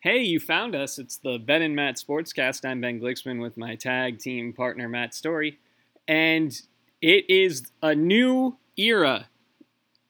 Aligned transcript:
Hey, 0.00 0.22
you 0.22 0.38
found 0.38 0.76
us. 0.76 0.98
It's 0.98 1.16
the 1.16 1.38
Ben 1.38 1.62
and 1.62 1.74
Matt 1.74 1.96
Sportscast. 1.96 2.64
I'm 2.64 2.80
Ben 2.80 3.00
Glicksman 3.00 3.42
with 3.42 3.56
my 3.56 3.74
tag 3.74 4.20
team 4.20 4.52
partner, 4.52 4.88
Matt 4.88 5.12
Story. 5.12 5.58
And 6.06 6.58
it 7.02 7.28
is 7.28 7.70
a 7.82 7.94
new 7.94 8.56
era 8.76 9.28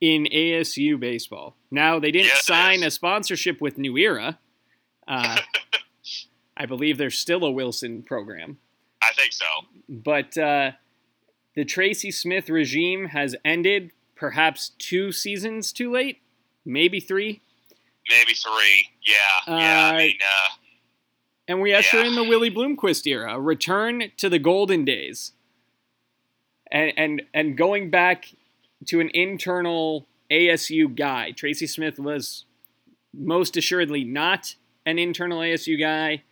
in 0.01 0.25
ASU 0.27 1.01
baseball. 1.01 1.57
Now, 1.71 1.99
they 1.99 2.11
didn't 2.11 2.27
Yes, 2.27 2.45
sign 2.45 2.83
a 2.83 2.91
sponsorship 2.91 3.63
with 3.63 3.79
New 3.79 3.97
Era. 3.97 4.39
Uh, 5.07 5.39
I 6.57 6.67
believe 6.67 6.99
there's 6.99 7.19
still 7.19 7.45
a 7.45 7.51
Wilson 7.51 8.03
program. 8.03 8.59
I 9.03 9.13
think 9.15 9.33
so. 9.33 9.47
But 9.89 10.37
uh, 10.37 10.73
the 11.57 11.65
Tracy 11.65 12.11
Smith 12.11 12.51
regime 12.51 13.07
has 13.07 13.35
ended 13.43 13.93
perhaps 14.17 14.73
two 14.79 15.13
seasons 15.13 15.73
too 15.73 15.91
late, 15.91 16.19
maybe 16.67 17.01
three. 17.01 17.41
Maybe 18.09 18.33
three. 18.35 18.89
Yeah. 19.05 19.15
yeah. 19.57 19.91
I 19.93 19.97
mean, 19.97 20.17
uh, 20.23 20.55
And 21.47 21.61
we 21.61 21.73
usher 21.75 21.99
Yeah. 22.01 22.07
in 22.07 22.15
the 22.15 22.25
Willie 22.25 22.51
Bloomquist 22.51 23.07
era, 23.07 23.35
a 23.35 23.41
return 23.41 24.13
to 24.17 24.29
the 24.29 24.39
golden 24.39 24.85
days. 24.85 25.33
And 26.71 26.93
and 26.97 27.23
and 27.33 27.57
going 27.57 27.91
back 27.91 28.27
to 28.87 29.01
an 29.01 29.11
internal 29.15 30.07
ASU 30.31 30.95
guy. 30.95 31.33
Tracy 31.33 31.67
Smith 31.67 31.99
was 31.99 32.45
most 33.15 33.57
assuredly 33.57 34.05
not 34.05 34.55
an 34.85 34.99
internal 34.99 35.41
ASU 35.41 35.79
guy. 35.81 36.23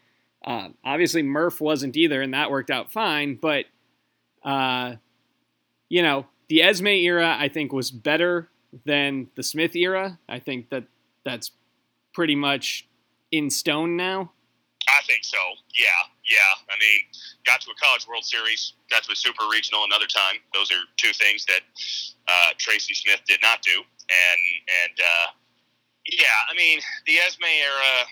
Uh, 0.45 0.69
obviously, 0.85 1.23
Murph 1.23 1.61
wasn't 1.61 1.97
either, 1.97 2.21
and 2.23 2.33
that 2.35 2.51
worked 2.51 2.71
out 2.71 2.93
fine. 2.93 3.35
But, 3.41 3.65
uh, 4.45 4.97
you 5.89 6.03
know, 6.03 6.27
the 6.49 6.61
Esmay 6.61 7.03
era, 7.03 7.35
I 7.39 7.49
think, 7.49 7.73
was 7.73 7.91
better 7.91 8.49
than 8.85 9.29
the 9.35 9.43
Smith 9.43 9.75
era. 9.75 10.19
I 10.29 10.39
think 10.39 10.69
that 10.69 10.85
that's 11.25 11.51
pretty 12.17 12.35
much 12.35 12.89
in 13.31 13.51
stone 13.51 13.95
now. 13.95 14.33
I 14.89 15.05
think 15.05 15.21
so. 15.23 15.37
Yeah. 15.77 16.01
Yeah. 16.25 16.73
I 16.73 16.81
mean, 16.81 17.01
got 17.45 17.61
to 17.61 17.71
a 17.71 17.77
College 17.77 18.09
World 18.09 18.25
Series, 18.25 18.73
got 18.89 19.05
to 19.05 19.13
a 19.13 19.17
Super 19.17 19.45
Regional 19.53 19.85
another 19.85 20.07
time. 20.09 20.41
Those 20.55 20.73
are 20.73 20.81
two 20.97 21.13
things 21.13 21.45
that 21.45 21.61
uh, 22.27 22.57
Tracy 22.57 22.95
Smith 22.95 23.21
did 23.29 23.41
not 23.43 23.61
do. 23.61 23.85
And, 24.09 24.41
and, 24.81 24.97
uh, 24.97 25.29
yeah, 26.09 26.39
I 26.49 26.55
mean, 26.57 26.81
the 27.05 27.21
Esmay 27.21 27.61
era 27.61 28.09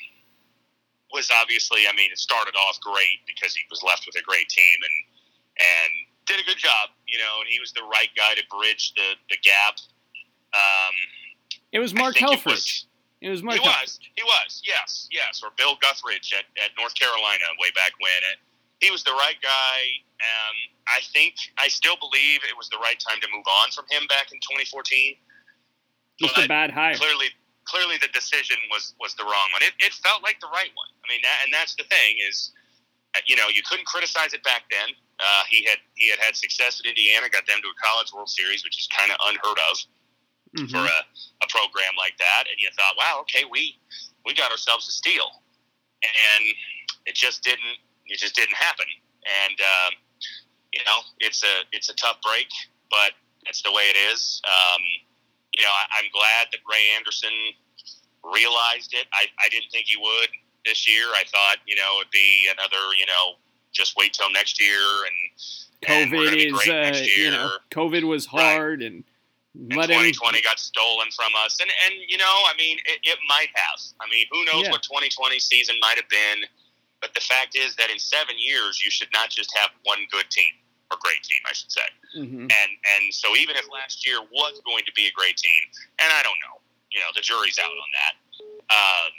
was 1.13 1.31
obviously, 1.41 1.89
I 1.89 1.97
mean, 1.97 2.11
it 2.13 2.19
started 2.19 2.55
off 2.59 2.77
great 2.81 3.25
because 3.25 3.55
he 3.55 3.63
was 3.71 3.83
left 3.83 4.05
with 4.05 4.21
a 4.21 4.25
great 4.27 4.51
team 4.51 4.79
and, 4.85 4.97
and 5.65 5.91
did 6.27 6.43
a 6.43 6.45
good 6.45 6.59
job, 6.59 6.91
you 7.09 7.17
know, 7.17 7.41
and 7.41 7.49
he 7.49 7.59
was 7.59 7.73
the 7.73 7.87
right 7.89 8.11
guy 8.19 8.35
to 8.35 8.43
bridge 8.51 8.93
the, 8.97 9.17
the 9.31 9.39
gap. 9.41 9.79
Um, 10.53 10.95
It 11.73 11.79
was 11.79 11.95
Mark 11.95 12.17
Helfrich. 12.17 12.85
It 13.25 13.33
was 13.33 13.41
Mark 13.41 13.57
he 13.57 13.65
was. 13.65 13.97
He 14.05 14.21
was. 14.21 14.61
Yes. 14.69 15.09
Yes. 15.09 15.41
Or 15.41 15.49
Bill 15.57 15.81
Guthridge 15.81 16.37
at, 16.37 16.45
at 16.61 16.77
North 16.77 16.93
Carolina 16.93 17.49
way 17.57 17.73
back 17.73 17.97
when. 17.97 18.21
It, 18.29 18.37
he 18.85 18.93
was 18.93 19.01
the 19.01 19.17
right 19.17 19.41
guy. 19.41 20.05
Um, 20.21 20.57
I 20.85 21.01
think 21.09 21.41
I 21.57 21.73
still 21.73 21.97
believe 21.97 22.45
it 22.45 22.53
was 22.53 22.69
the 22.69 22.77
right 22.85 23.01
time 23.01 23.25
to 23.25 23.29
move 23.33 23.49
on 23.49 23.73
from 23.73 23.89
him 23.89 24.05
back 24.13 24.29
in 24.29 24.45
2014. 24.45 25.17
Just 26.21 26.37
a 26.37 26.45
bad 26.45 26.69
hire. 26.69 27.01
Clearly, 27.01 27.33
clearly 27.65 27.97
the 27.97 28.13
decision 28.13 28.61
was 28.69 28.93
was 29.01 29.17
the 29.17 29.25
wrong 29.25 29.49
one. 29.57 29.65
It, 29.65 29.73
it 29.81 29.97
felt 30.05 30.21
like 30.21 30.37
the 30.45 30.53
right 30.53 30.71
one. 30.77 30.93
I 31.01 31.09
mean, 31.09 31.25
that, 31.25 31.49
and 31.49 31.51
that's 31.51 31.73
the 31.81 31.89
thing 31.89 32.21
is, 32.29 32.53
uh, 33.17 33.25
you 33.25 33.41
know, 33.41 33.49
you 33.49 33.65
couldn't 33.65 33.89
criticize 33.89 34.37
it 34.37 34.45
back 34.45 34.69
then. 34.69 34.93
Uh, 35.17 35.49
he 35.49 35.65
had 35.65 35.81
he 35.97 36.13
had 36.13 36.21
had 36.21 36.37
success 36.37 36.77
at 36.77 36.85
Indiana, 36.85 37.33
got 37.33 37.49
them 37.49 37.65
to 37.65 37.69
a 37.73 37.79
College 37.81 38.13
World 38.13 38.29
Series, 38.29 38.69
which 38.69 38.77
is 38.77 38.85
kind 38.93 39.09
of 39.09 39.17
unheard 39.33 39.59
of 39.73 39.81
Mhm. 40.57 40.71
for 40.71 40.79
a, 40.79 41.01
a 41.43 41.47
program 41.49 41.93
like 41.99 42.17
that, 42.19 42.45
and 42.51 42.57
you 42.59 42.69
thought, 42.77 42.97
wow, 42.97 43.19
okay, 43.23 43.45
we 43.45 43.79
we 44.25 44.35
got 44.35 44.51
ourselves 44.51 44.89
a 44.89 44.93
steal, 44.93 45.43
and 46.03 46.45
it 47.07 47.15
just 47.15 47.43
didn't 47.43 47.79
it 48.07 48.19
just 48.19 48.35
didn't 48.37 48.55
happen, 48.57 48.87
and 49.47 49.61
um, 49.61 49.93
you 50.73 50.81
know 50.87 50.99
it's 51.21 51.43
a 51.43 51.65
it's 51.73 51.89
a 51.89 51.95
tough 51.95 52.19
break, 52.23 52.49
but 52.91 53.13
that's 53.45 53.63
the 53.63 53.73
way 53.73 53.83
it 53.85 53.97
is. 54.13 54.41
Um, 54.47 54.81
you 55.57 55.63
know, 55.65 55.71
I, 55.71 55.99
I'm 55.99 56.11
glad 56.13 56.49
that 56.53 56.61
Ray 56.69 56.91
Anderson 56.97 57.33
realized 58.23 58.95
it. 58.95 59.07
I, 59.13 59.27
I 59.45 59.49
didn't 59.51 59.71
think 59.71 59.87
he 59.87 59.97
would 59.97 60.29
this 60.65 60.89
year. 60.89 61.07
I 61.15 61.25
thought 61.31 61.57
you 61.67 61.77
know 61.77 61.99
it'd 62.01 62.11
be 62.11 62.49
another 62.51 62.95
you 62.99 63.07
know 63.07 63.37
just 63.73 63.97
wait 63.97 64.13
till 64.13 64.31
next 64.31 64.61
year 64.61 64.79
and. 64.79 65.15
and 65.91 66.13
COVID 66.13 66.37
is, 66.37 66.69
uh, 66.69 67.05
you 67.17 67.31
know, 67.31 67.51
COVID 67.71 68.05
was 68.05 68.27
Right. 68.33 68.55
hard 68.57 68.83
and 69.55 69.73
him. 69.73 70.13
2020 70.13 70.43
got 70.43 70.59
stolen 70.59 71.09
from 71.15 71.33
us. 71.45 71.59
And 71.61 71.71
and 71.87 71.95
you 72.09 72.19
know, 72.19 72.35
I 72.47 72.53
mean, 72.59 72.79
it, 72.87 72.99
it 73.03 73.19
might 73.29 73.49
have. 73.55 73.81
I 74.01 74.09
mean, 74.11 74.27
who 74.31 74.45
knows 74.45 74.65
Yeah. 74.65 74.71
what 74.71 74.83
2020 74.83 75.39
season 75.39 75.77
might 75.81 75.97
have 75.97 76.09
been? 76.09 76.45
But 77.01 77.15
the 77.15 77.21
fact 77.21 77.57
is 77.57 77.77
that 77.77 77.91
in 77.91 77.99
seven 77.99 78.35
years, 78.39 78.83
you 78.85 78.91
should 78.91 79.13
not 79.13 79.31
just 79.31 79.55
have 79.59 79.71
one 79.85 80.07
good 80.11 80.31
team 80.31 80.53
or 80.91 80.97
great 81.01 81.23
team, 81.23 81.41
I 81.49 81.53
should 81.53 81.71
say. 81.71 81.87
Mhm. 82.17 82.51
And 82.51 82.71
and 82.97 83.15
so 83.15 83.37
even 83.37 83.57
if 83.57 83.69
last 83.71 84.05
year 84.07 84.21
was 84.23 84.61
going 84.65 84.85
to 84.87 84.93
be 84.93 85.07
a 85.07 85.13
great 85.13 85.37
team, 85.37 85.63
and 85.99 86.13
I 86.13 86.23
don't 86.23 86.39
know, 86.49 86.61
you 86.91 87.01
know, 87.01 87.11
the 87.15 87.21
jury's 87.21 87.59
out 87.59 87.71
on 87.71 87.91
that. 87.93 88.15
Um, 88.75 89.13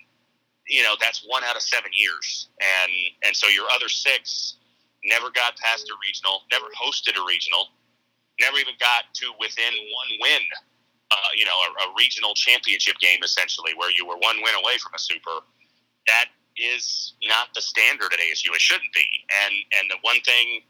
you 0.68 0.82
know, 0.84 0.96
that's 1.00 1.24
one 1.28 1.44
out 1.44 1.56
of 1.56 1.62
seven 1.62 1.92
years, 1.94 2.50
and 2.60 2.92
and 3.24 3.36
so 3.36 3.48
your 3.48 3.70
other 3.72 3.88
six 3.90 4.56
never 5.04 5.30
got 5.30 5.56
past 5.58 5.88
a 5.90 5.94
regional, 6.02 6.42
never 6.52 6.66
hosted 6.76 7.16
a 7.16 7.24
regional, 7.24 7.70
never 8.40 8.58
even 8.58 8.74
got 8.80 9.06
to 9.22 9.32
within 9.40 9.74
one 9.74 10.12
win. 10.22 10.42
Uh, 11.12 11.16
you 11.38 11.46
know, 11.46 11.54
a, 11.54 11.70
a 11.90 11.94
regional 11.98 12.34
championship 12.34 12.98
game 13.00 13.20
essentially, 13.24 13.72
where 13.78 13.92
you 13.92 14.06
were 14.06 14.18
one 14.18 14.38
win 14.44 14.56
away 14.56 14.78
from 14.82 14.92
a 14.96 15.00
super. 15.00 15.46
That 16.08 16.26
is 16.58 17.14
not 17.28 17.50
the 17.54 17.62
standard 17.62 18.12
at 18.14 18.20
ASU. 18.20 18.50
It 18.54 18.62
shouldn't 18.62 18.92
be. 18.94 19.06
And 19.46 19.54
and 19.80 19.86
the 19.92 19.98
one 20.02 20.20
thing 20.22 20.62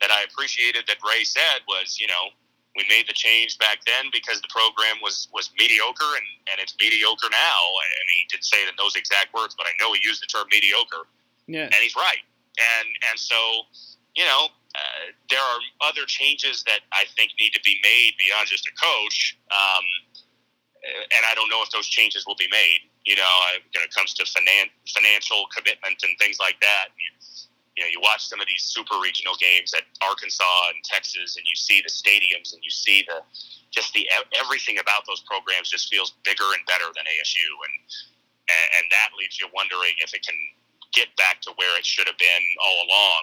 that 0.00 0.10
I 0.10 0.22
appreciated 0.30 0.84
that 0.88 0.96
Ray 1.06 1.24
said 1.24 1.62
was, 1.68 1.98
you 2.00 2.06
know, 2.06 2.30
we 2.76 2.84
made 2.88 3.06
the 3.08 3.12
change 3.12 3.58
back 3.58 3.78
then 3.86 4.06
because 4.12 4.40
the 4.40 4.48
program 4.50 4.96
was 5.02 5.28
was 5.34 5.50
mediocre, 5.58 6.14
and 6.14 6.26
and 6.50 6.60
it's 6.62 6.74
mediocre 6.80 7.28
now. 7.30 7.60
And 7.82 8.06
he 8.14 8.24
didn't 8.30 8.44
say 8.46 8.62
it 8.62 8.68
in 8.68 8.74
those 8.78 8.94
exact 8.96 9.34
words, 9.34 9.54
but 9.58 9.66
I 9.66 9.72
know 9.80 9.92
he 9.92 10.00
used 10.04 10.22
the 10.22 10.26
term 10.26 10.46
mediocre 10.50 11.10
Yeah. 11.46 11.64
and 11.66 11.74
he's 11.82 11.96
right. 11.96 12.22
And 12.58 12.88
and 13.10 13.18
so, 13.18 13.36
you 14.14 14.24
know, 14.24 14.46
uh, 14.74 15.12
there 15.28 15.40
are 15.40 15.60
other 15.84 16.04
changes 16.06 16.64
that 16.64 16.80
I 16.92 17.04
think 17.16 17.32
need 17.38 17.52
to 17.52 17.60
be 17.64 17.76
made 17.82 18.16
beyond 18.18 18.48
just 18.48 18.66
a 18.66 18.72
coach. 18.72 19.36
Um, 19.52 19.84
and 20.82 21.22
I 21.28 21.34
don't 21.34 21.48
know 21.48 21.62
if 21.62 21.70
those 21.70 21.86
changes 21.86 22.26
will 22.26 22.38
be 22.38 22.48
made. 22.50 22.88
You 23.04 23.16
know, 23.16 23.34
when 23.74 23.84
it 23.84 23.92
comes 23.94 24.14
to 24.14 24.24
finan- 24.24 24.72
financial 24.88 25.46
commitment 25.54 26.02
and 26.02 26.12
things 26.18 26.38
like 26.40 26.58
that. 26.60 26.94
You, 26.96 27.10
you 27.76 27.82
know, 27.84 27.90
you 27.90 28.00
watch 28.00 28.28
some 28.28 28.40
of 28.40 28.46
these 28.46 28.62
super 28.62 29.00
regional 29.00 29.34
games 29.40 29.72
at 29.72 29.88
Arkansas 30.04 30.72
and 30.74 30.84
Texas, 30.84 31.36
and 31.36 31.44
you 31.48 31.56
see 31.56 31.80
the 31.80 31.88
stadiums, 31.88 32.52
and 32.52 32.60
you 32.62 32.70
see 32.70 33.04
the 33.08 33.24
just 33.72 33.92
the 33.94 34.06
everything 34.36 34.78
about 34.78 35.08
those 35.08 35.24
programs 35.24 35.72
just 35.72 35.88
feels 35.88 36.12
bigger 36.24 36.44
and 36.52 36.60
better 36.68 36.84
than 36.92 37.04
ASU, 37.08 37.48
and, 37.64 37.74
and 38.76 38.84
that 38.92 39.16
leaves 39.16 39.40
you 39.40 39.48
wondering 39.54 39.96
if 40.04 40.12
it 40.12 40.20
can 40.20 40.36
get 40.92 41.08
back 41.16 41.40
to 41.40 41.50
where 41.56 41.72
it 41.78 41.86
should 41.86 42.06
have 42.06 42.18
been 42.18 42.44
all 42.60 42.84
along. 42.84 43.22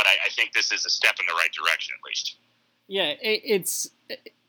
But 0.00 0.06
I, 0.06 0.16
I 0.24 0.28
think 0.30 0.54
this 0.54 0.72
is 0.72 0.86
a 0.86 0.90
step 0.90 1.16
in 1.20 1.26
the 1.26 1.34
right 1.34 1.50
direction, 1.52 1.94
at 1.98 2.08
least. 2.08 2.36
Yeah, 2.88 3.10
it, 3.20 3.42
it's 3.44 3.90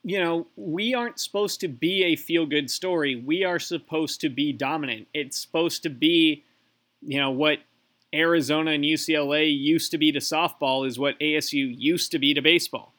you 0.02 0.18
know 0.18 0.48
we 0.56 0.94
aren't 0.94 1.20
supposed 1.20 1.60
to 1.60 1.68
be 1.68 2.06
a 2.06 2.16
feel 2.16 2.46
good 2.46 2.72
story. 2.72 3.18
We 3.18 3.44
are 3.44 3.60
supposed 3.60 4.22
to 4.22 4.30
be 4.30 4.54
dominant. 4.54 5.10
It's 5.14 5.38
supposed 5.42 5.84
to 5.84 5.90
be, 5.90 6.46
you 7.02 7.20
know, 7.20 7.32
what 7.32 7.58
Arizona 8.16 8.72
and 8.72 8.86
UCLA 8.86 9.54
used 9.54 9.92
to 9.92 9.98
be 9.98 10.14
to 10.14 10.20
softball 10.20 10.88
is 10.88 10.98
what 10.98 11.20
ASU 11.20 11.76
used 11.78 12.12
to 12.12 12.20
be 12.20 12.34
to 12.34 12.42
baseball. 12.42 12.94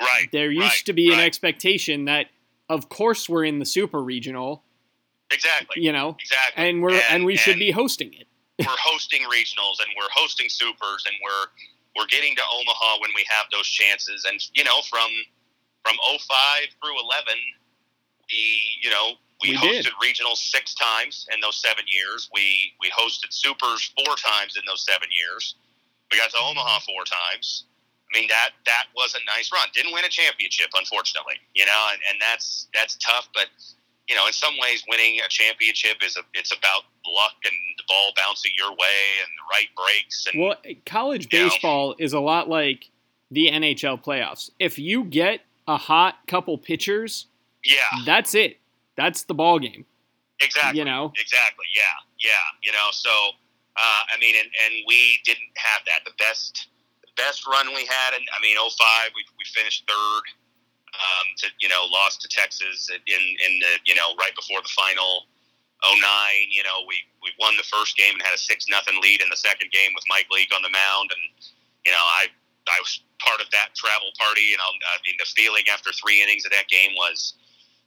Right. 0.00 0.28
There 0.30 0.52
used 0.52 0.62
right, 0.62 0.82
to 0.86 0.92
be 0.92 1.12
an 1.12 1.18
expectation 1.18 2.04
that, 2.04 2.26
of 2.68 2.88
course, 2.88 3.28
we're 3.28 3.44
in 3.44 3.58
the 3.58 3.66
super 3.66 4.00
regional, 4.00 4.62
Exactly. 5.32 5.82
you 5.82 5.90
know, 5.90 6.16
Exactly. 6.20 6.68
and 6.68 6.80
we're 6.80 7.00
and, 7.10 7.24
we 7.24 7.34
should 7.34 7.58
be 7.58 7.72
hosting 7.72 8.14
it. 8.14 8.28
we're 8.60 8.66
hosting 8.78 9.22
regionals 9.22 9.80
and 9.80 9.88
we're 9.96 10.08
hosting 10.12 10.48
supers 10.48 11.04
and 11.06 11.16
we're 11.22 11.46
we're 11.98 12.06
getting 12.06 12.36
to 12.36 12.42
Omaha 12.42 13.00
when 13.02 13.10
we 13.16 13.26
have 13.28 13.46
those 13.52 13.66
chances. 13.68 14.24
And 14.28 14.40
you 14.54 14.64
know, 14.64 14.80
from 14.88 15.10
from 15.84 15.96
05 16.04 16.20
through 16.82 17.00
11, 17.00 17.34
we 18.30 18.62
you 18.82 18.90
know 18.90 19.18
we, 19.42 19.50
We 19.50 19.56
hosted 19.56 19.90
did. 19.90 19.98
regionals 20.02 20.38
six 20.38 20.74
times 20.74 21.26
in 21.34 21.40
those 21.40 21.60
seven 21.60 21.84
years. 21.88 22.30
We 22.34 22.72
we 22.80 22.90
hosted 22.90 23.32
supers 23.32 23.92
four 23.98 24.16
times 24.16 24.56
in 24.56 24.62
those 24.66 24.84
seven 24.86 25.08
years. 25.10 25.56
We 26.12 26.18
got 26.18 26.30
to 26.30 26.38
Omaha 26.42 26.80
four 26.80 27.04
times. 27.04 27.64
I 28.14 28.18
mean 28.18 28.28
that 28.28 28.50
that 28.66 28.86
was 28.96 29.14
a 29.14 29.22
nice 29.26 29.52
run. 29.52 29.68
Didn't 29.74 29.92
win 29.92 30.04
a 30.04 30.08
championship, 30.08 30.68
unfortunately. 30.76 31.36
You 31.54 31.66
know, 31.66 31.82
and, 31.92 32.00
and 32.10 32.18
that's 32.20 32.68
that's 32.74 32.96
tough. 32.96 33.28
But 33.34 33.48
you 34.08 34.16
know, 34.16 34.26
in 34.26 34.32
some 34.32 34.54
ways, 34.60 34.82
winning 34.88 35.18
a 35.24 35.28
championship 35.28 35.96
is 36.04 36.16
a, 36.16 36.20
it's 36.34 36.50
about 36.50 36.82
luck 37.06 37.34
and 37.44 37.54
the 37.76 37.84
ball 37.86 38.12
bouncing 38.16 38.52
your 38.56 38.70
way 38.70 39.00
and 39.22 39.28
the 39.36 39.44
right 39.50 39.68
breaks. 39.76 40.26
And 40.26 40.42
Well, 40.42 40.56
college 40.86 41.28
You 41.32 41.38
know. 41.40 41.48
baseball 41.50 41.94
is 41.98 42.12
a 42.12 42.20
lot 42.20 42.48
like 42.48 42.90
the 43.30 43.48
NHL 43.50 44.02
playoffs. 44.02 44.50
If 44.58 44.78
you 44.78 45.04
get 45.04 45.40
a 45.66 45.76
hot 45.76 46.16
couple 46.26 46.56
pitchers, 46.58 47.26
yeah, 47.64 47.76
that's 48.06 48.34
it. 48.34 48.58
That's 48.96 49.24
the 49.24 49.34
ball 49.34 49.58
game. 49.58 49.84
Exactly. 50.40 50.78
You 50.78 50.84
know. 50.84 51.12
Exactly. 51.18 51.66
Yeah. 51.74 51.82
Yeah. 52.30 52.30
You 52.62 52.72
know. 52.72 52.88
So 52.92 53.10
uh, 53.10 54.02
I 54.14 54.18
mean, 54.20 54.34
and, 54.38 54.48
and 54.64 54.84
we 54.86 55.18
didn't 55.24 55.52
have 55.56 55.82
that. 55.86 56.04
The 56.04 56.12
best 56.18 56.68
the 57.02 57.08
best 57.16 57.46
run 57.46 57.68
we 57.74 57.84
had, 57.84 58.14
and 58.14 58.24
I 58.36 58.40
mean, 58.40 58.56
05, 58.56 59.10
we 59.14 59.22
we 59.36 59.44
finished 59.52 59.84
third. 59.88 60.22
Um, 60.94 61.26
to 61.44 61.46
you 61.60 61.68
know, 61.68 61.84
lost 61.92 62.22
to 62.22 62.28
Texas 62.28 62.88
in 62.90 63.22
in 63.22 63.52
the 63.60 63.72
you 63.84 63.94
know 63.94 64.16
right 64.18 64.34
before 64.34 64.60
the 64.62 64.72
final. 64.72 65.28
09, 65.78 65.94
you 66.50 66.66
know, 66.66 66.82
we, 66.90 66.98
we 67.22 67.30
won 67.38 67.54
the 67.54 67.62
first 67.62 67.94
game 67.94 68.10
and 68.10 68.22
had 68.26 68.34
a 68.34 68.42
six 68.50 68.66
nothing 68.66 68.98
lead 68.98 69.22
in 69.22 69.30
the 69.30 69.38
second 69.38 69.70
game 69.70 69.94
with 69.94 70.02
Mike 70.10 70.26
Leake 70.26 70.50
on 70.50 70.58
the 70.58 70.74
mound, 70.74 71.14
and 71.14 71.22
you 71.86 71.92
know, 71.94 72.02
I 72.02 72.26
I 72.68 72.78
was 72.82 73.00
part 73.22 73.40
of 73.40 73.48
that 73.50 73.74
travel 73.74 74.10
party, 74.18 74.52
and 74.54 74.60
I'll, 74.62 74.74
I 74.74 74.98
mean, 75.06 75.16
the 75.18 75.28
feeling 75.32 75.64
after 75.72 75.90
three 75.92 76.22
innings 76.22 76.44
of 76.44 76.52
that 76.52 76.68
game 76.68 76.92
was 76.94 77.34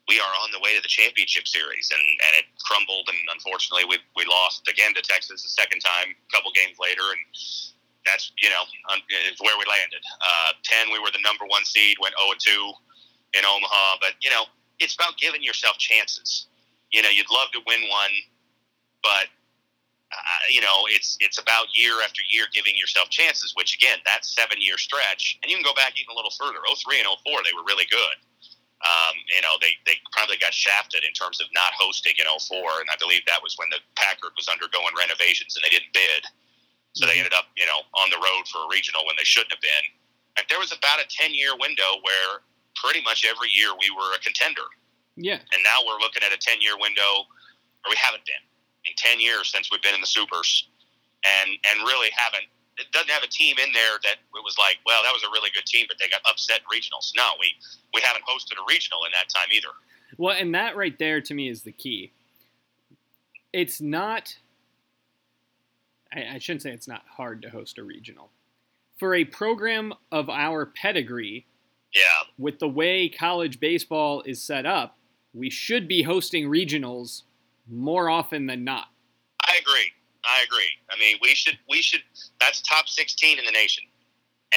we 0.10 0.20
are 0.20 0.34
on 0.42 0.50
the 0.52 0.60
way 0.60 0.76
to 0.76 0.82
the 0.82 0.92
championship 0.92 1.48
series, 1.48 1.92
and, 1.94 2.02
and 2.02 2.34
it 2.42 2.46
crumbled, 2.66 3.08
and 3.08 3.20
unfortunately, 3.32 3.86
we 3.86 4.00
we 4.18 4.26
lost 4.26 4.66
again 4.68 4.94
to 4.96 5.02
Texas 5.04 5.44
the 5.44 5.54
second 5.54 5.80
time, 5.80 6.16
a 6.16 6.30
couple 6.34 6.52
games 6.52 6.80
later, 6.82 7.06
and 7.12 7.22
that's 8.06 8.34
you 8.42 8.50
know 8.50 8.64
is 9.30 9.40
where 9.40 9.56
we 9.60 9.66
landed. 9.70 10.02
Uh, 10.20 10.58
Ten, 10.64 10.90
we 10.92 11.00
were 11.00 11.14
the 11.14 11.22
number 11.22 11.46
one 11.46 11.64
seed, 11.66 11.98
went 12.02 12.16
zero 12.18 12.34
and 12.34 12.42
two 12.42 12.66
in 13.34 13.46
Omaha, 13.46 13.98
but 14.02 14.14
you 14.22 14.30
know, 14.30 14.46
it's 14.80 14.96
about 14.96 15.18
giving 15.18 15.44
yourself 15.44 15.78
chances 15.78 16.48
you 16.92 17.02
know, 17.02 17.10
you'd 17.10 17.32
love 17.32 17.50
to 17.56 17.60
win 17.66 17.82
one, 17.88 18.14
but 19.02 19.32
uh, 20.12 20.44
you 20.52 20.60
know, 20.60 20.84
it's 20.92 21.16
it's 21.24 21.40
about 21.40 21.72
year 21.72 22.04
after 22.04 22.20
year 22.28 22.46
giving 22.52 22.76
yourself 22.76 23.08
chances. 23.10 23.56
Which 23.56 23.76
again, 23.80 24.04
that 24.04 24.28
seven 24.28 24.60
year 24.60 24.78
stretch, 24.78 25.40
and 25.42 25.50
you 25.50 25.56
can 25.56 25.64
go 25.64 25.74
back 25.74 25.96
even 25.96 26.12
a 26.12 26.16
little 26.16 26.36
further. 26.36 26.60
03 26.68 27.00
and 27.00 27.08
04, 27.08 27.48
they 27.48 27.56
were 27.56 27.64
really 27.64 27.88
good. 27.88 28.20
Um, 28.82 29.14
you 29.30 29.40
know, 29.46 29.62
they, 29.62 29.78
they 29.86 29.94
probably 30.10 30.42
got 30.42 30.58
shafted 30.58 31.06
in 31.06 31.14
terms 31.14 31.38
of 31.38 31.46
not 31.54 31.70
hosting 31.78 32.18
in 32.18 32.26
04, 32.26 32.60
and 32.82 32.90
I 32.90 32.98
believe 32.98 33.22
that 33.30 33.38
was 33.40 33.54
when 33.56 33.70
the 33.70 33.78
Packard 33.94 34.34
was 34.34 34.50
undergoing 34.50 34.98
renovations 34.98 35.54
and 35.54 35.62
they 35.62 35.70
didn't 35.70 35.94
bid. 35.94 36.26
So 36.98 37.06
they 37.06 37.22
ended 37.22 37.32
up, 37.32 37.54
you 37.54 37.70
know, 37.70 37.86
on 37.94 38.10
the 38.10 38.18
road 38.18 38.50
for 38.50 38.66
a 38.66 38.68
regional 38.74 39.06
when 39.06 39.14
they 39.22 39.24
shouldn't 39.24 39.54
have 39.54 39.62
been. 39.62 39.86
And 40.36 40.44
there 40.50 40.58
was 40.58 40.74
about 40.74 40.98
a 40.98 41.08
10 41.08 41.32
year 41.32 41.54
window 41.56 42.02
where 42.02 42.42
pretty 42.76 43.02
much 43.04 43.26
every 43.26 43.50
year 43.56 43.70
we 43.80 43.90
were 43.92 44.14
a 44.16 44.20
contender. 44.20 44.66
Yeah. 45.16 45.40
And 45.40 45.62
now 45.64 45.84
we're 45.86 46.00
looking 46.00 46.24
at 46.24 46.32
a 46.32 46.40
10 46.40 46.62
year 46.62 46.78
window 46.80 47.28
where 47.84 47.92
we 47.92 47.98
haven't 47.98 48.26
been 48.26 48.42
in 48.86 48.94
10 48.98 49.20
years 49.20 49.52
since 49.52 49.70
we've 49.72 49.82
been 49.82 49.96
in 49.96 50.02
the 50.02 50.10
supers 50.10 50.68
and, 51.26 51.50
and 51.52 51.86
really 51.86 52.10
haven't. 52.16 52.48
It 52.78 52.90
doesn't 52.92 53.12
have 53.12 53.24
a 53.24 53.28
team 53.28 53.58
in 53.60 53.70
there 53.74 54.00
that 54.04 54.18
it 54.24 54.44
was 54.44 54.58
like, 54.58 54.78
well, 54.86 55.04
that 55.04 55.12
was 55.14 55.22
a 55.24 55.32
really 55.32 55.52
good 55.54 55.66
team, 55.66 55.86
but 55.88 55.98
they 56.00 56.10
got 56.10 56.22
upset 56.26 56.62
in 56.64 56.68
regionals. 56.72 57.12
No, 57.16 57.36
we, 57.40 57.54
we 57.94 58.02
haven't 58.02 58.24
hosted 58.26 58.58
a 58.58 58.66
regional 58.68 59.04
in 59.06 59.12
that 59.12 59.30
time 59.30 59.50
either. 59.54 59.70
Well, 60.18 60.36
and 60.38 60.56
that 60.56 60.76
right 60.76 60.98
there 60.98 61.22
to 61.22 61.34
me 61.34 61.50
is 61.50 61.62
the 61.62 61.72
key. 61.72 62.12
It's 63.54 63.82
not, 63.82 64.38
I, 66.14 66.36
I 66.36 66.38
shouldn't 66.40 66.64
say 66.64 66.72
it's 66.72 66.88
not 66.88 67.04
hard 67.18 67.42
to 67.44 67.50
host 67.50 67.78
a 67.78 67.84
regional. 67.84 68.32
For 68.98 69.14
a 69.14 69.26
program 69.26 69.94
of 70.12 70.30
our 70.30 70.66
pedigree, 70.66 71.46
Yeah. 71.94 72.24
with 72.38 72.60
the 72.60 72.70
way 72.70 73.10
college 73.10 73.60
baseball 73.60 74.24
is 74.26 74.42
set 74.42 74.66
up, 74.66 74.98
we 75.34 75.50
should 75.50 75.88
be 75.88 76.04
hosting 76.04 76.46
regionals 76.46 77.24
more 77.70 78.10
often 78.10 78.46
than 78.46 78.64
not. 78.64 78.88
I 79.44 79.58
agree. 79.60 79.92
I 80.24 80.44
agree. 80.46 80.72
I 80.90 81.00
mean, 81.00 81.18
we 81.22 81.34
should 81.34 81.58
we 81.70 81.82
should 81.82 82.04
that's 82.40 82.62
top 82.62 82.88
16 82.88 83.40
in 83.40 83.46
the 83.46 83.52
nation. 83.52 83.84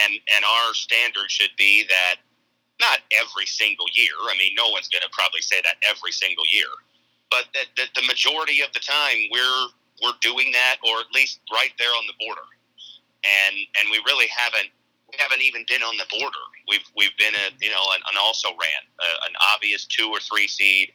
And 0.02 0.12
and 0.34 0.44
our 0.44 0.74
standard 0.74 1.30
should 1.30 1.50
be 1.56 1.84
that 1.88 2.16
not 2.80 2.98
every 3.12 3.46
single 3.46 3.86
year. 3.94 4.12
I 4.30 4.36
mean, 4.36 4.52
no 4.56 4.68
one's 4.70 4.88
going 4.88 5.02
to 5.02 5.08
probably 5.12 5.40
say 5.40 5.60
that 5.62 5.76
every 5.88 6.12
single 6.12 6.44
year. 6.50 6.68
But 7.30 7.46
that 7.54 7.66
the, 7.76 8.00
the 8.00 8.06
majority 8.06 8.60
of 8.60 8.72
the 8.72 8.80
time 8.80 9.30
we're 9.30 9.66
we're 10.02 10.18
doing 10.20 10.50
that 10.52 10.76
or 10.82 11.00
at 11.00 11.06
least 11.14 11.40
right 11.52 11.72
there 11.78 11.90
on 11.90 12.04
the 12.06 12.14
border. 12.18 12.46
And 13.24 13.56
and 13.80 13.90
we 13.90 14.02
really 14.06 14.26
haven't 14.28 14.70
haven't 15.18 15.42
even 15.42 15.64
been 15.68 15.82
on 15.82 15.96
the 15.96 16.06
border. 16.10 16.44
We've 16.68 16.86
we've 16.96 17.16
been 17.18 17.34
a 17.34 17.46
you 17.60 17.70
know 17.70 17.84
an, 17.94 18.00
an 18.10 18.16
also 18.20 18.48
ran 18.48 18.82
a, 19.00 19.08
an 19.26 19.34
obvious 19.54 19.86
two 19.86 20.08
or 20.08 20.20
three 20.20 20.48
seed 20.48 20.92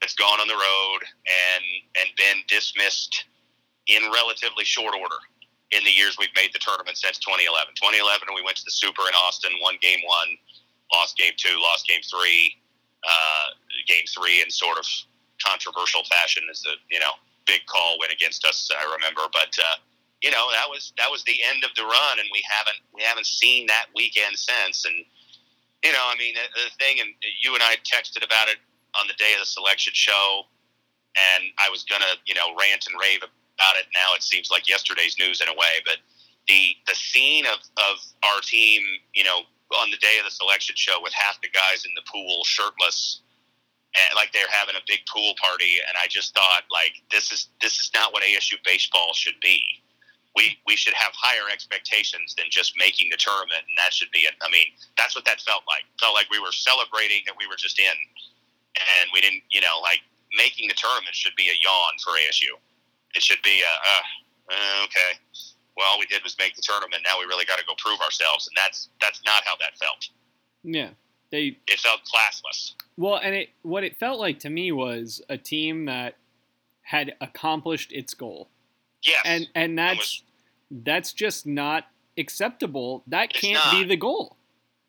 that's 0.00 0.14
gone 0.14 0.40
on 0.40 0.48
the 0.48 0.58
road 0.58 1.00
and 1.26 1.64
and 1.98 2.08
been 2.16 2.42
dismissed 2.48 3.24
in 3.86 4.02
relatively 4.10 4.64
short 4.64 4.94
order 4.94 5.18
in 5.72 5.82
the 5.84 5.90
years 5.90 6.16
we've 6.18 6.34
made 6.36 6.52
the 6.52 6.60
tournament 6.60 6.96
since 6.96 7.18
2011. 7.18 7.74
2011 7.74 8.28
we 8.34 8.44
went 8.44 8.56
to 8.60 8.64
the 8.64 8.74
Super 8.74 9.02
in 9.08 9.14
Austin, 9.16 9.50
won 9.60 9.74
game 9.80 10.00
one, 10.06 10.36
lost 10.92 11.16
game 11.16 11.32
two, 11.36 11.56
lost 11.58 11.88
game 11.88 12.04
three, 12.04 12.54
uh, 13.02 13.56
game 13.88 14.04
three 14.12 14.42
in 14.42 14.50
sort 14.50 14.78
of 14.78 14.86
controversial 15.42 16.04
fashion 16.04 16.44
as 16.50 16.62
the 16.62 16.78
you 16.90 17.00
know 17.00 17.12
big 17.46 17.66
call 17.66 17.98
went 17.98 18.12
against 18.12 18.44
us. 18.44 18.70
I 18.70 18.84
remember, 18.94 19.22
but. 19.32 19.50
Uh, 19.58 19.82
you 20.22 20.30
know 20.30 20.46
that 20.54 20.70
was 20.70 20.92
that 20.96 21.10
was 21.10 21.24
the 21.24 21.42
end 21.42 21.64
of 21.64 21.74
the 21.74 21.82
run, 21.82 22.18
and 22.18 22.28
we 22.32 22.42
haven't 22.46 22.78
we 22.94 23.02
haven't 23.02 23.26
seen 23.26 23.66
that 23.66 23.86
weekend 23.94 24.38
since. 24.38 24.86
And 24.86 25.04
you 25.84 25.90
know, 25.90 26.06
I 26.06 26.14
mean, 26.16 26.34
the, 26.34 26.70
thing, 26.78 27.02
and 27.02 27.10
you 27.42 27.54
and 27.54 27.62
I 27.62 27.74
texted 27.82 28.24
about 28.24 28.46
it 28.46 28.62
on 28.94 29.08
the 29.08 29.18
day 29.18 29.34
of 29.34 29.40
the 29.40 29.50
selection 29.50 29.92
show, 29.94 30.46
and 31.18 31.50
I 31.58 31.68
was 31.68 31.82
gonna 31.82 32.14
you 32.24 32.34
know 32.34 32.54
rant 32.54 32.86
and 32.86 32.94
rave 33.02 33.26
about 33.26 33.74
it. 33.76 33.90
Now 33.92 34.14
it 34.14 34.22
seems 34.22 34.50
like 34.50 34.68
yesterday's 34.68 35.18
news 35.18 35.42
in 35.42 35.48
a 35.48 35.54
way, 35.58 35.82
but 35.84 35.98
the 36.46 36.78
the 36.86 36.94
scene 36.94 37.44
of 37.46 37.58
of 37.76 37.98
our 38.22 38.40
team, 38.40 38.80
you 39.12 39.24
know, 39.24 39.42
on 39.74 39.90
the 39.90 39.98
day 39.98 40.18
of 40.18 40.24
the 40.24 40.30
selection 40.30 40.76
show 40.78 41.02
with 41.02 41.12
half 41.12 41.42
the 41.42 41.50
guys 41.50 41.82
in 41.84 41.90
the 41.98 42.06
pool 42.06 42.44
shirtless 42.44 43.22
and 43.92 44.16
like 44.16 44.32
they're 44.32 44.48
having 44.48 44.74
a 44.74 44.84
big 44.88 45.00
pool 45.12 45.34
party 45.36 45.76
and 45.86 45.96
I 46.02 46.06
just 46.08 46.34
thought 46.34 46.64
like 46.70 46.92
this 47.10 47.30
is 47.30 47.48
this 47.60 47.78
is 47.78 47.90
not 47.92 48.12
what 48.12 48.22
ASU 48.22 48.56
baseball 48.64 49.12
should 49.12 49.38
be 49.42 49.60
we 50.34 50.56
we 50.66 50.76
should 50.76 50.94
have 50.94 51.12
higher 51.14 51.50
expectations 51.52 52.34
than 52.36 52.46
just 52.50 52.72
making 52.78 53.08
the 53.10 53.16
tournament, 53.16 53.62
and 53.68 53.76
that 53.76 53.92
should 53.92 54.10
be 54.10 54.20
it. 54.20 54.34
I 54.40 54.50
mean, 54.50 54.66
that's 54.96 55.14
what 55.14 55.24
that 55.26 55.40
felt 55.40 55.62
like. 55.68 55.84
Felt 56.00 56.14
like 56.14 56.30
we 56.30 56.38
were 56.40 56.52
celebrating 56.52 57.22
that 57.26 57.34
we 57.36 57.46
were 57.46 57.56
just 57.56 57.78
in, 57.78 57.96
and 58.76 59.10
we 59.12 59.20
didn't, 59.20 59.42
you 59.50 59.60
know, 59.60 59.80
like 59.82 60.00
making 60.36 60.68
the 60.68 60.74
tournament 60.74 61.14
should 61.14 61.36
be 61.36 61.48
a 61.52 61.56
yawn 61.62 61.94
for 62.02 62.12
ASU. 62.16 62.56
It 63.14 63.22
should 63.22 63.42
be 63.44 63.60
a 63.60 63.72
uh, 63.72 64.02
uh, 64.56 64.84
okay. 64.84 65.18
Well, 65.76 65.86
all 65.88 65.98
we 65.98 66.06
did 66.06 66.22
was 66.22 66.36
make 66.38 66.54
the 66.54 66.62
tournament. 66.62 67.02
Now 67.04 67.18
we 67.18 67.24
really 67.24 67.44
got 67.46 67.58
to 67.58 67.64
go 67.64 67.72
prove 67.78 68.00
ourselves, 68.00 68.48
and 68.48 68.56
that's 68.56 68.88
that's 69.00 69.20
not 69.24 69.42
how 69.44 69.56
that 69.60 69.76
felt. 69.78 70.08
Yeah. 70.62 70.90
They 71.30 71.56
It 71.66 71.80
felt 71.80 72.00
classless. 72.04 72.72
well, 72.96 73.16
and 73.16 73.34
it 73.34 73.48
what 73.62 73.84
it 73.84 73.96
felt 73.96 74.20
like 74.20 74.38
to 74.40 74.50
me 74.50 74.70
was 74.70 75.22
a 75.30 75.38
team 75.38 75.86
that 75.86 76.16
had 76.82 77.14
accomplished 77.22 77.90
its 77.92 78.12
goal. 78.12 78.48
Yes, 79.04 79.22
And 79.24 79.48
and 79.54 79.78
that's 79.78 80.22
that's 80.70 81.12
just 81.12 81.46
not 81.46 81.84
acceptable. 82.18 83.02
That 83.06 83.32
can't 83.32 83.70
be 83.70 83.84
the 83.84 83.96
goal. 83.96 84.36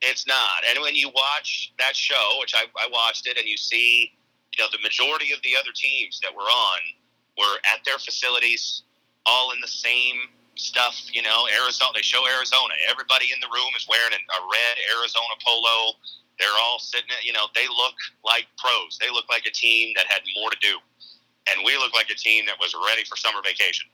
It's 0.01 0.27
not. 0.27 0.67
And 0.69 0.81
when 0.81 0.95
you 0.95 1.09
watch 1.09 1.73
that 1.79 1.95
show, 1.95 2.37
which 2.39 2.53
I, 2.55 2.65
I 2.75 2.89
watched 2.91 3.25
it, 3.25 3.37
and 3.37 3.47
you 3.47 3.55
see, 3.55 4.11
you 4.51 4.63
know, 4.63 4.69
the 4.71 4.81
majority 4.83 5.31
of 5.31 5.41
the 5.43 5.55
other 5.57 5.71
teams 5.73 6.19
that 6.21 6.35
were 6.35 6.43
on 6.43 6.79
were 7.37 7.57
at 7.73 7.83
their 7.85 7.97
facilities, 7.97 8.83
all 9.25 9.51
in 9.51 9.61
the 9.61 9.67
same 9.67 10.27
stuff. 10.55 10.99
You 11.11 11.21
know, 11.21 11.47
Arizona. 11.55 11.91
They 11.95 12.01
show 12.01 12.21
Arizona. 12.27 12.73
Everybody 12.89 13.31
in 13.33 13.39
the 13.39 13.47
room 13.47 13.71
is 13.77 13.87
wearing 13.87 14.13
a 14.13 14.19
a 14.19 14.39
red 14.51 14.75
Arizona 14.99 15.35
polo. 15.45 15.95
They're 16.37 16.59
all 16.61 16.79
sitting. 16.79 17.09
At, 17.15 17.23
you 17.23 17.31
know, 17.31 17.47
they 17.55 17.67
look 17.67 17.95
like 18.25 18.45
pros. 18.57 18.99
They 18.99 19.09
look 19.09 19.25
like 19.29 19.45
a 19.47 19.53
team 19.53 19.93
that 19.95 20.05
had 20.11 20.21
more 20.35 20.51
to 20.51 20.59
do, 20.59 20.77
and 21.47 21.63
we 21.65 21.77
look 21.77 21.93
like 21.93 22.09
a 22.11 22.17
team 22.19 22.45
that 22.47 22.59
was 22.59 22.75
ready 22.75 23.07
for 23.07 23.15
summer 23.15 23.39
vacation. 23.43 23.87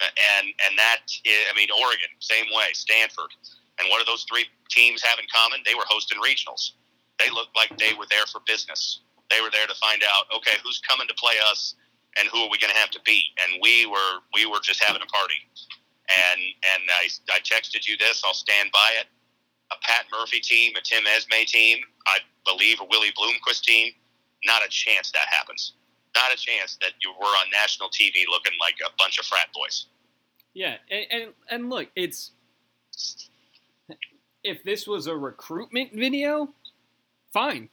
And 0.00 0.52
and 0.66 0.76
that, 0.76 1.08
I 1.26 1.56
mean, 1.56 1.68
Oregon, 1.72 2.08
same 2.20 2.46
way. 2.52 2.68
Stanford. 2.72 3.32
And 3.78 3.88
what 3.88 4.00
do 4.00 4.04
those 4.04 4.24
three 4.28 4.46
teams 4.68 5.02
have 5.02 5.18
in 5.18 5.26
common? 5.32 5.60
They 5.64 5.74
were 5.74 5.88
hosting 5.88 6.18
regionals. 6.20 6.72
They 7.18 7.30
looked 7.30 7.56
like 7.56 7.76
they 7.78 7.94
were 7.94 8.06
there 8.10 8.26
for 8.28 8.40
business. 8.46 9.00
They 9.30 9.40
were 9.40 9.50
there 9.50 9.66
to 9.66 9.74
find 9.74 10.02
out, 10.04 10.28
okay, 10.36 10.56
who's 10.62 10.80
coming 10.80 11.08
to 11.08 11.14
play 11.14 11.34
us, 11.50 11.74
and 12.18 12.28
who 12.28 12.40
are 12.40 12.50
we 12.50 12.58
going 12.58 12.72
to 12.72 12.78
have 12.78 12.90
to 12.90 13.00
beat? 13.04 13.24
And 13.40 13.60
we 13.62 13.86
were 13.86 14.20
we 14.34 14.46
were 14.46 14.60
just 14.62 14.82
having 14.82 15.02
a 15.02 15.06
party. 15.06 15.40
And 16.08 16.40
and 16.74 16.82
I, 16.88 17.08
I 17.32 17.40
texted 17.40 17.86
you 17.86 17.96
this. 17.96 18.22
I'll 18.24 18.34
stand 18.34 18.70
by 18.72 18.90
it. 19.00 19.06
A 19.72 19.76
Pat 19.82 20.06
Murphy 20.12 20.40
team, 20.40 20.72
a 20.76 20.80
Tim 20.80 21.02
Esmay 21.04 21.44
team, 21.46 21.78
I 22.06 22.18
believe 22.44 22.80
a 22.80 22.84
Willie 22.84 23.12
Bloomquist 23.18 23.62
team. 23.62 23.92
Not 24.44 24.64
a 24.64 24.68
chance 24.68 25.10
that 25.10 25.26
happens. 25.28 25.72
Not 26.16 26.32
a 26.32 26.38
chance 26.40 26.78
that 26.80 26.92
you 27.04 27.12
were 27.12 27.26
on 27.26 27.46
national 27.52 27.90
TV 27.90 28.24
looking 28.30 28.56
like 28.58 28.74
a 28.80 28.90
bunch 28.98 29.18
of 29.18 29.26
frat 29.26 29.48
boys. 29.54 29.86
Yeah, 30.54 30.76
and, 30.90 31.04
and 31.10 31.24
and 31.50 31.70
look, 31.70 31.88
it's 31.94 32.32
if 34.42 34.64
this 34.64 34.86
was 34.86 35.06
a 35.06 35.14
recruitment 35.14 35.92
video, 35.92 36.48
fine. 37.32 37.68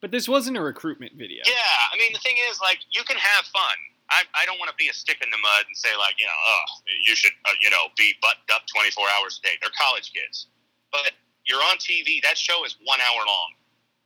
But 0.00 0.10
this 0.10 0.28
wasn't 0.28 0.58
a 0.58 0.60
recruitment 0.60 1.14
video. 1.14 1.40
Yeah, 1.46 1.78
I 1.92 1.96
mean 1.96 2.12
the 2.12 2.18
thing 2.18 2.36
is, 2.50 2.58
like, 2.60 2.82
you 2.90 3.04
can 3.04 3.16
have 3.16 3.44
fun. 3.46 3.76
I, 4.10 4.20
I 4.36 4.44
don't 4.44 4.58
want 4.58 4.68
to 4.68 4.76
be 4.76 4.88
a 4.88 4.92
stick 4.92 5.16
in 5.24 5.30
the 5.30 5.40
mud 5.40 5.64
and 5.64 5.76
say 5.76 5.88
like, 5.96 6.20
you 6.20 6.26
know, 6.26 6.36
oh, 6.36 6.64
you 7.06 7.16
should, 7.16 7.32
uh, 7.48 7.56
you 7.62 7.70
know, 7.70 7.88
be 7.96 8.12
buttoned 8.20 8.50
up 8.52 8.68
24 8.68 9.00
hours 9.16 9.40
a 9.40 9.48
day. 9.48 9.54
They're 9.62 9.72
college 9.72 10.12
kids, 10.12 10.52
but 10.92 11.16
you're 11.46 11.62
on 11.72 11.80
TV. 11.80 12.20
That 12.20 12.36
show 12.36 12.64
is 12.68 12.76
one 12.84 13.00
hour 13.00 13.24
long. 13.24 13.56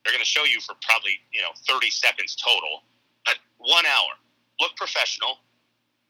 They're 0.04 0.14
going 0.14 0.22
to 0.22 0.28
show 0.28 0.44
you 0.44 0.60
for 0.62 0.78
probably, 0.86 1.18
you 1.34 1.42
know, 1.42 1.50
30 1.66 1.90
seconds 1.90 2.38
total, 2.38 2.86
one 3.58 3.86
hour. 3.86 4.14
look 4.60 4.74
professional, 4.76 5.38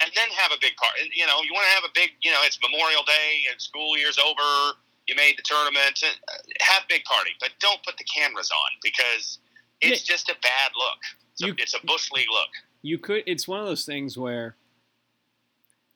and 0.01 0.11
then 0.15 0.29
have 0.31 0.53
a 0.53 0.61
big 0.61 0.77
party. 0.77 1.11
You 1.13 1.27
know, 1.27 1.43
you 1.43 1.53
want 1.53 1.67
to 1.69 1.75
have 1.75 1.85
a 1.85 1.93
big. 1.95 2.11
You 2.23 2.31
know, 2.31 2.41
it's 2.45 2.59
Memorial 2.63 3.03
Day 3.05 3.45
and 3.51 3.61
school 3.61 3.99
year's 3.99 4.19
over. 4.19 4.79
You 5.07 5.17
made 5.17 5.37
the 5.37 5.43
tournament. 5.45 6.03
Uh, 6.03 6.33
have 6.61 6.83
big 6.89 7.05
party, 7.05 7.31
but 7.41 7.51
don't 7.61 7.83
put 7.83 7.97
the 7.97 8.05
cameras 8.05 8.51
on 8.51 8.71
because 8.83 9.39
it's 9.81 10.09
yeah. 10.09 10.15
just 10.15 10.29
a 10.29 10.37
bad 10.43 10.71
look. 10.77 11.01
It's, 11.33 11.41
you, 11.41 11.53
a, 11.53 11.57
it's 11.59 11.75
a 11.75 11.87
bush 11.87 12.11
league 12.13 12.31
look. 12.31 12.51
You 12.83 12.99
could. 12.99 13.25
It's 13.27 13.49
one 13.49 13.61
of 13.61 13.67
those 13.67 13.85
things 13.85 14.17
where 14.17 14.57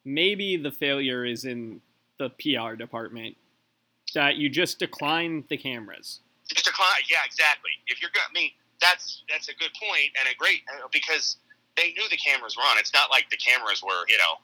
maybe 0.05 0.57
the 0.57 0.71
failure 0.71 1.25
is 1.25 1.45
in 1.45 1.81
the 2.19 2.31
PR 2.31 2.75
department 2.75 3.37
that 4.15 4.37
you 4.37 4.49
just 4.49 4.79
decline 4.79 5.45
the 5.49 5.57
cameras. 5.57 6.21
Just 6.49 6.67
decline. 6.67 6.91
Yeah, 7.11 7.19
exactly. 7.25 7.71
If 7.87 8.03
you're 8.03 8.11
going, 8.13 8.27
I 8.29 8.33
mean, 8.33 8.51
that's 8.81 9.23
that's 9.31 9.49
a 9.49 9.55
good 9.55 9.71
point 9.81 10.11
and 10.19 10.29
a 10.29 10.37
great 10.37 10.63
because 10.93 11.37
they 11.77 11.93
knew 11.97 12.07
the 12.11 12.21
cameras 12.21 12.57
were 12.57 12.67
on. 12.67 12.79
It's 12.79 12.93
not 12.93 13.11
like 13.11 13.29
the 13.31 13.41
cameras 13.41 13.83
were, 13.83 14.05
you 14.09 14.19
know, 14.19 14.41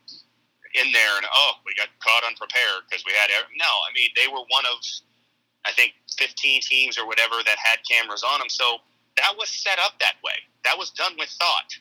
in 0.76 0.92
there 0.92 1.16
and 1.16 1.25
oh, 1.28 1.52
we 1.64 1.73
got 1.75 1.88
caught 2.00 2.25
unprepared 2.25 2.85
because 2.88 3.04
we 3.04 3.12
had. 3.12 3.30
No, 3.56 3.70
I 3.88 3.90
mean 3.94 4.11
they 4.16 4.28
were 4.28 4.44
one 4.49 4.64
of, 4.68 4.78
I 5.64 5.73
think, 5.73 5.92
15 6.16 6.61
teams 6.62 6.99
or 6.99 7.06
whatever 7.06 7.40
that 7.44 7.56
had 7.56 7.80
cameras 7.88 8.23
on 8.23 8.38
them. 8.40 8.49
So 8.49 8.82
that 9.16 9.35
was 9.37 9.49
set 9.49 9.78
up 9.78 9.99
that 10.00 10.16
way. 10.25 10.37
That 10.64 10.76
was 10.76 10.90
done 10.90 11.14
with 11.18 11.28
thought 11.40 11.73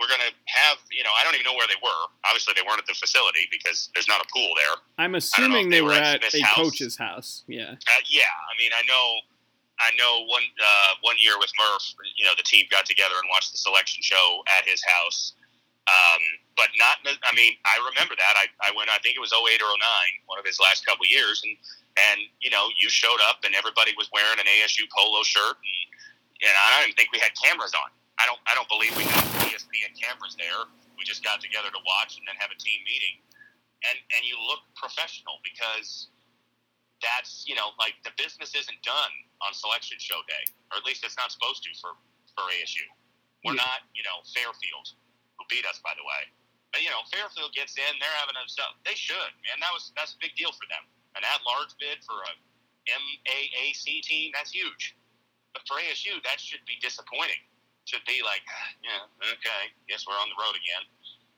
we're 0.00 0.08
going 0.08 0.20
to 0.20 0.34
have, 0.46 0.78
you 0.90 1.04
know, 1.04 1.10
I 1.14 1.22
don't 1.24 1.34
even 1.34 1.46
know 1.46 1.54
where 1.54 1.68
they 1.68 1.78
were. 1.82 2.02
Obviously, 2.26 2.54
they 2.56 2.66
weren't 2.66 2.80
at 2.80 2.86
the 2.86 2.94
facility 2.94 3.46
because 3.50 3.90
there's 3.94 4.08
not 4.08 4.20
a 4.20 4.28
pool 4.34 4.50
there. 4.56 4.74
I'm 4.98 5.14
assuming 5.14 5.70
they, 5.70 5.78
they, 5.78 5.82
were, 5.82 5.94
at, 5.94 6.24
at 6.24 6.34
a 6.34 6.40
house. 6.42 6.54
coach's 6.54 6.96
house. 6.96 7.44
Yeah. 7.46 7.78
Uh, 7.78 8.02
yeah. 8.10 8.34
I 8.50 8.52
mean, 8.58 8.70
I 8.74 8.82
know, 8.86 9.04
I 9.80 9.90
know 9.98 10.26
one 10.30 10.46
uh, 10.58 10.92
one 11.02 11.16
year 11.18 11.38
with 11.38 11.50
Murph, 11.58 11.86
you 12.14 12.24
know, 12.24 12.34
the 12.36 12.46
team 12.46 12.66
got 12.70 12.86
together 12.86 13.14
and 13.18 13.26
watched 13.30 13.52
the 13.52 13.58
selection 13.58 14.02
show 14.02 14.42
at 14.58 14.68
his 14.68 14.82
house. 14.82 15.34
Um, 15.84 16.22
but 16.56 16.72
not, 16.80 16.96
I 17.04 17.32
mean, 17.36 17.60
I 17.68 17.76
remember 17.92 18.16
that. 18.16 18.34
I, 18.40 18.48
I 18.64 18.72
went, 18.72 18.88
I 18.88 18.96
think 19.04 19.20
it 19.20 19.22
was 19.22 19.36
08 19.36 19.60
or 19.60 19.68
09, 19.68 20.32
one 20.32 20.40
of 20.40 20.46
his 20.48 20.56
last 20.56 20.80
couple 20.88 21.04
years. 21.04 21.44
And, 21.44 21.52
and, 22.08 22.24
you 22.40 22.48
know, 22.48 22.72
you 22.80 22.88
showed 22.88 23.20
up 23.28 23.44
and 23.44 23.52
everybody 23.52 23.92
was 23.92 24.08
wearing 24.08 24.40
an 24.40 24.48
ASU 24.48 24.88
polo 24.88 25.20
shirt. 25.28 25.60
And, 25.60 25.84
and 26.40 26.54
I 26.56 26.64
don't 26.72 26.88
even 26.88 26.96
think 26.96 27.12
we 27.12 27.20
had 27.20 27.36
cameras 27.36 27.76
on. 27.76 27.92
I 28.18 28.26
don't 28.30 28.38
I 28.46 28.54
don't 28.54 28.70
believe 28.70 28.94
we 28.94 29.04
have 29.10 29.26
ESPN 29.50 29.90
cameras 29.98 30.38
there. 30.38 30.70
We 30.94 31.02
just 31.02 31.26
got 31.26 31.42
together 31.42 31.70
to 31.70 31.80
watch 31.82 32.14
and 32.18 32.24
then 32.26 32.38
have 32.38 32.54
a 32.54 32.58
team 32.58 32.78
meeting, 32.86 33.18
and 33.90 33.98
and 33.98 34.22
you 34.22 34.38
look 34.38 34.62
professional 34.78 35.42
because 35.42 36.14
that's 37.02 37.42
you 37.50 37.58
know 37.58 37.74
like 37.78 37.98
the 38.06 38.14
business 38.14 38.54
isn't 38.54 38.80
done 38.86 39.14
on 39.44 39.52
selection 39.52 40.00
show 40.00 40.18
day, 40.26 40.44
or 40.72 40.80
at 40.80 40.84
least 40.88 41.04
it's 41.04 41.16
not 41.20 41.30
supposed 41.30 41.62
to 41.68 41.70
for 41.78 41.94
for 42.34 42.48
ASU. 42.50 42.82
We're 43.44 43.54
yeah. 43.54 43.64
not 43.64 43.86
you 43.92 44.02
know 44.02 44.24
Fairfield, 44.32 44.88
who 45.38 45.44
beat 45.52 45.68
us 45.68 45.78
by 45.84 45.92
the 45.94 46.04
way. 46.04 46.26
But 46.72 46.82
you 46.82 46.90
know 46.90 47.04
Fairfield 47.12 47.52
gets 47.54 47.76
in, 47.76 47.92
they're 48.00 48.18
having 48.18 48.34
a. 48.34 48.44
They 48.82 48.96
should, 48.96 49.32
man. 49.46 49.60
That 49.60 49.70
was 49.70 49.94
that's 49.94 50.16
a 50.16 50.20
big 50.20 50.34
deal 50.34 50.50
for 50.56 50.66
them. 50.66 50.84
An 51.14 51.22
at-large 51.22 51.78
bid 51.78 52.02
for 52.02 52.18
a 52.26 52.32
MAAC 52.90 54.02
team, 54.02 54.34
that's 54.34 54.50
huge. 54.50 54.98
But 55.54 55.62
for 55.70 55.78
ASU, 55.78 56.18
that 56.26 56.42
should 56.42 56.66
be 56.66 56.74
disappointing 56.82 57.38
should 57.84 58.04
be 58.08 58.24
like, 58.24 58.42
yeah, 58.86 59.04
okay, 59.36 59.72
guess 59.88 60.04
we're 60.08 60.18
on 60.18 60.28
the 60.32 60.38
road 60.40 60.56
again. 60.56 60.84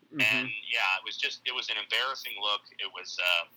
Mm-hmm. 0.06 0.22
And 0.22 0.46
yeah, 0.70 1.02
it 1.02 1.04
was 1.04 1.18
just 1.18 1.42
it 1.44 1.54
was 1.54 1.66
an 1.68 1.76
embarrassing 1.82 2.38
look. 2.38 2.62
It 2.78 2.88
was 2.94 3.18
uh, 3.18 3.50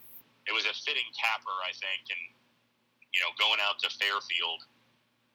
it 0.50 0.54
was 0.54 0.66
a 0.66 0.74
fitting 0.74 1.06
capper, 1.14 1.54
I 1.62 1.72
think, 1.78 2.10
and 2.10 2.24
you 3.14 3.20
know, 3.22 3.32
going 3.42 3.60
out 3.64 3.82
to 3.82 3.90
Fairfield, 3.98 4.66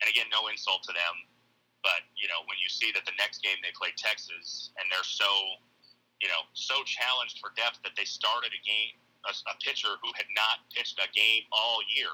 and 0.02 0.07
again, 0.07 0.31
no 0.31 0.47
insult 0.49 0.83
to 0.87 0.93
them, 0.95 1.14
but 1.83 2.07
you 2.16 2.26
know, 2.26 2.43
when 2.47 2.59
you 2.59 2.69
see 2.69 2.95
that 2.97 3.04
the 3.04 3.16
next 3.21 3.45
game 3.45 3.59
they 3.61 3.75
play 3.76 3.93
Texas 3.95 4.73
and 4.81 4.88
they're 4.88 5.07
so, 5.07 5.28
you 6.23 6.28
know, 6.31 6.43
so 6.57 6.81
challenged 6.87 7.38
for 7.43 7.52
depth 7.54 7.83
that 7.85 7.93
they 7.99 8.09
started 8.09 8.54
a 8.54 8.62
game 8.64 8.97
a, 9.28 9.33
a 9.33 9.54
pitcher 9.61 9.97
who 10.00 10.11
had 10.16 10.28
not 10.37 10.64
pitched 10.73 11.00
a 11.00 11.09
game 11.12 11.45
all 11.52 11.81
year. 11.88 12.12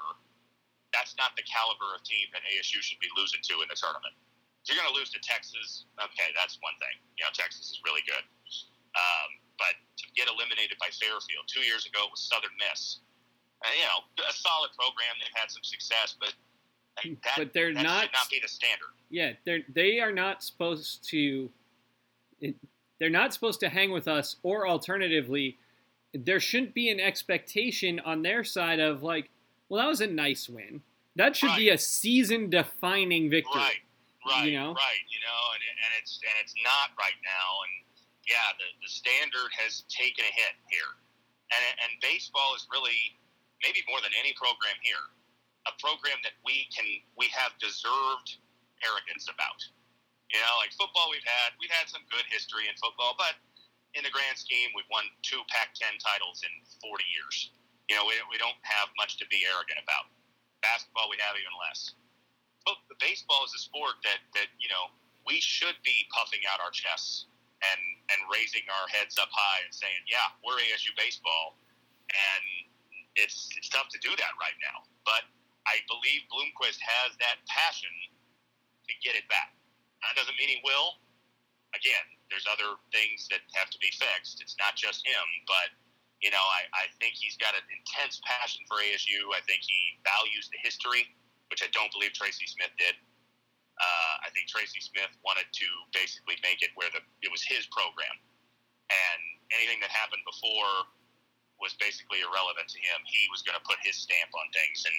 That's 0.95 1.15
not 1.19 1.35
the 1.39 1.47
caliber 1.47 1.95
of 1.95 2.03
team 2.03 2.31
that 2.35 2.43
ASU 2.51 2.83
should 2.83 2.99
be 2.99 3.11
losing 3.15 3.43
to 3.47 3.63
in 3.63 3.71
the 3.71 3.79
tournament 3.79 4.15
If 4.63 4.75
you're 4.75 4.79
going 4.79 4.91
to 4.91 4.97
lose 4.97 5.11
to 5.15 5.23
Texas. 5.23 5.87
Okay, 5.99 6.35
that's 6.35 6.59
one 6.63 6.75
thing. 6.83 6.99
You 7.15 7.27
know, 7.27 7.33
Texas 7.35 7.71
is 7.71 7.79
really 7.87 8.03
good. 8.07 8.23
Um, 8.99 9.31
but 9.55 9.79
to 9.79 10.05
get 10.19 10.27
eliminated 10.27 10.75
by 10.83 10.91
Fairfield 10.91 11.47
two 11.47 11.63
years 11.63 11.87
ago 11.87 12.11
was 12.11 12.27
Southern 12.27 12.55
Miss. 12.59 13.07
And, 13.63 13.75
you 13.79 13.85
know, 13.85 14.25
a 14.29 14.33
solid 14.33 14.71
program. 14.79 15.15
They've 15.21 15.41
had 15.41 15.51
some 15.51 15.63
success, 15.63 16.17
but 16.19 16.33
hmm, 17.03 17.15
that, 17.25 17.35
but 17.37 17.53
they're 17.53 17.75
that 17.75 17.83
not 17.83 18.03
should 18.03 18.13
not 18.13 18.31
be 18.31 18.41
the 18.41 18.49
standard. 18.49 18.89
Yeah, 19.11 19.33
they're 19.45 19.61
they 19.69 20.01
are 20.01 20.13
not 20.13 20.43
supposed 20.43 21.07
to. 21.11 21.51
They're 22.99 23.11
not 23.11 23.35
supposed 23.35 23.61
to 23.61 23.69
hang 23.69 23.91
with 23.91 24.09
us, 24.09 24.37
or 24.43 24.67
alternatively, 24.67 25.59
there 26.15 26.41
shouldn't 26.41 26.73
be 26.73 26.89
an 26.89 27.01
expectation 27.01 28.01
on 28.01 28.23
their 28.23 28.45
side 28.45 28.81
of 28.81 29.03
like, 29.03 29.31
well, 29.69 29.83
that 29.83 29.89
was 29.89 30.01
a 30.01 30.07
nice 30.07 30.49
win. 30.49 30.83
That 31.17 31.37
should 31.37 31.51
right. 31.51 31.59
be 31.59 31.69
a 31.69 31.77
season-defining 31.77 33.29
victory. 33.29 33.61
Right. 33.61 33.81
Right, 34.21 34.45
you 34.49 34.61
know? 34.61 34.77
right. 34.77 35.05
You 35.09 35.21
know, 35.25 35.41
and, 35.57 35.65
and 35.65 35.93
it's 36.01 36.21
and 36.21 36.37
it's 36.45 36.55
not 36.61 36.93
right 37.01 37.17
now. 37.25 37.65
And 37.65 37.75
yeah, 38.29 38.53
the, 38.61 38.69
the 38.85 38.89
standard 38.89 39.49
has 39.57 39.85
taken 39.89 40.25
a 40.25 40.33
hit 40.33 40.57
here, 40.69 40.93
and 41.53 41.63
and 41.85 41.91
baseball 42.01 42.53
is 42.55 42.69
really 42.73 43.17
maybe 43.65 43.85
more 43.89 44.01
than 44.01 44.13
any 44.17 44.33
program 44.37 44.77
here, 44.81 45.05
a 45.69 45.73
program 45.81 46.19
that 46.25 46.37
we 46.45 46.69
can 46.73 46.87
we 47.17 47.29
have 47.33 47.53
deserved 47.61 48.41
arrogance 48.85 49.29
about. 49.29 49.61
You 50.33 50.39
know, 50.39 50.55
like 50.63 50.71
football, 50.77 51.11
we've 51.11 51.27
had 51.27 51.57
we've 51.59 51.73
had 51.73 51.91
some 51.91 52.03
good 52.09 52.25
history 52.31 52.71
in 52.71 52.75
football, 52.79 53.19
but 53.19 53.37
in 53.99 54.07
the 54.07 54.13
grand 54.15 54.39
scheme, 54.39 54.71
we've 54.79 54.87
won 54.87 55.03
two 55.27 55.43
Pac-10 55.51 55.99
titles 55.99 56.47
in 56.47 56.53
40 56.79 57.03
years. 57.11 57.51
You 57.91 57.99
know, 57.99 58.07
we, 58.07 58.15
we 58.31 58.39
don't 58.39 58.59
have 58.63 58.87
much 58.95 59.19
to 59.19 59.27
be 59.27 59.43
arrogant 59.43 59.83
about. 59.83 60.07
Basketball, 60.63 61.11
we 61.11 61.19
have 61.19 61.35
even 61.35 61.51
less 61.57 61.97
But 62.69 62.79
baseball 63.01 63.43
is 63.49 63.57
a 63.57 63.63
sport 63.65 63.99
that 64.05 64.21
that 64.37 64.53
you 64.61 64.69
know 64.69 64.93
we 65.27 65.41
should 65.41 65.77
be 65.83 66.07
puffing 66.13 66.45
out 66.47 66.61
our 66.61 66.71
chests 66.71 67.27
and 67.65 67.81
and 68.13 68.21
raising 68.29 68.65
our 68.69 68.87
heads 68.93 69.17
up 69.17 69.33
high 69.33 69.65
and 69.65 69.73
saying, 69.73 70.05
yeah, 70.05 70.33
we're 70.45 70.61
ASU 70.61 70.93
baseball, 71.01 71.57
and 72.13 72.45
it's 73.21 73.53
it's 73.55 73.69
tough 73.69 73.93
to 73.93 74.01
do 74.01 74.11
that 74.17 74.33
right 74.41 74.57
now. 74.59 74.83
But 75.05 75.29
I 75.69 75.85
believe 75.87 76.25
Bloomquist 76.33 76.81
has 76.81 77.15
that 77.21 77.45
passion 77.47 77.93
to 78.89 78.93
get 79.05 79.15
it 79.15 79.29
back. 79.29 79.53
That 80.03 80.17
doesn't 80.17 80.35
mean 80.41 80.49
he 80.49 80.61
will. 80.65 80.97
Again, 81.77 82.03
there's 82.33 82.49
other 82.51 82.81
things 82.91 83.31
that 83.31 83.45
have 83.55 83.71
to 83.71 83.79
be 83.79 83.93
fixed. 83.95 84.43
It's 84.43 84.59
not 84.59 84.75
just 84.75 85.07
him, 85.07 85.23
but 85.47 85.71
you 86.19 86.29
know, 86.29 86.43
I, 86.43 86.69
I 86.77 86.85
think 87.01 87.17
he's 87.17 87.39
got 87.41 87.57
an 87.57 87.65
intense 87.71 88.21
passion 88.27 88.67
for 88.69 88.83
ASU. 88.83 89.33
I 89.33 89.41
think 89.49 89.65
he 89.65 89.97
values 90.05 90.53
the 90.53 90.61
history 90.61 91.09
which 91.51 91.67
I 91.67 91.69
don't 91.75 91.91
believe 91.91 92.15
Tracy 92.15 92.47
Smith 92.47 92.71
did. 92.79 92.95
Uh, 93.77 94.15
I 94.23 94.31
think 94.33 94.47
Tracy 94.47 94.79
Smith 94.79 95.11
wanted 95.27 95.51
to 95.51 95.69
basically 95.91 96.39
make 96.47 96.63
it 96.63 96.71
where 96.79 96.89
the 96.95 97.03
it 97.27 97.31
was 97.35 97.43
his 97.43 97.67
program, 97.75 98.15
and 98.89 99.21
anything 99.51 99.83
that 99.83 99.91
happened 99.91 100.23
before 100.23 100.87
was 101.61 101.77
basically 101.79 102.25
irrelevant 102.25 102.69
to 102.73 102.81
him. 102.81 102.99
He 103.07 103.29
was 103.31 103.45
going 103.45 103.57
to 103.57 103.65
put 103.65 103.79
his 103.85 103.97
stamp 103.97 104.33
on 104.35 104.47
things, 104.53 104.85
and 104.89 104.97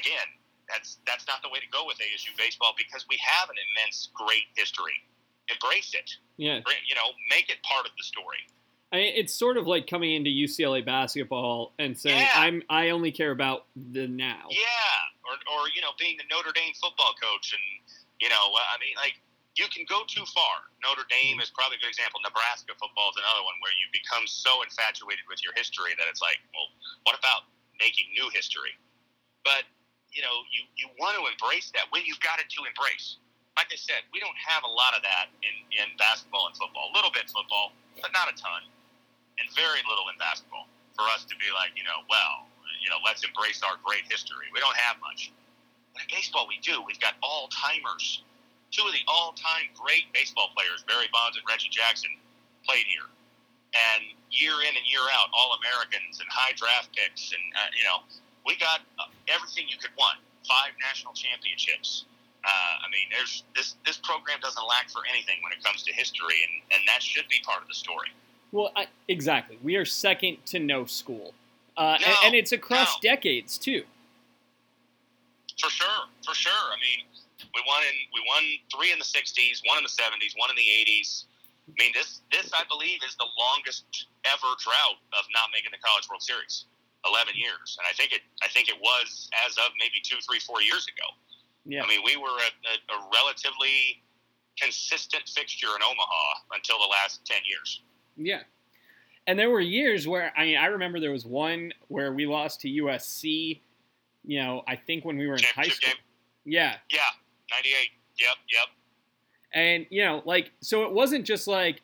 again, 0.00 0.28
that's 0.68 0.98
that's 1.06 1.26
not 1.26 1.42
the 1.42 1.48
way 1.48 1.60
to 1.60 1.70
go 1.70 1.86
with 1.86 1.96
ASU 1.98 2.34
baseball 2.36 2.74
because 2.76 3.06
we 3.08 3.16
have 3.22 3.48
an 3.48 3.56
immense, 3.56 4.10
great 4.14 4.50
history. 4.56 4.98
Embrace 5.46 5.94
it. 5.94 6.10
Yeah. 6.36 6.58
You 6.88 6.94
know, 6.98 7.14
make 7.30 7.48
it 7.50 7.62
part 7.62 7.86
of 7.86 7.92
the 7.96 8.02
story. 8.02 8.42
I 8.92 8.96
mean, 8.96 9.12
it's 9.16 9.34
sort 9.34 9.56
of 9.56 9.66
like 9.66 9.86
coming 9.86 10.14
into 10.14 10.30
UCLA 10.30 10.84
basketball 10.84 11.74
and 11.78 11.98
saying, 11.98 12.18
yeah. 12.18 12.32
"I'm 12.34 12.62
I 12.70 12.90
only 12.90 13.10
care 13.10 13.30
about 13.30 13.66
the 13.74 14.06
now." 14.06 14.46
Yeah, 14.50 15.26
or, 15.26 15.34
or 15.58 15.68
you 15.74 15.82
know, 15.82 15.90
being 15.98 16.16
the 16.16 16.24
Notre 16.30 16.52
Dame 16.54 16.72
football 16.80 17.14
coach, 17.20 17.52
and 17.52 17.62
you 18.20 18.28
know, 18.28 18.34
I 18.54 18.78
mean, 18.78 18.94
like 18.96 19.14
you 19.56 19.66
can 19.72 19.88
go 19.88 20.04
too 20.04 20.24
far. 20.30 20.68
Notre 20.84 21.08
Dame 21.08 21.40
is 21.40 21.48
probably 21.50 21.80
a 21.80 21.82
good 21.82 21.92
example. 21.92 22.20
Nebraska 22.20 22.76
football 22.76 23.12
is 23.12 23.18
another 23.20 23.44
one 23.44 23.56
where 23.64 23.72
you 23.80 23.88
become 23.92 24.28
so 24.28 24.60
infatuated 24.60 25.24
with 25.26 25.40
your 25.40 25.56
history 25.56 25.96
that 25.96 26.06
it's 26.08 26.20
like, 26.20 26.36
well, 26.52 26.68
what 27.08 27.16
about 27.16 27.48
making 27.80 28.12
new 28.12 28.28
history? 28.32 28.76
But 29.44 29.64
you 30.12 30.20
know, 30.20 30.44
you 30.52 30.64
you 30.76 30.88
want 30.96 31.16
to 31.16 31.24
embrace 31.24 31.72
that 31.72 31.88
when 31.92 32.04
you've 32.04 32.20
got 32.20 32.40
it 32.40 32.48
to 32.56 32.60
embrace. 32.64 33.20
Like 33.56 33.72
I 33.72 33.80
said, 33.80 34.04
we 34.12 34.20
don't 34.20 34.36
have 34.36 34.68
a 34.68 34.72
lot 34.72 34.92
of 34.92 35.00
that 35.00 35.32
in, 35.40 35.54
in 35.80 35.88
basketball 35.96 36.44
and 36.44 36.52
football. 36.52 36.92
A 36.92 36.94
little 36.94 37.08
bit 37.08 37.24
football, 37.32 37.72
but 38.04 38.12
not 38.12 38.28
a 38.28 38.36
ton 38.36 38.68
and 39.40 39.46
very 39.56 39.80
little 39.88 40.08
in 40.12 40.16
basketball 40.20 40.68
for 40.96 41.04
us 41.12 41.24
to 41.28 41.34
be 41.36 41.48
like, 41.52 41.72
you 41.76 41.84
know, 41.84 42.04
well, 42.08 42.48
you 42.80 42.88
know, 42.88 43.00
let's 43.04 43.24
embrace 43.24 43.60
our 43.64 43.76
great 43.84 44.04
history. 44.08 44.48
We 44.52 44.60
don't 44.60 44.76
have 44.76 44.96
much. 45.00 45.32
But 45.92 46.04
in 46.04 46.08
baseball, 46.12 46.48
we 46.48 46.60
do. 46.60 46.80
We've 46.84 47.00
got 47.00 47.16
all 47.24 47.48
timers. 47.52 48.24
Two 48.76 48.84
of 48.84 48.92
the 48.92 49.00
all 49.08 49.32
time 49.32 49.72
great 49.72 50.12
baseball 50.12 50.52
players, 50.52 50.84
Barry 50.84 51.08
Bonds 51.08 51.40
and 51.40 51.44
Reggie 51.48 51.72
Jackson, 51.72 52.12
played 52.68 52.84
here. 52.84 53.08
And 53.72 54.04
year 54.28 54.52
in 54.60 54.76
and 54.76 54.84
year 54.84 55.00
out, 55.16 55.32
all 55.32 55.56
Americans 55.64 56.20
and 56.20 56.28
high 56.28 56.52
draft 56.52 56.92
picks. 56.92 57.32
And, 57.32 57.40
uh, 57.56 57.72
you 57.72 57.84
know, 57.88 58.04
we 58.44 58.56
got 58.60 58.84
uh, 59.00 59.08
everything 59.32 59.64
you 59.72 59.80
could 59.80 59.96
want 59.96 60.20
five 60.44 60.76
national 60.76 61.16
championships. 61.16 62.04
Uh, 62.44 62.84
I 62.84 62.86
mean, 62.92 63.08
there's 63.10 63.42
this 63.56 63.74
this 63.84 63.96
program 63.96 64.38
doesn't 64.44 64.66
lack 64.68 64.90
for 64.92 65.02
anything 65.10 65.40
when 65.42 65.52
it 65.56 65.64
comes 65.64 65.82
to 65.82 65.92
history, 65.92 66.36
and, 66.44 66.78
and 66.78 66.82
that 66.86 67.02
should 67.02 67.26
be 67.28 67.40
part 67.44 67.62
of 67.62 67.68
the 67.68 67.74
story. 67.74 68.12
Well, 68.52 68.70
I, 68.76 68.86
exactly. 69.08 69.58
We 69.64 69.76
are 69.76 69.84
second 69.84 70.44
to 70.46 70.58
no 70.60 70.84
school, 70.84 71.34
uh, 71.76 71.96
No, 72.00 72.06
and, 72.06 72.16
and 72.26 72.34
it's 72.36 72.52
across 72.52 73.02
no. 73.02 73.08
decades 73.08 73.58
too. 73.58 73.82
For 75.58 75.70
sure, 75.70 76.06
for 76.24 76.34
sure. 76.34 76.52
I 76.52 76.76
mean, 76.76 77.06
we 77.52 77.60
won 77.66 77.82
in 77.84 77.96
we 78.12 78.20
won 78.24 78.42
three 78.72 78.92
in 78.92 78.98
the 78.98 79.08
'60s, 79.08 79.60
one 79.68 79.78
in 79.78 79.84
the 79.84 79.92
'70s, 79.92 80.32
one 80.36 80.48
in 80.50 80.56
the 80.56 80.68
'80s. 80.84 81.28
I 81.68 81.74
mean, 81.82 81.92
this 81.92 82.22
this 82.32 82.50
I 82.54 82.64
believe 82.70 83.02
is 83.02 83.16
the 83.16 83.28
longest 83.38 83.84
ever 84.24 84.50
drought 84.62 85.00
of 85.18 85.24
not 85.34 85.50
making 85.52 85.74
the 85.74 85.82
College 85.82 86.06
World 86.08 86.22
Series, 86.22 86.66
11 87.04 87.34
years, 87.34 87.76
and 87.78 87.84
I 87.84 87.92
think 87.92 88.12
it 88.12 88.22
I 88.42 88.48
think 88.48 88.68
it 88.68 88.78
was 88.80 89.28
as 89.44 89.58
of 89.58 89.74
maybe 89.78 90.00
two, 90.02 90.18
three, 90.24 90.40
four 90.40 90.62
years 90.62 90.86
ago. 90.88 91.06
Yeah. 91.66 91.82
I 91.82 91.86
mean, 91.88 92.00
we 92.04 92.16
were 92.16 92.38
a, 92.38 92.50
a, 92.70 92.74
a 92.94 92.98
relatively 93.12 94.00
consistent 94.56 95.28
fixture 95.28 95.74
in 95.74 95.82
Omaha 95.82 96.54
until 96.54 96.78
the 96.78 96.86
last 96.86 97.26
10 97.26 97.38
years. 97.44 97.82
Yeah. 98.16 98.42
And 99.26 99.38
there 99.38 99.50
were 99.50 99.60
years 99.60 100.06
where 100.06 100.32
I 100.36 100.44
mean 100.44 100.56
I 100.56 100.66
remember 100.66 101.00
there 101.00 101.12
was 101.12 101.26
one 101.26 101.72
where 101.88 102.12
we 102.12 102.26
lost 102.26 102.60
to 102.60 102.68
USC. 102.68 103.60
You 104.24 104.42
know, 104.42 104.62
I 104.66 104.76
think 104.76 105.04
when 105.04 105.18
we 105.18 105.26
were 105.26 105.34
in 105.34 105.44
high 105.54 105.64
school. 105.64 105.88
game? 105.88 105.96
Yeah. 106.44 106.76
Yeah, 106.90 107.00
98. 107.50 107.90
Yep, 108.18 108.36
yep. 108.52 108.68
And 109.54 109.86
you 109.90 110.04
know, 110.04 110.22
like 110.24 110.52
so 110.60 110.84
it 110.84 110.92
wasn't 110.92 111.24
just 111.24 111.46
like 111.46 111.82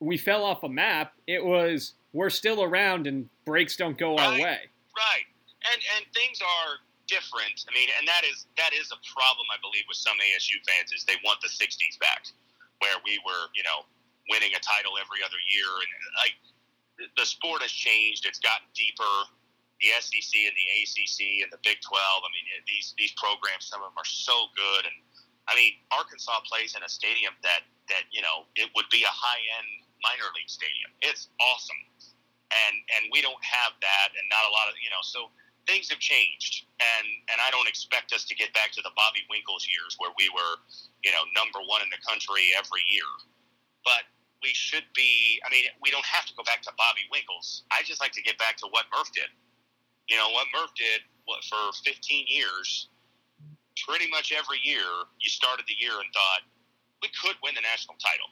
we 0.00 0.16
fell 0.16 0.44
off 0.44 0.62
a 0.62 0.68
map. 0.68 1.12
It 1.26 1.44
was 1.44 1.94
we're 2.12 2.30
still 2.30 2.62
around 2.62 3.06
and 3.06 3.28
breaks 3.44 3.76
don't 3.76 3.98
go 3.98 4.16
our 4.16 4.30
Right. 4.32 4.42
way. 4.42 4.58
Right. 4.96 5.26
And 5.72 5.80
and 5.96 6.04
things 6.14 6.40
are 6.40 6.80
different. 7.06 7.64
I 7.68 7.74
mean, 7.74 7.88
and 7.98 8.06
that 8.08 8.22
is 8.24 8.46
that 8.56 8.72
is 8.72 8.92
a 8.92 9.00
problem 9.10 9.46
I 9.52 9.58
believe 9.60 9.84
with 9.88 9.98
some 9.98 10.16
ASU 10.16 10.56
fans 10.66 10.92
is 10.92 11.04
they 11.04 11.18
want 11.24 11.40
the 11.42 11.48
60s 11.50 11.98
back 11.98 12.24
where 12.80 12.96
we 13.04 13.18
were, 13.26 13.50
you 13.54 13.62
know, 13.62 13.84
winning 14.30 14.52
a 14.56 14.60
title 14.62 14.96
every 14.96 15.20
other 15.24 15.36
year 15.50 15.68
and 15.84 15.90
like 16.22 16.36
the 17.16 17.26
sport 17.26 17.60
has 17.62 17.72
changed. 17.72 18.24
It's 18.26 18.38
gotten 18.38 18.66
deeper. 18.74 19.12
The 19.80 19.96
SEC 20.00 20.32
and 20.44 20.56
the 20.56 20.68
ACC 20.84 21.42
and 21.44 21.50
the 21.50 21.60
Big 21.64 21.80
12. 21.80 21.96
I 21.96 22.28
mean, 22.30 22.46
these 22.68 22.92
these 23.00 23.16
programs 23.16 23.66
some 23.66 23.80
of 23.80 23.92
them 23.92 23.98
are 23.98 24.08
so 24.08 24.52
good 24.56 24.84
and 24.86 24.96
I 25.48 25.56
mean, 25.56 25.82
Arkansas 25.90 26.46
plays 26.46 26.78
in 26.78 26.82
a 26.84 26.88
stadium 26.88 27.34
that 27.42 27.66
that, 27.88 28.06
you 28.14 28.22
know, 28.22 28.46
it 28.54 28.70
would 28.78 28.86
be 28.92 29.02
a 29.02 29.10
high-end 29.10 29.70
minor 29.98 30.30
league 30.38 30.52
stadium. 30.52 30.94
It's 31.02 31.26
awesome 31.42 31.80
and 32.50 32.76
and 32.98 33.02
we 33.10 33.22
don't 33.22 33.40
have 33.42 33.74
that, 33.80 34.08
and 34.14 34.24
not 34.28 34.42
a 34.46 34.52
lot 34.52 34.66
of 34.70 34.74
you 34.82 34.90
know. 34.90 35.02
So 35.02 35.30
things 35.66 35.90
have 35.90 36.02
changed, 36.02 36.66
and 36.82 37.06
and 37.30 37.38
I 37.38 37.50
don't 37.54 37.70
expect 37.70 38.12
us 38.12 38.26
to 38.26 38.34
get 38.34 38.52
back 38.54 38.74
to 38.78 38.82
the 38.82 38.92
Bobby 38.98 39.22
Winkles 39.30 39.66
years 39.66 39.94
where 39.98 40.10
we 40.18 40.30
were, 40.30 40.58
you 41.06 41.14
know, 41.14 41.22
number 41.34 41.62
one 41.62 41.82
in 41.82 41.90
the 41.90 42.00
country 42.02 42.50
every 42.58 42.82
year. 42.90 43.06
But 43.86 44.06
we 44.42 44.50
should 44.52 44.86
be. 44.94 45.38
I 45.46 45.48
mean, 45.50 45.70
we 45.82 45.90
don't 45.90 46.06
have 46.06 46.26
to 46.26 46.34
go 46.34 46.42
back 46.42 46.62
to 46.66 46.72
Bobby 46.74 47.06
Winkles. 47.10 47.64
I 47.70 47.86
just 47.86 48.02
like 48.02 48.12
to 48.18 48.22
get 48.22 48.38
back 48.38 48.58
to 48.64 48.66
what 48.70 48.90
Murph 48.90 49.10
did. 49.14 49.30
You 50.10 50.18
know 50.18 50.34
what 50.34 50.50
Murph 50.50 50.74
did 50.74 51.06
what, 51.30 51.46
for 51.46 51.70
15 51.86 51.94
years. 52.26 52.90
Pretty 53.86 54.10
much 54.10 54.34
every 54.34 54.58
year, 54.66 55.06
you 55.22 55.30
started 55.30 55.64
the 55.70 55.78
year 55.78 55.94
and 55.94 56.10
thought 56.12 56.42
we 57.00 57.08
could 57.16 57.38
win 57.40 57.54
the 57.54 57.64
national 57.64 57.96
title. 58.02 58.28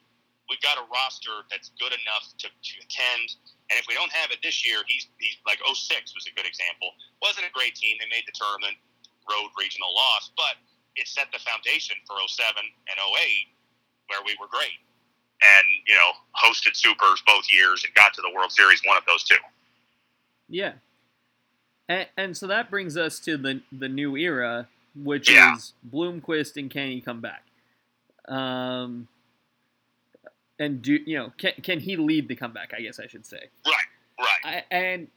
We've 0.51 0.61
got 0.61 0.77
a 0.77 0.85
roster 0.91 1.47
that's 1.49 1.71
good 1.79 1.95
enough 1.95 2.25
to, 2.43 2.49
to 2.51 2.75
attend. 2.83 3.39
And 3.71 3.77
if 3.79 3.87
we 3.87 3.95
don't 3.95 4.13
have 4.13 4.35
it 4.35 4.43
this 4.43 4.65
year, 4.67 4.83
he's, 4.91 5.09
he's 5.23 5.39
like 5.47 5.61
06 5.63 5.79
was 6.13 6.27
a 6.27 6.35
good 6.35 6.49
example. 6.49 6.93
Wasn't 7.23 7.47
a 7.47 7.53
great 7.53 7.77
team. 7.77 7.97
They 8.01 8.09
made 8.11 8.27
the 8.27 8.35
tournament, 8.35 8.77
road 9.29 9.53
regional 9.57 9.93
loss, 9.93 10.33
but 10.37 10.57
it 10.97 11.07
set 11.07 11.31
the 11.31 11.41
foundation 11.41 11.97
for 12.09 12.17
07 12.17 12.49
and 12.59 12.97
08 12.99 13.55
where 14.09 14.25
we 14.25 14.35
were 14.41 14.49
great. 14.49 14.81
And, 15.39 15.67
you 15.87 15.95
know, 15.95 16.11
hosted 16.35 16.75
supers 16.75 17.23
both 17.29 17.47
years 17.53 17.85
and 17.85 17.95
got 17.95 18.13
to 18.17 18.23
the 18.25 18.33
World 18.35 18.51
Series, 18.51 18.81
one 18.85 18.97
of 18.97 19.05
those 19.07 19.23
two. 19.23 19.39
Yeah. 20.49 20.81
And, 21.89 22.07
and 22.17 22.37
so 22.37 22.47
that 22.49 22.71
brings 22.71 22.97
us 22.97 23.19
to 23.21 23.37
the 23.37 23.63
the 23.73 23.89
new 23.89 24.17
era, 24.17 24.69
which 24.95 25.31
Yeah. 25.31 25.55
is 25.57 25.73
Bloomquist 25.91 26.57
and 26.57 26.71
can 26.71 26.89
he 26.89 27.01
come 27.01 27.21
back? 27.21 27.45
Um, 28.27 29.09
and 30.59 30.83
do 30.83 30.99
you 31.07 31.19
know 31.19 31.33
can 31.39 31.53
can 31.63 31.81
he 31.81 31.97
lead 31.97 32.29
the 32.29 32.35
comeback? 32.37 32.73
I 32.77 32.81
guess 32.83 33.01
I 33.01 33.07
should 33.07 33.25
say. 33.25 33.49
Right, 33.67 33.75
right. 34.21 34.65
I, 34.71 34.75
and 34.75 35.09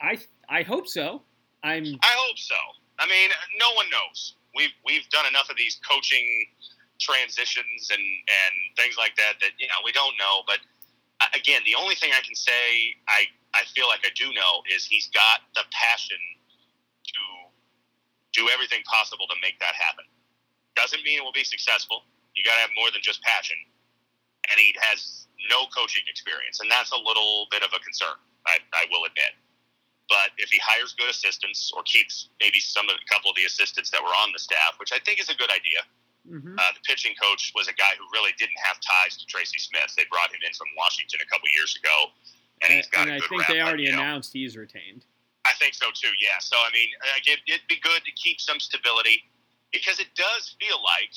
I 0.00 0.18
I 0.48 0.62
hope 0.62 0.88
so. 0.88 1.22
I'm 1.62 1.84
I 2.02 2.14
hope 2.16 2.38
so. 2.38 2.54
I 2.98 3.06
mean, 3.06 3.30
no 3.58 3.72
one 3.74 3.86
knows. 3.90 4.34
We've 4.56 4.72
we've 4.86 5.08
done 5.10 5.26
enough 5.26 5.50
of 5.50 5.56
these 5.56 5.78
coaching 5.88 6.46
transitions 6.98 7.88
and 7.90 8.00
and 8.00 8.76
things 8.76 8.96
like 8.96 9.16
that 9.16 9.34
that 9.40 9.50
you 9.58 9.66
know 9.68 9.74
we 9.84 9.92
don't 9.92 10.16
know. 10.18 10.42
But 10.46 10.58
uh, 11.20 11.26
again, 11.34 11.60
the 11.66 11.74
only 11.78 11.96
thing 11.96 12.12
I 12.16 12.20
can 12.22 12.34
say 12.34 12.94
I 13.08 13.24
I 13.54 13.66
feel 13.74 13.88
like 13.88 14.00
I 14.06 14.12
do 14.14 14.30
know 14.32 14.62
is 14.70 14.86
he's 14.86 15.08
got 15.10 15.42
the 15.54 15.66
passion 15.74 16.18
to 17.06 17.22
do 18.32 18.48
everything 18.48 18.82
possible 18.86 19.26
to 19.26 19.36
make 19.42 19.58
that 19.58 19.74
happen. 19.74 20.06
Doesn't 20.78 21.02
mean 21.02 21.18
it 21.18 21.24
will 21.24 21.34
be 21.34 21.44
successful. 21.44 22.06
You 22.34 22.46
got 22.46 22.54
to 22.54 22.62
have 22.62 22.70
more 22.78 22.90
than 22.94 23.02
just 23.02 23.20
passion. 23.22 23.58
And 24.50 24.56
he 24.58 24.74
has 24.90 25.26
no 25.50 25.66
coaching 25.74 26.02
experience, 26.08 26.60
and 26.60 26.70
that's 26.70 26.90
a 26.92 27.00
little 27.00 27.46
bit 27.50 27.62
of 27.62 27.70
a 27.74 27.80
concern. 27.82 28.16
I, 28.46 28.56
I 28.72 28.86
will 28.88 29.04
admit. 29.04 29.36
But 30.08 30.34
if 30.42 30.50
he 30.50 30.58
hires 30.58 30.96
good 30.98 31.10
assistants 31.10 31.70
or 31.70 31.86
keeps 31.86 32.30
maybe 32.40 32.58
some 32.58 32.88
of 32.90 32.96
a 32.98 33.06
couple 33.06 33.30
of 33.30 33.36
the 33.36 33.46
assistants 33.46 33.90
that 33.94 34.02
were 34.02 34.14
on 34.24 34.34
the 34.34 34.42
staff, 34.42 34.74
which 34.80 34.90
I 34.90 34.98
think 35.06 35.20
is 35.20 35.30
a 35.30 35.36
good 35.38 35.50
idea. 35.52 35.86
mhm. 36.26 36.58
Uh, 36.58 36.70
the 36.74 36.82
pitching 36.82 37.14
coach 37.20 37.52
was 37.54 37.68
a 37.68 37.76
guy 37.76 37.94
who 37.98 38.04
really 38.12 38.32
didn't 38.36 38.58
have 38.58 38.80
ties 38.82 39.16
to 39.18 39.24
Tracy 39.26 39.58
Smith. 39.58 39.94
They 39.96 40.04
brought 40.10 40.30
him 40.34 40.40
in 40.42 40.52
from 40.52 40.68
Washington 40.76 41.20
a 41.22 41.28
couple 41.30 41.46
years 41.54 41.76
ago, 41.78 42.10
and 42.62 42.72
he's 42.72 42.86
got 42.88 43.08
and 43.08 43.16
I 43.16 43.26
think 43.26 43.46
they 43.46 43.60
already 43.60 43.88
announced 43.88 44.32
he's 44.32 44.56
retained. 44.56 45.04
I 45.46 45.52
think 45.58 45.74
so 45.74 45.86
too. 45.94 46.12
Yeah. 46.20 46.38
So 46.40 46.56
I 46.56 46.70
mean, 46.72 46.88
it, 47.26 47.40
it'd 47.48 47.68
be 47.68 47.80
good 47.82 48.04
to 48.04 48.12
keep 48.12 48.40
some 48.40 48.60
stability 48.60 49.24
because 49.72 50.00
it 50.00 50.08
does 50.14 50.56
feel 50.60 50.76
like, 50.82 51.14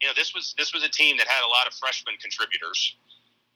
you 0.00 0.08
know, 0.08 0.14
this 0.14 0.34
was 0.34 0.54
this 0.58 0.74
was 0.74 0.84
a 0.84 0.90
team 0.90 1.16
that 1.18 1.26
had 1.26 1.44
a 1.44 1.48
lot 1.48 1.66
of 1.66 1.72
freshman 1.74 2.16
contributors, 2.20 2.96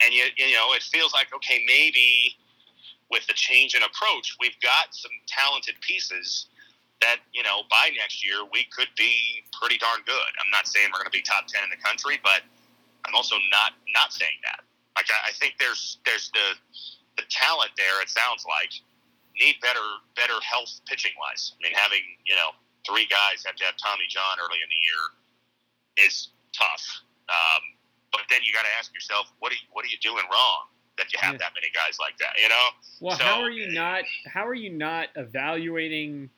and 0.02 0.14
you 0.14 0.24
you 0.36 0.54
know, 0.56 0.72
it 0.72 0.82
feels 0.82 1.12
like 1.12 1.28
okay, 1.34 1.62
maybe 1.66 2.36
with 3.10 3.26
the 3.26 3.34
change 3.34 3.74
in 3.74 3.82
approach, 3.82 4.36
we've 4.40 4.58
got 4.62 4.94
some 4.94 5.10
talented 5.26 5.74
pieces 5.80 6.46
that 7.00 7.16
you 7.32 7.42
know 7.42 7.62
by 7.68 7.90
next 7.96 8.24
year 8.24 8.44
we 8.52 8.64
could 8.72 8.88
be 8.96 9.44
pretty 9.60 9.76
darn 9.76 10.00
good. 10.06 10.32
I'm 10.40 10.50
not 10.50 10.66
saying 10.66 10.88
we're 10.92 11.04
going 11.04 11.12
to 11.12 11.18
be 11.18 11.22
top 11.22 11.46
ten 11.46 11.60
in 11.64 11.70
the 11.70 11.82
country, 11.82 12.18
but 12.24 12.40
I'm 13.04 13.14
also 13.14 13.36
not 13.52 13.76
not 13.92 14.12
saying 14.12 14.40
that. 14.44 14.64
Like 14.96 15.06
I, 15.12 15.28
I 15.28 15.32
think 15.32 15.54
there's 15.58 15.98
there's 16.06 16.30
the 16.32 16.56
the 17.16 17.24
talent 17.30 17.70
there. 17.76 18.00
It 18.02 18.08
sounds 18.08 18.44
like 18.48 18.70
need 19.40 19.56
better 19.62 19.80
better 20.16 20.38
health 20.42 20.80
pitching 20.86 21.12
wise. 21.18 21.52
I 21.58 21.68
mean, 21.68 21.74
having 21.74 22.02
you 22.26 22.34
know 22.36 22.50
three 22.86 23.06
guys 23.06 23.44
have 23.44 23.56
to 23.56 23.64
have 23.64 23.76
Tommy 23.76 24.04
John 24.08 24.38
early 24.40 24.58
in 24.62 24.68
the 24.68 24.80
year 24.80 26.06
is 26.08 26.28
tough. 26.52 26.84
Um, 27.28 27.62
but 28.12 28.22
then 28.30 28.40
you 28.44 28.52
got 28.52 28.62
to 28.62 28.72
ask 28.78 28.92
yourself, 28.94 29.26
what 29.38 29.52
are 29.52 29.54
you, 29.54 29.60
what 29.72 29.84
are 29.84 29.88
you 29.88 29.98
doing 30.02 30.24
wrong 30.32 30.62
that 30.98 31.12
you 31.12 31.18
have 31.20 31.34
Yeah. 31.34 31.38
that 31.38 31.52
many 31.54 31.68
guys 31.72 31.98
like 32.00 32.16
that? 32.18 32.34
You 32.42 32.48
know? 32.48 32.68
Well, 33.00 33.16
So- 33.18 33.24
how 33.24 33.40
are 33.40 33.50
you 33.50 33.68
not? 33.70 34.02
How 34.26 34.46
are 34.46 34.54
you 34.54 34.70
not 34.70 35.08
evaluating 35.16 36.30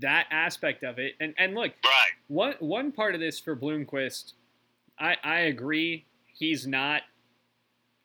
that 0.00 0.26
aspect 0.30 0.82
of 0.84 0.98
it? 0.98 1.14
And 1.20 1.34
and 1.38 1.54
look, 1.54 1.72
Right. 1.84 2.12
one 2.28 2.54
one 2.60 2.92
part 2.92 3.14
of 3.14 3.20
this 3.20 3.38
for 3.38 3.54
Bloomquist, 3.56 4.32
I 4.98 5.16
I 5.22 5.38
agree. 5.40 6.06
He's 6.34 6.66
not 6.66 7.02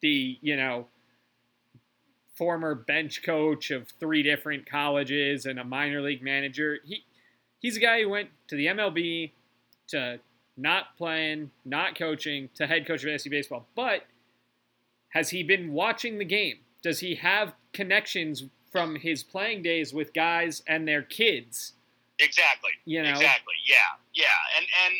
the 0.01 0.37
you 0.41 0.55
know 0.55 0.87
former 2.37 2.75
bench 2.75 3.23
coach 3.23 3.71
of 3.71 3.89
three 3.99 4.23
different 4.23 4.69
colleges 4.69 5.45
and 5.45 5.59
a 5.59 5.63
minor 5.63 6.01
league 6.01 6.21
manager. 6.21 6.79
He 6.85 7.03
he's 7.59 7.77
a 7.77 7.79
guy 7.79 8.01
who 8.01 8.09
went 8.09 8.29
to 8.47 8.55
the 8.55 8.67
MLB 8.67 9.31
to 9.87 10.19
not 10.55 10.95
playing, 10.97 11.51
not 11.65 11.97
coaching, 11.97 12.49
to 12.55 12.67
head 12.67 12.87
coach 12.87 13.03
of 13.03 13.21
SC 13.21 13.29
baseball. 13.29 13.67
But 13.75 14.03
has 15.09 15.29
he 15.29 15.43
been 15.43 15.73
watching 15.73 16.17
the 16.17 16.25
game? 16.25 16.57
Does 16.83 16.99
he 16.99 17.15
have 17.15 17.53
connections 17.73 18.43
from 18.71 18.95
his 18.95 19.23
playing 19.23 19.63
days 19.63 19.93
with 19.93 20.13
guys 20.13 20.61
and 20.67 20.87
their 20.87 21.01
kids? 21.01 21.73
Exactly. 22.19 22.71
You 22.85 23.03
know, 23.03 23.09
Exactly. 23.09 23.53
Yeah. 23.67 23.75
Yeah. 24.13 24.25
And 24.57 24.65
and 24.85 24.95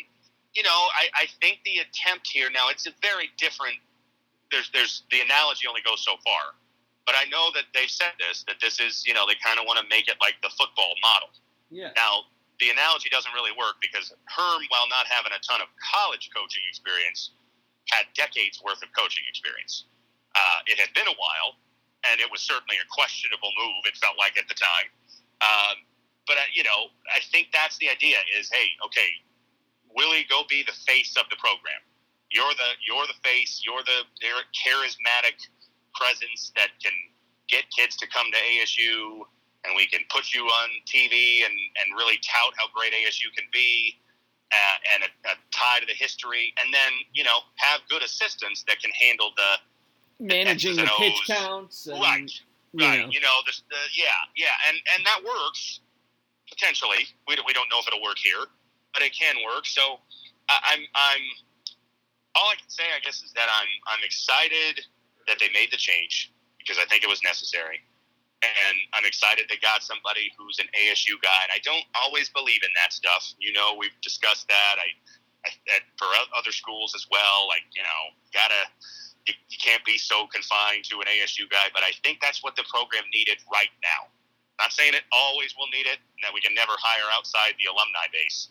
you 0.54 0.64
know, 0.64 0.70
I, 0.70 1.24
I 1.24 1.26
think 1.40 1.60
the 1.66 1.78
attempt 1.78 2.28
here 2.28 2.50
now 2.52 2.70
it's 2.70 2.88
a 2.88 2.92
very 3.02 3.30
different. 3.38 3.76
There's 4.52 4.70
there's 4.72 5.04
the 5.12 5.22
analogy 5.22 5.68
only 5.68 5.82
goes 5.86 6.04
so 6.04 6.14
far, 6.24 6.54
but 7.08 7.16
I 7.16 7.24
know 7.32 7.50
that 7.56 7.72
they've 7.72 7.90
said 7.90 8.20
this 8.20 8.44
that 8.52 8.60
this 8.60 8.84
is 8.84 9.08
you 9.08 9.16
know 9.16 9.24
they 9.24 9.40
kind 9.40 9.58
of 9.58 9.66
want 9.66 9.80
to 9.80 9.88
make 9.88 10.12
it 10.12 10.20
like 10.20 10.36
the 10.44 10.52
football 10.52 10.94
model. 11.00 11.32
yeah, 11.72 11.96
Now, 11.96 12.28
the 12.60 12.70
analogy 12.70 13.08
doesn't 13.08 13.32
really 13.32 13.56
work 13.56 13.80
because 13.80 14.12
Herm, 14.28 14.62
while 14.68 14.86
not 14.92 15.08
having 15.08 15.32
a 15.32 15.42
ton 15.42 15.64
of 15.64 15.72
college 15.80 16.30
coaching 16.36 16.62
experience, 16.68 17.32
had 17.90 18.12
decades 18.14 18.60
worth 18.60 18.84
of 18.84 18.92
coaching 18.92 19.24
experience. 19.32 19.88
Uh, 20.36 20.60
it 20.68 20.78
had 20.78 20.92
been 20.94 21.08
a 21.08 21.18
while, 21.18 21.58
and 22.12 22.20
it 22.20 22.28
was 22.30 22.44
certainly 22.44 22.76
a 22.78 22.88
questionable 22.92 23.50
move, 23.56 23.88
it 23.88 23.96
felt 23.98 24.20
like 24.20 24.36
at 24.36 24.46
the 24.52 24.58
time. 24.60 24.90
Um, 25.42 25.76
but 26.28 26.36
uh, 26.36 26.52
you 26.52 26.68
know, 26.68 26.92
I 27.08 27.24
think 27.32 27.56
that's 27.56 27.80
the 27.80 27.88
idea. 27.90 28.20
Is 28.36 28.52
hey, 28.52 28.76
okay, 28.84 29.10
Willie, 29.96 30.28
go 30.28 30.44
be 30.52 30.62
the 30.68 30.76
face 30.86 31.16
of 31.16 31.26
the 31.32 31.40
program. 31.40 31.80
You're 32.30 32.52
the 32.60 32.76
you're 32.84 33.08
the 33.08 33.18
face. 33.24 33.64
You're 33.64 33.86
the 33.88 34.04
charismatic 34.52 35.40
presence 36.00 36.52
that 36.56 36.70
can 36.82 36.94
get 37.50 37.66
kids 37.72 37.96
to 37.98 38.08
come 38.08 38.28
to 38.32 38.38
ASU, 38.38 39.26
and 39.66 39.76
we 39.76 39.88
can 39.88 40.02
put 40.10 40.34
you 40.34 40.44
on 40.46 40.70
TV 40.86 41.46
and 41.46 41.54
and 41.54 41.98
really 41.98 42.18
tout 42.24 42.54
how 42.58 42.68
great 42.74 42.94
ASU 42.94 43.34
can 43.36 43.46
be. 43.52 43.98
Uh, 44.48 44.94
and 44.96 45.04
a, 45.04 45.08
a 45.28 45.36
tie 45.52 45.78
to 45.82 45.86
the 45.86 45.94
history, 45.94 46.54
and 46.64 46.74
then 46.74 46.94
you 47.12 47.22
know 47.22 47.40
have 47.58 47.82
good 47.90 48.02
assistants 48.02 48.64
that 48.66 48.80
can 48.80 48.92
handle 48.92 49.32
the 49.36 50.26
managing 50.26 50.78
the, 50.78 50.84
the 50.84 50.92
pitch 50.98 51.22
counts, 51.28 51.88
and, 51.88 52.00
right? 52.00 52.32
You 52.72 52.88
right. 52.88 53.00
know. 53.02 53.10
You 53.12 53.20
know, 53.20 53.36
the, 53.46 53.52
the, 53.70 53.76
yeah, 53.94 54.16
yeah, 54.38 54.56
and 54.70 54.78
and 54.96 55.06
that 55.06 55.20
works 55.24 55.82
potentially. 56.50 57.08
We 57.28 57.36
don't, 57.36 57.46
we 57.46 57.54
don't 57.54 57.68
know 57.70 57.80
if 57.80 57.88
it'll 57.88 58.02
work 58.02 58.18
here, 58.18 58.46
but 58.94 59.04
it 59.04 59.12
can 59.12 59.36
work. 59.46 59.66
So 59.66 60.00
I, 60.50 60.56
I'm 60.74 60.80
I'm 60.96 61.22
all 62.36 62.50
I 62.50 62.56
can 62.56 62.70
say, 62.70 62.84
I 62.96 63.00
guess, 63.04 63.22
is 63.24 63.34
that 63.34 63.50
I'm 63.52 63.68
I'm 63.88 64.04
excited 64.04 64.86
that 65.28 65.40
they 65.40 65.50
made 65.54 65.72
the 65.72 65.78
change 65.78 66.34
because 66.58 66.78
I 66.82 66.86
think 66.86 67.04
it 67.04 67.10
was 67.10 67.22
necessary, 67.24 67.80
and 68.44 68.76
I'm 68.94 69.06
excited 69.06 69.46
they 69.50 69.58
got 69.58 69.82
somebody 69.82 70.32
who's 70.38 70.60
an 70.60 70.68
ASU 70.76 71.18
guy. 71.22 71.42
And 71.48 71.52
I 71.54 71.60
don't 71.64 71.86
always 71.96 72.30
believe 72.30 72.62
in 72.62 72.70
that 72.82 72.94
stuff. 72.94 73.34
You 73.40 73.54
know, 73.54 73.76
we've 73.78 73.96
discussed 74.02 74.48
that. 74.48 74.76
I, 74.78 74.94
I 75.46 75.50
that 75.74 75.84
for 75.98 76.08
other 76.38 76.52
schools 76.52 76.94
as 76.96 77.08
well. 77.10 77.48
Like 77.48 77.66
you 77.74 77.82
know, 77.82 78.02
gotta 78.34 78.70
you, 79.28 79.34
you 79.50 79.58
can't 79.60 79.84
be 79.84 79.98
so 79.98 80.26
confined 80.28 80.86
to 80.90 81.04
an 81.04 81.08
ASU 81.12 81.50
guy. 81.52 81.68
But 81.74 81.84
I 81.84 81.92
think 82.04 82.20
that's 82.22 82.42
what 82.42 82.56
the 82.56 82.64
program 82.72 83.04
needed 83.14 83.38
right 83.52 83.72
now. 83.84 84.08
Not 84.58 84.74
saying 84.74 84.96
it 84.96 85.06
always 85.12 85.54
will 85.58 85.70
need 85.70 85.86
it, 85.86 86.02
and 86.02 86.22
that 86.24 86.34
we 86.34 86.42
can 86.42 86.56
never 86.56 86.74
hire 86.80 87.06
outside 87.14 87.54
the 87.62 87.70
alumni 87.70 88.10
base. 88.12 88.50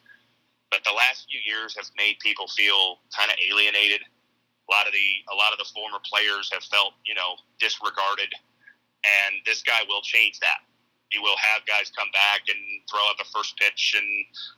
But 0.71 0.85
the 0.85 0.93
last 0.95 1.27
few 1.31 1.41
years 1.43 1.75
have 1.77 1.91
made 1.97 2.19
people 2.21 2.47
feel 2.47 3.01
kind 3.15 3.31
of 3.31 3.37
alienated. 3.43 4.03
A 4.67 4.71
lot 4.75 4.87
of 4.87 4.93
the 4.93 5.09
a 5.31 5.37
lot 5.37 5.53
of 5.53 5.59
the 5.59 5.69
former 5.75 5.99
players 6.03 6.51
have 6.53 6.65
felt, 6.65 6.95
you 7.07 7.15
know, 7.15 7.37
disregarded, 7.59 8.33
and 9.07 9.39
this 9.47 9.63
guy 9.63 9.83
will 9.87 10.03
change 10.03 10.41
that. 10.41 10.59
He 11.11 11.21
will 11.23 11.37
have 11.39 11.63
guys 11.67 11.93
come 11.95 12.11
back 12.13 12.51
and 12.51 12.59
throw 12.91 12.99
out 13.07 13.15
the 13.17 13.31
first 13.31 13.57
pitch 13.57 13.95
and 13.97 14.07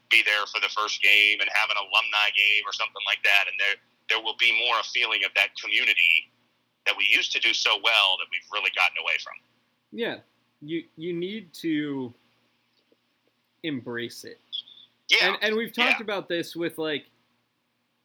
be 0.08 0.22
there 0.24 0.46
for 0.48 0.60
the 0.64 0.72
first 0.72 1.02
game 1.02 1.40
and 1.40 1.48
have 1.52 1.68
an 1.68 1.76
alumni 1.76 2.32
game 2.32 2.64
or 2.64 2.72
something 2.72 3.04
like 3.04 3.20
that. 3.24 3.44
And 3.52 3.56
there 3.60 3.76
there 4.08 4.20
will 4.24 4.36
be 4.40 4.52
more 4.64 4.80
a 4.80 4.84
feeling 4.84 5.20
of 5.28 5.30
that 5.36 5.52
community 5.60 6.32
that 6.86 6.96
we 6.96 7.04
used 7.12 7.32
to 7.32 7.40
do 7.40 7.52
so 7.52 7.76
well 7.84 8.16
that 8.16 8.26
we've 8.32 8.48
really 8.50 8.70
gotten 8.74 8.96
away 9.04 9.20
from. 9.22 9.36
Yeah, 9.92 10.24
you 10.64 10.84
you 10.96 11.12
need 11.12 11.52
to 11.60 12.14
embrace 13.62 14.24
it. 14.24 14.40
Yeah, 15.10 15.28
And 15.28 15.36
and 15.42 15.56
we've 15.56 15.72
talked 15.72 16.00
Yeah. 16.00 16.04
about 16.04 16.28
this 16.28 16.54
with 16.56 16.78
like 16.78 17.06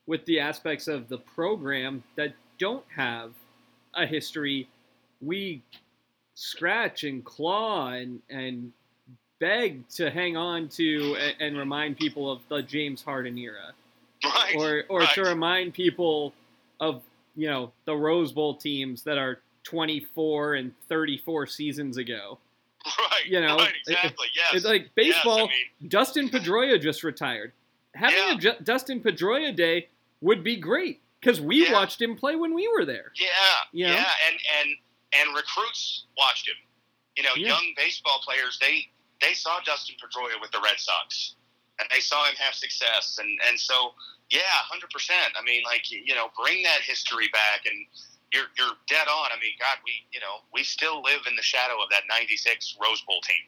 with 0.05 0.25
the 0.25 0.39
aspects 0.39 0.87
of 0.87 1.07
the 1.07 1.17
program 1.17 2.03
that 2.15 2.33
don't 2.59 2.85
have 2.95 3.31
a 3.95 4.05
history. 4.05 4.67
We 5.21 5.61
scratch 6.35 7.03
and 7.03 7.23
claw 7.23 7.89
and 7.89 8.21
and 8.29 8.71
beg 9.39 9.87
to 9.89 10.09
hang 10.09 10.37
on 10.37 10.69
to 10.69 11.15
and, 11.19 11.35
and 11.39 11.57
remind 11.57 11.97
people 11.97 12.31
of 12.31 12.41
the 12.49 12.61
James 12.61 13.01
Harden 13.01 13.37
era, 13.37 13.73
right. 14.23 14.55
or 14.57 14.83
or 14.89 15.05
to 15.05 15.21
remind 15.23 15.73
people 15.73 16.33
of 16.79 17.01
you 17.35 17.47
know 17.47 17.71
the 17.85 17.95
Rose 17.95 18.31
Bowl 18.31 18.55
teams 18.55 19.03
that 19.03 19.17
are 19.17 19.39
24 19.63 20.55
and 20.55 20.71
34 20.89 21.47
seasons 21.47 21.97
ago. 21.97 22.37
right. 22.85 23.25
you 23.25 23.39
know, 23.39 23.57
right, 23.57 23.73
exactly. 23.87 24.27
yes. 24.35 24.53
It's 24.53 24.65
like 24.65 24.89
Yes, 24.97 25.15
baseball. 25.15 25.37
I 25.37 25.41
mean, 25.43 25.89
Dustin 25.89 26.29
Pedroia 26.29 26.81
just 26.81 27.03
retired. 27.03 27.53
Having 27.95 28.41
Yeah. 28.41 28.51
a 28.51 28.61
Dustin 28.61 29.01
Pedroia 29.01 29.55
day 29.55 29.89
would 30.21 30.43
be 30.43 30.55
great 30.55 31.01
because 31.19 31.39
we 31.39 31.65
Yeah. 31.65 31.73
watched 31.73 32.01
him 32.01 32.15
play 32.17 32.35
when 32.35 32.53
we 32.53 32.67
were 32.67 32.85
there. 32.85 33.11
Yeah, 33.15 33.29
You 33.71 33.87
know? 33.87 33.93
yeah, 33.93 34.13
and 34.27 34.39
and 34.59 34.77
and 35.13 35.35
recruits 35.35 36.05
watched 36.17 36.47
him. 36.47 36.55
You 37.15 37.23
know, 37.23 37.35
Yeah. 37.35 37.49
young 37.49 37.73
baseball 37.75 38.19
players 38.21 38.57
they 38.59 38.89
they 39.21 39.33
saw 39.33 39.59
Dustin 39.61 39.95
Pedroia 40.03 40.39
with 40.41 40.51
the 40.51 40.59
Red 40.59 40.79
Sox, 40.79 41.35
and 41.79 41.87
they 41.91 41.99
saw 42.01 42.25
him 42.25 42.35
have 42.37 42.55
success, 42.55 43.17
and 43.19 43.39
and 43.43 43.59
so 43.59 43.95
yeah, 44.29 44.41
hundred 44.63 44.89
percent. 44.89 45.33
I 45.37 45.41
mean, 45.43 45.63
like 45.63 45.89
you 45.91 46.15
know, 46.15 46.31
bring 46.35 46.63
that 46.63 46.81
history 46.81 47.27
back, 47.29 47.65
and 47.67 47.85
you're 48.33 48.49
you're 48.57 48.75
dead 48.87 49.07
on. 49.07 49.31
I 49.31 49.37
mean, 49.39 49.55
God, 49.59 49.77
we 49.85 50.03
you 50.11 50.19
know 50.19 50.41
we 50.51 50.63
still 50.63 51.01
live 51.03 51.27
in 51.27 51.35
the 51.35 51.43
shadow 51.43 51.79
of 51.81 51.89
that 51.91 52.07
'96 52.07 52.75
Rose 52.81 53.01
Bowl 53.01 53.21
team. 53.21 53.45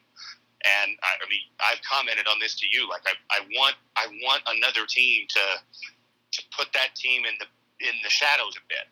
And 0.65 0.97
I, 1.05 1.21
I 1.21 1.25
mean, 1.29 1.45
I've 1.61 1.81
commented 1.85 2.25
on 2.27 2.41
this 2.41 2.57
to 2.59 2.65
you. 2.65 2.89
Like, 2.89 3.05
I, 3.05 3.13
I 3.29 3.39
want, 3.53 3.75
I 3.95 4.07
want 4.25 4.41
another 4.47 4.89
team 4.89 5.27
to, 5.29 5.45
to 5.61 6.39
put 6.57 6.73
that 6.73 6.95
team 6.95 7.25
in 7.25 7.37
the 7.39 7.45
in 7.83 7.93
the 8.03 8.09
shadows 8.09 8.55
a 8.55 8.63
bit 8.69 8.87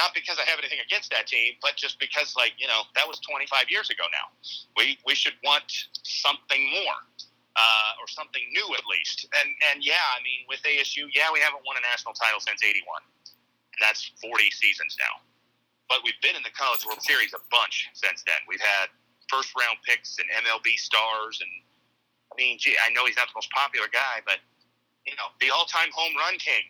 not 0.00 0.14
because 0.14 0.38
I 0.40 0.48
have 0.48 0.58
anything 0.58 0.80
against 0.80 1.14
that 1.14 1.26
team, 1.28 1.54
but 1.60 1.76
just 1.76 2.00
because, 2.00 2.34
like, 2.34 2.56
you 2.56 2.66
know, 2.66 2.88
that 2.96 3.06
was 3.06 3.20
25 3.20 3.68
years 3.68 3.90
ago 3.90 4.04
now. 4.10 4.32
We 4.76 4.98
we 5.06 5.14
should 5.14 5.36
want 5.44 5.68
something 6.02 6.62
more, 6.70 6.98
uh, 7.56 8.00
or 8.00 8.06
something 8.08 8.42
new 8.52 8.66
at 8.74 8.84
least. 8.88 9.28
And 9.30 9.48
and 9.70 9.84
yeah, 9.84 10.02
I 10.16 10.18
mean, 10.24 10.48
with 10.48 10.58
ASU, 10.64 11.06
yeah, 11.12 11.28
we 11.32 11.40
haven't 11.40 11.62
won 11.66 11.76
a 11.76 11.84
national 11.84 12.14
title 12.14 12.40
since 12.40 12.64
'81, 12.64 12.82
and 12.82 13.80
that's 13.80 14.10
40 14.20 14.50
seasons 14.50 14.96
now. 14.98 15.20
But 15.88 16.00
we've 16.04 16.18
been 16.24 16.36
in 16.36 16.42
the 16.42 16.54
College 16.56 16.86
World 16.86 17.02
Series 17.04 17.36
a 17.36 17.42
bunch 17.52 17.90
since 17.92 18.24
then. 18.24 18.40
We've 18.48 18.64
had 18.64 18.88
first 19.32 19.52
round 19.58 19.78
picks 19.86 20.18
and 20.18 20.28
MLB 20.44 20.76
stars, 20.76 21.40
and 21.40 21.50
I 22.32 22.34
mean, 22.36 22.58
gee, 22.58 22.76
I 22.86 22.92
know 22.92 23.06
he's 23.06 23.16
not 23.16 23.28
the 23.28 23.36
most 23.36 23.50
popular 23.50 23.86
guy, 23.92 24.20
but 24.26 24.36
you 25.06 25.12
know, 25.16 25.24
the 25.40 25.50
all 25.50 25.64
time 25.64 25.88
home 25.92 26.12
run 26.18 26.34
king, 26.38 26.62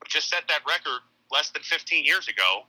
who 0.00 0.08
just 0.08 0.28
set 0.28 0.42
that 0.48 0.60
record 0.68 1.00
less 1.32 1.50
than 1.50 1.62
15 1.62 2.04
years 2.04 2.28
ago, 2.28 2.62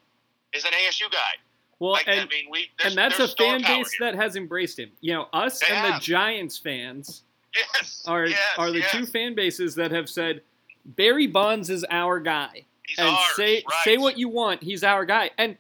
is 0.54 0.64
an 0.66 0.72
ASU 0.72 1.12
guy. 1.12 1.34
Well, 1.80 1.92
Like, 1.94 2.08
I 2.08 2.14
and 2.14 2.30
mean, 2.30 2.46
we 2.52 2.70
and 2.84 2.96
that's 2.96 3.20
a 3.20 3.28
fan 3.28 3.62
base 3.62 3.92
here. 3.92 4.12
that 4.12 4.16
has 4.16 4.36
embraced 4.36 4.78
him. 4.80 4.92
You 5.02 5.14
know, 5.14 5.28
us 5.34 5.60
They 5.60 5.68
and 5.76 5.96
the. 5.96 6.00
Giants 6.00 6.58
fans 6.58 7.24
yes 7.56 8.04
are 8.08 8.28
yes, 8.28 8.40
are 8.58 8.72
the 8.72 8.80
yes. 8.80 8.92
two 8.92 9.06
fan 9.06 9.36
bases 9.36 9.76
that 9.76 9.92
have 9.92 10.08
said 10.10 10.42
Barry 10.86 11.28
Bonds 11.28 11.70
is 11.70 11.84
our 11.90 12.20
guy. 12.20 12.66
He's 12.88 12.98
and 13.00 13.08
ours, 13.10 13.20
say 13.36 13.56
right. 13.56 13.84
say 13.84 13.98
what 13.98 14.18
you 14.18 14.30
want, 14.30 14.62
he's 14.64 14.84
our 14.84 15.06
guy. 15.06 15.32
And 15.38 15.58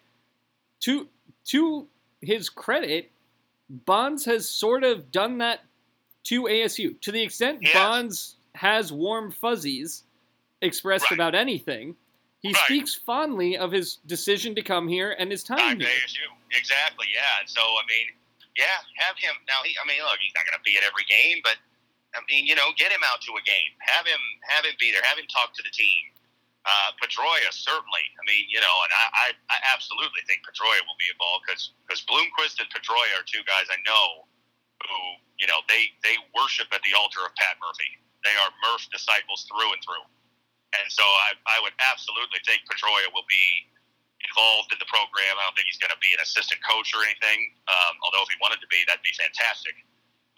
to 0.81 1.07
to 1.45 1.87
his 2.21 2.49
credit, 2.49 3.09
Bonds 3.85 4.25
has 4.25 4.49
sort 4.49 4.83
of 4.83 5.11
done 5.11 5.37
that 5.39 5.61
to 6.25 6.43
ASU 6.43 6.99
to 7.01 7.11
the 7.11 7.21
extent 7.21 7.59
Yes. 7.61 7.73
Bonds 7.73 8.35
has 8.55 8.91
warm 8.91 9.31
fuzzies 9.31 10.03
expressed 10.61 11.05
Right. 11.09 11.13
about 11.17 11.33
anything. 11.35 11.95
He 12.41 12.51
Right. 12.51 12.65
speaks 12.65 12.95
fondly 12.95 13.57
of 13.57 13.71
his 13.71 13.95
decision 14.05 14.53
to 14.55 14.61
come 14.61 14.87
here 14.87 15.11
and 15.17 15.31
his 15.31 15.43
time 15.43 15.79
here. 15.79 15.89
ASU. 15.89 16.19
Exactly, 16.51 17.07
yeah. 17.13 17.45
So, 17.45 17.61
I 17.61 17.83
mean, 17.87 18.07
yeah, 18.57 18.65
have 18.97 19.17
him. 19.17 19.35
Now, 19.47 19.63
he, 19.63 19.75
I 19.81 19.87
mean, 19.87 20.01
look, 20.03 20.19
he's 20.19 20.33
not 20.35 20.45
going 20.45 20.57
to 20.57 20.63
be 20.63 20.75
at 20.77 20.83
every 20.83 21.05
game, 21.05 21.39
but, 21.43 21.55
I 22.13 22.19
mean, 22.29 22.45
you 22.45 22.55
know, 22.55 22.73
get 22.77 22.91
him 22.91 23.01
out 23.05 23.21
to 23.21 23.31
a 23.37 23.41
game. 23.41 23.71
Have 23.79 24.05
him 24.05 24.19
have 24.49 24.65
him 24.65 24.75
be 24.79 24.91
there. 24.91 25.01
Have 25.03 25.17
him 25.17 25.27
talk 25.27 25.53
to 25.53 25.63
the 25.63 25.69
team. 25.69 26.11
Uh, 26.61 26.93
Pedroia, 27.01 27.49
certainly. 27.49 28.05
I 28.21 28.23
mean, 28.29 28.45
you 28.45 28.61
know, 28.61 28.75
and 28.85 28.93
I, 28.93 29.05
I, 29.09 29.27
I 29.49 29.57
absolutely 29.73 30.21
think 30.29 30.45
Pedroia 30.45 30.85
will 30.85 30.99
be 31.01 31.09
involved 31.09 31.49
because 31.49 32.05
Bloomquist 32.05 32.61
and 32.61 32.69
Pedroia 32.69 33.17
are 33.17 33.25
two 33.25 33.41
guys 33.49 33.65
I 33.73 33.81
know 33.81 34.29
who, 34.85 34.97
you 35.41 35.49
know, 35.49 35.65
they, 35.65 35.89
they 36.05 36.21
worship 36.37 36.69
at 36.69 36.85
the 36.85 36.93
altar 36.93 37.25
of 37.25 37.33
Pat 37.33 37.57
Murphy. 37.57 37.97
They 38.21 38.37
are 38.37 38.53
Murph 38.61 38.85
disciples 38.93 39.49
through 39.49 39.73
and 39.73 39.81
through. 39.81 40.05
And 40.77 40.85
so 40.93 41.01
I, 41.01 41.33
I 41.49 41.57
would 41.65 41.73
absolutely 41.81 42.39
think 42.45 42.61
Pedroia 42.69 43.09
will 43.09 43.25
be 43.25 43.65
involved 44.29 44.69
in 44.71 44.79
the 44.79 44.87
program. 44.87 45.33
I 45.35 45.49
don't 45.49 45.57
think 45.57 45.67
he's 45.67 45.81
going 45.81 45.91
to 45.91 46.01
be 46.01 46.13
an 46.13 46.21
assistant 46.21 46.61
coach 46.61 46.93
or 46.93 47.01
anything. 47.03 47.57
Um, 47.67 47.93
although 48.05 48.23
if 48.23 48.29
he 48.29 48.37
wanted 48.39 48.61
to 48.61 48.69
be, 48.69 48.85
that'd 48.85 49.03
be 49.03 49.13
fantastic. 49.17 49.75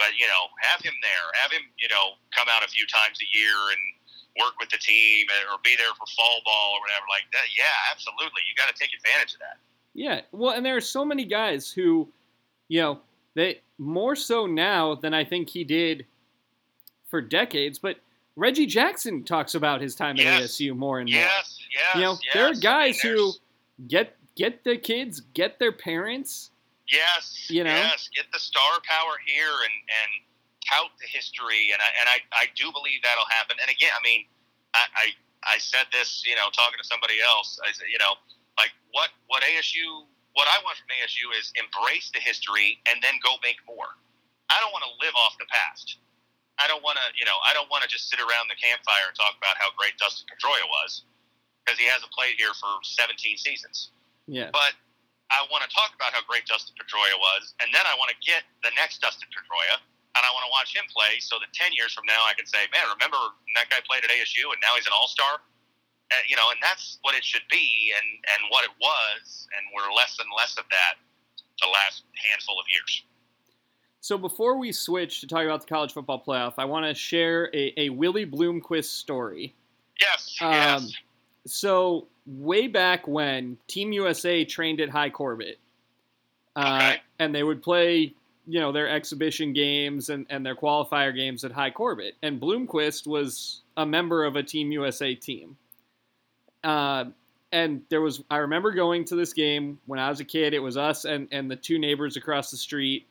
But 0.02 0.18
you 0.18 0.26
know, 0.26 0.50
have 0.66 0.82
him 0.82 0.96
there. 1.06 1.28
Have 1.38 1.54
him, 1.54 1.70
you 1.78 1.86
know, 1.92 2.18
come 2.34 2.50
out 2.50 2.66
a 2.66 2.70
few 2.72 2.90
times 2.90 3.22
a 3.22 3.30
year 3.30 3.54
and 3.76 3.84
work 4.40 4.54
with 4.60 4.70
the 4.70 4.78
team, 4.78 5.28
or 5.52 5.58
be 5.64 5.76
there 5.76 5.88
for 5.98 6.06
fall 6.16 6.42
ball 6.46 6.72
or 6.76 6.82
whatever 6.82 7.06
like 7.10 7.24
that. 7.32 7.46
Yeah, 7.58 7.92
absolutely. 7.92 8.42
You 8.48 8.56
got 8.56 8.74
to 8.74 8.80
take 8.80 8.92
advantage 8.98 9.34
of 9.36 9.40
that. 9.40 9.58
Yeah, 9.94 10.22
well, 10.32 10.54
and 10.56 10.66
there 10.66 10.76
are 10.76 10.82
so 10.82 11.06
many 11.06 11.24
guys 11.26 11.70
who, 11.72 12.08
you 12.68 12.82
know, 12.82 13.00
they 13.36 13.62
more 13.78 14.16
so 14.16 14.46
now 14.48 14.96
than 14.96 15.14
I 15.14 15.24
think 15.24 15.50
he 15.50 15.64
did 15.64 16.06
for 17.10 17.22
decades. 17.22 17.78
But 17.78 17.98
Reggie 18.36 18.66
Jackson 18.66 19.24
talks 19.24 19.54
about 19.54 19.82
his 19.82 19.96
time 19.96 20.16
at 20.18 20.24
Yes. 20.24 20.42
ASU 20.58 20.76
more 20.76 21.00
and 21.00 21.10
more. 21.10 21.20
Yes, 21.20 21.60
yes. 21.72 21.96
You 21.96 22.02
know, 22.02 22.18
yes. 22.24 22.34
there 22.34 22.44
are 22.46 22.48
I 22.48 22.52
mean, 22.54 22.60
guys 22.62 23.00
who 23.00 23.34
get 23.88 24.16
get 24.36 24.64
the 24.64 24.78
kids, 24.78 25.20
get 25.36 25.60
their 25.60 25.72
parents. 25.72 26.50
Yes, 26.92 27.48
You 27.50 27.64
know? 27.64 27.70
yes, 27.70 28.10
get 28.16 28.26
the 28.34 28.40
star 28.40 28.80
power 28.88 29.14
here 29.26 29.46
and 29.48 29.74
and 29.74 30.12
tout 30.68 30.92
the 31.00 31.08
history, 31.08 31.72
and 31.72 31.80
I 31.80 31.90
and 32.00 32.08
I, 32.10 32.18
I 32.34 32.46
do 32.56 32.72
believe 32.72 33.04
that'll 33.04 33.30
happen. 33.30 33.60
And 33.60 33.70
again, 33.70 33.92
I 33.92 34.02
mean, 34.02 34.26
I, 34.74 34.84
I 34.96 35.06
I 35.44 35.58
said 35.60 35.92
this, 35.92 36.24
you 36.26 36.36
know, 36.36 36.48
talking 36.56 36.80
to 36.80 36.88
somebody 36.88 37.20
else. 37.20 37.60
I 37.64 37.72
said, 37.76 37.92
you 37.92 38.00
know, 38.00 38.16
like 38.58 38.72
what 38.96 39.12
what 39.28 39.44
ASU, 39.44 40.08
what 40.34 40.48
I 40.48 40.58
want 40.64 40.80
from 40.80 40.90
ASU 41.00 41.32
is 41.36 41.52
embrace 41.60 42.12
the 42.16 42.24
history 42.24 42.80
and 42.88 43.04
then 43.04 43.20
go 43.22 43.36
make 43.44 43.60
more. 43.68 44.00
I 44.52 44.60
don't 44.62 44.72
want 44.72 44.86
to 44.88 44.94
live 45.04 45.16
off 45.18 45.36
the 45.40 45.50
past. 45.50 46.00
I 46.62 46.70
don't 46.70 46.86
want 46.86 47.02
to, 47.02 47.06
you 47.18 47.26
know, 47.26 47.36
I 47.42 47.52
don't 47.58 47.68
want 47.74 47.82
to 47.82 47.90
just 47.90 48.14
sit 48.14 48.22
around 48.22 48.46
the 48.46 48.60
campfire 48.62 49.10
and 49.10 49.16
talk 49.18 49.34
about 49.34 49.58
how 49.58 49.74
great 49.74 49.98
Dustin 49.98 50.30
Pedroia 50.30 50.64
was 50.70 51.10
because 51.66 51.82
he 51.82 51.90
hasn't 51.90 52.14
played 52.14 52.38
here 52.38 52.54
for 52.54 52.70
17 52.86 53.18
seasons. 53.42 53.90
Yeah. 54.30 54.54
But 54.54 54.78
I 55.34 55.42
want 55.50 55.66
to 55.66 55.72
talk 55.74 55.98
about 55.98 56.14
how 56.14 56.22
great 56.30 56.46
Dustin 56.46 56.78
Pedroia 56.78 57.18
was, 57.18 57.58
and 57.58 57.74
then 57.74 57.82
I 57.90 57.98
want 57.98 58.14
to 58.14 58.20
get 58.22 58.46
the 58.62 58.70
next 58.78 59.02
Dustin 59.02 59.26
Pedroia, 59.34 59.82
and 60.16 60.22
I 60.22 60.30
want 60.34 60.46
to 60.46 60.52
watch 60.54 60.76
him 60.76 60.86
play 60.94 61.18
so 61.20 61.38
that 61.42 61.50
10 61.54 61.74
years 61.74 61.94
from 61.94 62.06
now 62.06 62.22
I 62.30 62.34
can 62.38 62.46
say, 62.46 62.66
man, 62.72 62.86
remember 62.94 63.18
that 63.56 63.70
guy 63.70 63.82
played 63.86 64.04
at 64.06 64.12
ASU 64.14 64.46
and 64.54 64.60
now 64.62 64.76
he's 64.78 64.86
an 64.86 64.94
all 64.94 65.08
star? 65.08 65.42
Uh, 66.12 66.16
you 66.28 66.36
know, 66.36 66.50
and 66.52 66.60
that's 66.62 67.00
what 67.02 67.16
it 67.16 67.24
should 67.24 67.46
be 67.50 67.92
and, 67.98 68.06
and 68.06 68.52
what 68.52 68.64
it 68.64 68.72
was, 68.80 69.48
and 69.58 69.66
we're 69.74 69.92
less 69.96 70.18
and 70.20 70.28
less 70.38 70.58
of 70.58 70.66
that 70.70 71.02
the 71.62 71.68
last 71.68 72.04
handful 72.30 72.60
of 72.60 72.66
years. 72.72 73.04
So 74.02 74.18
before 74.18 74.58
we 74.58 74.72
switch 74.74 75.22
to 75.22 75.28
talk 75.28 75.46
about 75.46 75.62
the 75.62 75.68
college 75.68 75.94
football 75.94 76.22
playoff, 76.22 76.56
I 76.58 76.66
want 76.66 76.86
to 76.86 76.94
share 76.94 77.50
a, 77.56 77.74
a 77.78 77.90
Willie 77.90 78.26
Bloomquist 78.26 78.86
story. 79.00 79.56
Yes, 80.00 80.36
Um, 80.42 80.52
yes. 80.52 80.92
So 81.46 82.08
way 82.26 82.68
back 82.68 83.08
when 83.08 83.58
Team 83.68 83.92
USA 83.94 84.44
trained 84.46 84.82
at 84.82 84.90
Hi 84.90 85.10
Corbett, 85.10 85.58
uh, 86.56 86.78
Okay. 86.82 87.02
and 87.20 87.34
they 87.34 87.44
would 87.44 87.64
play, 87.64 88.14
you 88.46 88.60
know, 88.60 88.72
their 88.72 88.90
exhibition 88.90 89.54
games 89.54 90.10
and, 90.10 90.26
and 90.30 90.46
their 90.46 90.56
qualifier 90.56 91.16
games 91.16 91.44
at 91.44 91.52
Hi 91.52 91.70
Corbett, 91.72 92.16
and 92.24 92.42
Bloomquist 92.42 93.08
was 93.08 93.62
a 93.78 93.86
member 93.86 94.24
of 94.26 94.36
a 94.36 94.44
Team 94.44 94.72
USA 94.72 95.16
team. 95.16 95.56
Uh, 96.64 97.06
and 97.52 97.82
there 97.90 98.02
was, 98.02 98.24
I 98.32 98.38
remember 98.38 98.72
going 98.72 99.06
to 99.06 99.16
this 99.16 99.34
game 99.34 99.80
when 99.86 100.00
I 100.00 100.10
was 100.10 100.20
a 100.20 100.26
kid. 100.26 100.54
It 100.54 100.60
was 100.60 100.76
us 100.78 101.06
and, 101.06 101.28
and 101.32 101.50
the 101.52 101.56
two 101.56 101.78
neighbors 101.78 102.18
across 102.18 102.50
the 102.52 102.58
street. 102.58 103.06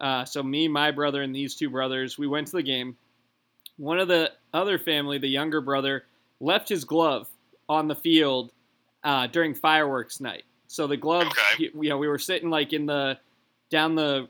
Uh, 0.00 0.24
so 0.24 0.42
me, 0.42 0.66
my 0.66 0.90
brother, 0.90 1.22
and 1.22 1.34
these 1.34 1.54
two 1.54 1.68
brothers, 1.68 2.16
we 2.18 2.26
went 2.26 2.46
to 2.48 2.56
the 2.56 2.62
game. 2.62 2.96
One 3.76 3.98
of 3.98 4.08
the 4.08 4.32
other 4.54 4.78
family, 4.78 5.18
the 5.18 5.28
younger 5.28 5.60
brother, 5.60 6.04
left 6.40 6.68
his 6.68 6.84
glove 6.84 7.28
on 7.68 7.86
the 7.86 7.94
field 7.94 8.52
uh, 9.04 9.26
during 9.26 9.54
fireworks 9.54 10.20
night. 10.20 10.44
So 10.68 10.86
the 10.86 10.96
glove, 10.96 11.26
Okay. 11.26 11.70
you 11.74 11.88
know, 11.90 11.98
we 11.98 12.08
were 12.08 12.18
sitting 12.18 12.48
like 12.50 12.72
in 12.72 12.86
the 12.86 13.18
down 13.68 13.94
the 13.94 14.28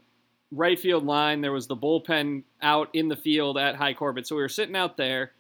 right 0.53 0.79
field 0.79 1.05
line. 1.05 1.41
There 1.41 1.53
was 1.53 1.67
the 1.67 1.77
bullpen 1.77 2.45
out 2.61 2.89
in 2.93 3.09
the 3.09 3.17
field 3.17 3.59
at 3.59 3.75
Hi 3.77 3.95
Corbett. 3.95 4.27
So 4.27 4.37
we 4.37 4.43
were 4.43 4.49
sitting 4.49 4.77
out 4.77 4.97
there 4.97 5.33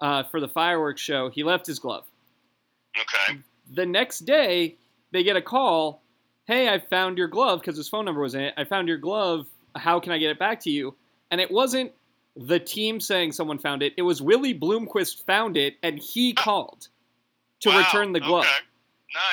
uh, 0.00 0.24
for 0.24 0.40
the 0.40 0.48
fireworks 0.48 1.00
show. 1.00 1.30
He 1.30 1.44
left 1.44 1.66
his 1.66 1.78
glove. 1.78 2.04
Okay. 2.98 3.38
The 3.72 3.86
next 3.86 4.20
day, 4.20 4.76
they 5.12 5.22
get 5.22 5.36
a 5.36 5.42
call. 5.42 6.02
Hey, 6.46 6.68
I 6.68 6.78
found 6.78 7.18
your 7.18 7.28
glove 7.28 7.60
because 7.60 7.76
his 7.76 7.88
phone 7.88 8.04
number 8.04 8.20
was 8.20 8.34
in 8.34 8.42
it. 8.42 8.54
I 8.56 8.64
found 8.64 8.88
your 8.88 8.98
glove. 8.98 9.46
How 9.76 10.00
can 10.00 10.12
I 10.12 10.18
get 10.18 10.30
it 10.30 10.38
back 10.38 10.60
to 10.60 10.70
you? 10.70 10.94
And 11.30 11.40
it 11.40 11.50
wasn't 11.50 11.92
the 12.36 12.58
team 12.58 13.00
saying 13.00 13.32
someone 13.32 13.58
found 13.58 13.82
it. 13.82 13.92
It 13.96 14.02
was 14.02 14.22
Willie 14.22 14.58
Bloomquist 14.58 15.24
found 15.26 15.56
it, 15.56 15.74
and 15.82 15.98
he 15.98 16.32
called 16.32 16.88
to 17.60 17.68
Wow, 17.68 17.78
return 17.78 18.12
the 18.12 18.20
glove. 18.20 18.44
Okay. 18.44 18.64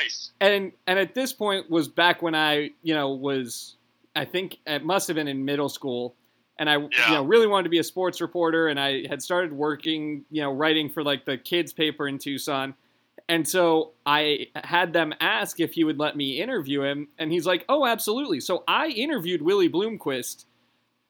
Nice. 0.04 0.32
And 0.40 0.72
and 0.88 0.98
at 1.00 1.14
this 1.14 1.34
point 1.34 1.70
was 1.70 1.88
back 1.88 2.22
when 2.22 2.36
I 2.36 2.72
you 2.82 2.94
know 2.94 3.12
was 3.12 3.76
I 4.16 4.26
think 4.26 4.58
it 4.66 4.84
must 4.84 5.08
have 5.08 5.16
been 5.16 5.28
in 5.28 5.44
middle 5.46 5.70
school, 5.70 6.16
and 6.58 6.70
I 6.70 6.78
you 6.78 6.90
know 7.10 7.24
really 7.26 7.48
wanted 7.48 7.64
to 7.66 7.70
be 7.70 7.80
a 7.80 7.84
sports 7.84 8.22
reporter, 8.22 8.68
and 8.70 8.80
I 8.80 9.08
had 9.08 9.22
started 9.22 9.52
working 9.54 10.26
you 10.32 10.42
know 10.42 10.52
writing 10.52 10.90
for 10.90 11.04
like 11.04 11.26
the 11.26 11.38
kids 11.38 11.74
paper 11.74 12.08
in 12.08 12.18
Tucson. 12.18 12.74
And 13.28 13.48
so 13.48 13.94
I 14.06 14.48
had 14.56 14.94
them 14.94 15.12
ask 15.20 15.60
if 15.60 15.74
he 15.74 15.84
would 15.84 15.98
let 15.98 16.16
me 16.16 16.40
interview 16.40 16.84
him, 16.84 17.08
and 17.18 17.32
he's 17.32 17.46
like, 17.48 17.66
"Oh, 17.68 17.86
absolutely." 17.86 18.40
So 18.40 18.64
I 18.68 18.88
interviewed 18.90 19.42
Willie 19.42 19.70
Bloomquist 19.70 20.46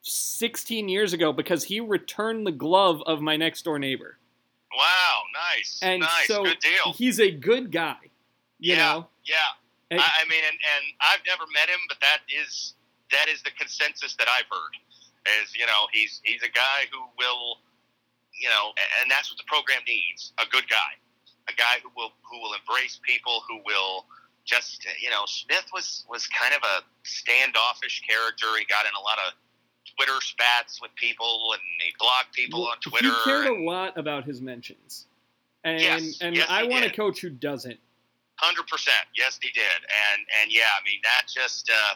16 0.01 0.87
years 0.87 1.13
ago 1.13 1.33
because 1.33 1.63
he 1.63 1.79
returned 1.79 2.45
the 2.47 2.51
glove 2.51 3.01
of 3.05 3.21
my 3.21 3.35
next 3.37 3.63
door 3.65 3.79
neighbor, 3.79 4.17
Wow. 4.77 5.21
Nice. 5.33 5.79
and 5.81 6.01
nice. 6.01 6.27
so 6.27 6.43
Good 6.43 6.59
deal. 6.59 6.93
he's 6.93 7.19
a 7.19 7.31
good 7.31 7.71
guy, 7.71 7.97
you 8.59 8.75
Yeah. 8.75 8.77
know. 8.93 9.07
Yeah. 9.25 9.35
And- 9.91 9.99
I, 9.99 10.05
I 10.21 10.25
mean, 10.29 10.43
and, 10.47 10.53
and 10.53 10.93
I've 11.01 11.21
never 11.27 11.43
met 11.53 11.69
him, 11.69 11.79
but 11.89 11.99
that 12.01 12.19
is 12.29 12.75
that 13.11 13.27
is 13.29 13.41
the 13.43 13.51
consensus 13.51 14.15
that 14.15 14.27
I've 14.27 14.49
heard. 14.49 14.75
Is 15.41 15.55
you 15.55 15.65
know 15.65 15.87
he's 15.91 16.21
he's 16.23 16.43
a 16.43 16.53
guy 16.53 16.85
who 16.91 17.01
will, 17.17 17.57
you 18.39 18.49
know, 18.49 18.73
and 19.01 19.09
that's 19.09 19.31
what 19.31 19.37
the 19.37 19.47
program 19.47 19.81
needs 19.87 20.33
a 20.37 20.45
good 20.51 20.69
guy, 20.69 20.93
a 21.49 21.53
guy 21.53 21.81
who 21.81 21.89
will 21.95 22.11
who 22.29 22.39
will 22.41 22.53
embrace 22.53 22.99
people, 23.01 23.41
who 23.49 23.57
will 23.65 24.05
just 24.45 24.85
you 25.01 25.09
know 25.09 25.25
Smith 25.25 25.65
was 25.73 26.05
was 26.09 26.27
kind 26.27 26.53
of 26.53 26.61
a 26.61 26.85
standoffish 27.03 28.03
character. 28.07 28.45
He 28.57 28.65
got 28.65 28.85
in 28.85 28.93
a 28.93 29.01
lot 29.01 29.17
of 29.25 29.33
Twitter 29.97 30.21
spats 30.21 30.79
with 30.81 30.93
people, 30.95 31.53
and 31.53 31.61
he 31.81 31.93
blocked 31.97 32.33
people 32.35 32.61
Well, 32.61 32.71
on 32.71 32.77
Twitter. 32.81 33.09
He 33.09 33.23
cared 33.23 33.47
a 33.47 33.63
lot 33.63 33.97
about 33.97 34.25
his 34.25 34.41
mentions, 34.41 35.07
and 35.63 35.81
Yes, 35.81 36.19
and 36.21 36.35
yes, 36.35 36.45
I 36.49 36.63
want 36.63 36.85
a 36.85 36.91
coach 36.91 37.21
who 37.21 37.29
doesn't. 37.29 37.79
Hundred 38.37 38.67
percent. 38.67 39.07
Yes, 39.15 39.39
he 39.41 39.49
did. 39.51 39.63
And 39.63 40.21
and 40.41 40.51
yeah, 40.51 40.69
I 40.79 40.83
mean 40.85 40.99
that 41.03 41.23
just 41.33 41.71
uh, 41.71 41.95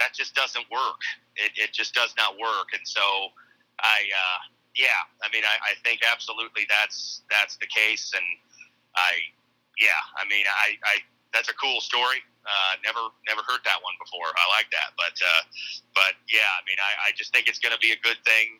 that 0.00 0.16
just 0.16 0.34
doesn't 0.34 0.64
work. 0.72 1.04
It, 1.36 1.52
it 1.54 1.70
just 1.72 1.94
does 1.94 2.16
not 2.16 2.34
work. 2.40 2.72
And 2.72 2.82
so 2.82 3.04
I 3.78 4.08
uh, 4.08 4.40
yeah, 4.74 5.06
I 5.22 5.28
mean 5.30 5.44
I, 5.44 5.56
I 5.60 5.72
think 5.84 6.00
absolutely 6.02 6.66
that's 6.66 7.22
that's 7.30 7.56
the 7.60 7.68
case. 7.68 8.10
And 8.16 8.26
I 8.96 9.20
yeah, 9.78 10.00
I 10.16 10.26
mean 10.26 10.48
I, 10.48 10.74
I 10.82 10.94
that's 11.32 11.48
a 11.52 11.56
cool 11.60 11.80
story. 11.80 12.24
Uh, 12.42 12.80
never 12.82 13.12
never 13.28 13.44
heard 13.46 13.60
that 13.68 13.78
one 13.84 13.94
before. 14.00 14.32
I 14.32 14.44
like 14.56 14.72
that. 14.72 14.96
But 14.96 15.14
uh, 15.20 15.42
but 15.94 16.12
yeah, 16.26 16.48
I 16.56 16.64
mean 16.66 16.80
I, 16.80 17.12
I 17.12 17.14
just 17.14 17.30
think 17.30 17.46
it's 17.46 17.60
going 17.60 17.76
to 17.76 17.82
be 17.84 17.92
a 17.92 18.00
good 18.00 18.18
thing. 18.24 18.58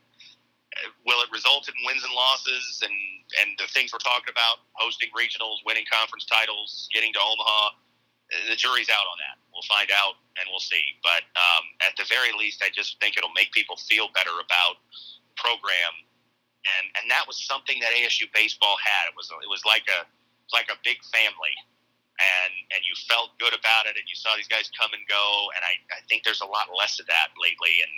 Will 1.03 1.19
it 1.19 1.29
result 1.35 1.67
in 1.67 1.75
wins 1.83 2.05
and 2.05 2.15
losses 2.15 2.85
and 2.85 2.95
and 3.43 3.57
the 3.59 3.67
things 3.73 3.91
we're 3.91 4.05
talking 4.05 4.31
about, 4.31 4.63
hosting 4.77 5.09
regionals, 5.17 5.65
winning 5.65 5.89
conference 5.91 6.29
titles, 6.29 6.87
getting 6.93 7.13
to 7.17 7.21
Omaha? 7.21 7.90
The 8.31 8.55
jury's 8.57 8.89
out 8.89 9.07
on 9.11 9.19
that. 9.19 9.37
We'll 9.53 9.67
find 9.67 9.91
out 9.91 10.15
and 10.39 10.47
we'll 10.55 10.63
see. 10.63 10.81
But 11.03 11.27
um, 11.35 11.65
at 11.83 11.97
the 11.99 12.07
very 12.07 12.31
least, 12.39 12.63
I 12.63 12.71
just 12.71 12.99
think 13.03 13.17
it'll 13.19 13.35
make 13.35 13.51
people 13.53 13.77
feel 13.77 14.09
better 14.15 14.33
about 14.39 14.79
program, 15.37 15.93
and 16.79 16.87
and 17.01 17.11
that 17.11 17.27
was 17.27 17.37
something 17.43 17.81
that 17.81 17.91
ASU 17.97 18.31
baseball 18.33 18.77
had. 18.79 19.11
It 19.11 19.17
was 19.19 19.29
it 19.31 19.51
was 19.51 19.65
like 19.67 19.85
a 19.91 20.07
like 20.55 20.71
a 20.71 20.79
big 20.87 21.03
family, 21.11 21.55
and 22.23 22.53
and 22.77 22.81
you 22.87 22.95
felt 23.11 23.35
good 23.43 23.55
about 23.55 23.91
it, 23.91 23.99
and 23.99 24.07
you 24.07 24.15
saw 24.15 24.37
these 24.37 24.49
guys 24.49 24.71
come 24.79 24.91
and 24.95 25.03
go. 25.11 25.25
And 25.59 25.63
I, 25.67 25.75
I 25.91 26.01
think 26.09 26.23
there's 26.23 26.41
a 26.43 26.47
lot 26.47 26.71
less 26.77 27.01
of 27.01 27.07
that 27.11 27.35
lately, 27.41 27.83
and 27.83 27.93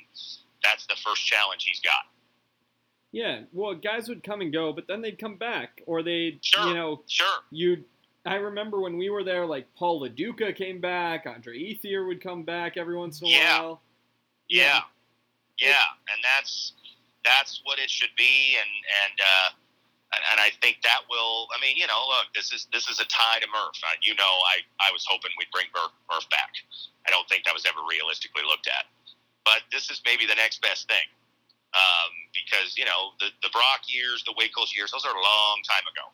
that's 0.65 0.87
the 0.87 0.97
first 1.05 1.27
challenge 1.27 1.65
he's 1.69 1.81
got. 1.81 2.09
Yeah, 3.13 3.41
well, 3.53 3.75
guys 3.75 4.09
would 4.09 4.23
come 4.25 4.41
and 4.41 4.51
go, 4.53 4.73
but 4.73 4.89
then 4.89 5.03
they'd 5.03 5.19
come 5.19 5.37
back, 5.37 5.83
or 5.85 6.03
they'd 6.03 6.41
Sure. 6.43 6.69
you 6.69 6.75
know 6.75 7.03
Sure. 7.09 7.45
you. 7.51 7.85
I 8.25 8.37
remember 8.37 8.81
when 8.81 8.97
we 8.97 9.11
were 9.11 9.25
there, 9.25 9.45
like 9.47 9.67
Paul 9.75 10.01
Lo 10.01 10.09
Duca 10.09 10.53
came 10.53 10.81
back, 10.81 11.27
Andre 11.27 11.59
Ethier 11.59 12.07
would 12.07 12.23
come 12.23 12.45
back 12.45 12.77
every 12.77 12.97
once 12.97 13.21
in 13.21 13.27
a 13.27 13.31
Yeah. 13.31 13.61
while. 13.61 13.83
Yeah, 14.49 14.83
yeah, 15.59 15.87
and 16.13 16.19
that's 16.23 16.75
that's 17.25 17.63
what 17.65 17.79
it 17.79 17.89
should 17.89 18.13
be, 18.19 18.57
and 18.61 18.69
and 18.69 19.17
uh, 19.21 19.49
and, 20.13 20.23
and 20.33 20.39
I 20.41 20.51
think 20.61 20.83
that 20.83 21.09
will. 21.09 21.49
I 21.57 21.61
mean, 21.63 21.77
you 21.79 21.87
know, 21.87 22.05
look, 22.07 22.29
this 22.35 22.53
is 22.53 22.69
this 22.73 22.89
is 22.89 23.01
a 23.01 23.07
tie 23.07 23.39
to 23.41 23.47
Murph. 23.49 23.81
Uh, 23.83 23.97
you 24.03 24.15
know, 24.15 24.29
I 24.53 24.61
I 24.79 24.93
was 24.93 25.07
hoping 25.09 25.31
we'd 25.39 25.51
bring 25.53 25.67
Murph, 25.75 25.93
Murph 26.11 26.29
back. 26.29 26.53
I 27.07 27.11
don't 27.11 27.27
think 27.29 27.45
that 27.45 27.55
was 27.55 27.65
ever 27.65 27.81
realistically 27.89 28.43
looked 28.45 28.69
at, 28.69 28.85
but 29.45 29.63
this 29.73 29.89
is 29.91 30.03
maybe 30.05 30.27
the 30.27 30.37
next 30.37 30.61
best 30.61 30.87
thing. 30.87 31.07
Um, 31.73 32.13
because 32.37 32.77
you 32.77 32.85
know 32.85 33.17
the 33.21 33.33
the 33.41 33.49
Brock 33.57 33.89
years, 33.89 34.23
the 34.29 34.35
Winkles 34.37 34.75
years, 34.77 34.93
those 34.93 35.07
are 35.07 35.17
a 35.17 35.23
long 35.23 35.63
time 35.65 35.87
ago. 35.89 36.13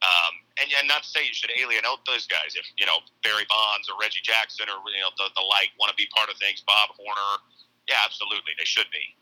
Um, 0.00 0.32
and, 0.60 0.68
and 0.80 0.88
not 0.88 1.04
to 1.04 1.08
say 1.12 1.20
you 1.28 1.36
should 1.36 1.52
alienate 1.52 1.84
those 2.08 2.24
guys. 2.24 2.56
If 2.56 2.64
you 2.80 2.86
know 2.88 3.04
Barry 3.22 3.44
Bonds 3.52 3.84
or 3.92 4.00
Reggie 4.00 4.24
Jackson 4.24 4.64
or 4.72 4.80
you 4.88 5.00
know 5.04 5.12
the, 5.20 5.28
the 5.36 5.44
like 5.44 5.68
want 5.76 5.92
to 5.92 5.98
be 6.00 6.08
part 6.08 6.32
of 6.32 6.40
things, 6.40 6.64
Bob 6.64 6.96
Horner, 6.96 7.32
yeah, 7.88 8.00
absolutely, 8.04 8.56
they 8.56 8.64
should 8.64 8.88
be. 8.88 9.12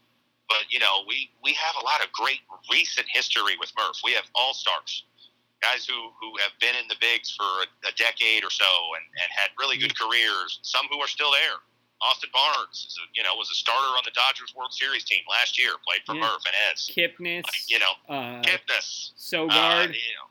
But 0.47 0.71
you 0.71 0.79
know, 0.79 1.03
we 1.11 1.31
we 1.43 1.53
have 1.59 1.75
a 1.83 1.85
lot 1.85 1.99
of 1.99 2.11
great 2.15 2.41
recent 2.71 3.07
history 3.11 3.59
with 3.59 3.75
Murph. 3.75 3.99
We 4.07 4.15
have 4.15 4.31
all 4.39 4.55
stars, 4.55 5.03
guys 5.61 5.83
who 5.83 5.99
who 6.23 6.31
have 6.39 6.55
been 6.63 6.79
in 6.79 6.87
the 6.87 6.97
bigs 7.03 7.35
for 7.35 7.67
a, 7.67 7.91
a 7.91 7.93
decade 7.99 8.47
or 8.47 8.51
so 8.55 8.71
and, 8.95 9.05
and 9.19 9.29
had 9.35 9.51
really 9.59 9.79
good 9.83 9.99
careers. 9.99 10.63
Some 10.63 10.87
who 10.95 11.03
are 11.03 11.11
still 11.11 11.31
there. 11.35 11.59
Austin 12.01 12.31
Barnes, 12.33 12.87
is 12.87 12.95
a, 13.03 13.11
you 13.19 13.25
know, 13.27 13.35
was 13.35 13.51
a 13.51 13.59
starter 13.59 13.91
on 13.99 14.03
the 14.07 14.15
Dodgers 14.15 14.55
World 14.55 14.71
Series 14.73 15.03
team 15.03 15.19
last 15.29 15.59
year. 15.59 15.73
Played 15.83 16.07
for 16.07 16.15
Yeah. 16.15 16.31
Murph 16.31 16.47
and 16.47 16.55
Ez. 16.71 16.87
Kipnis, 16.95 17.43
You 17.67 17.81
know, 17.83 17.91
uh, 18.09 18.39
Kipnis. 18.47 19.11
Uh, 19.19 19.19
Sogard. 19.19 19.91
you 19.99 20.15
know, 20.15 20.28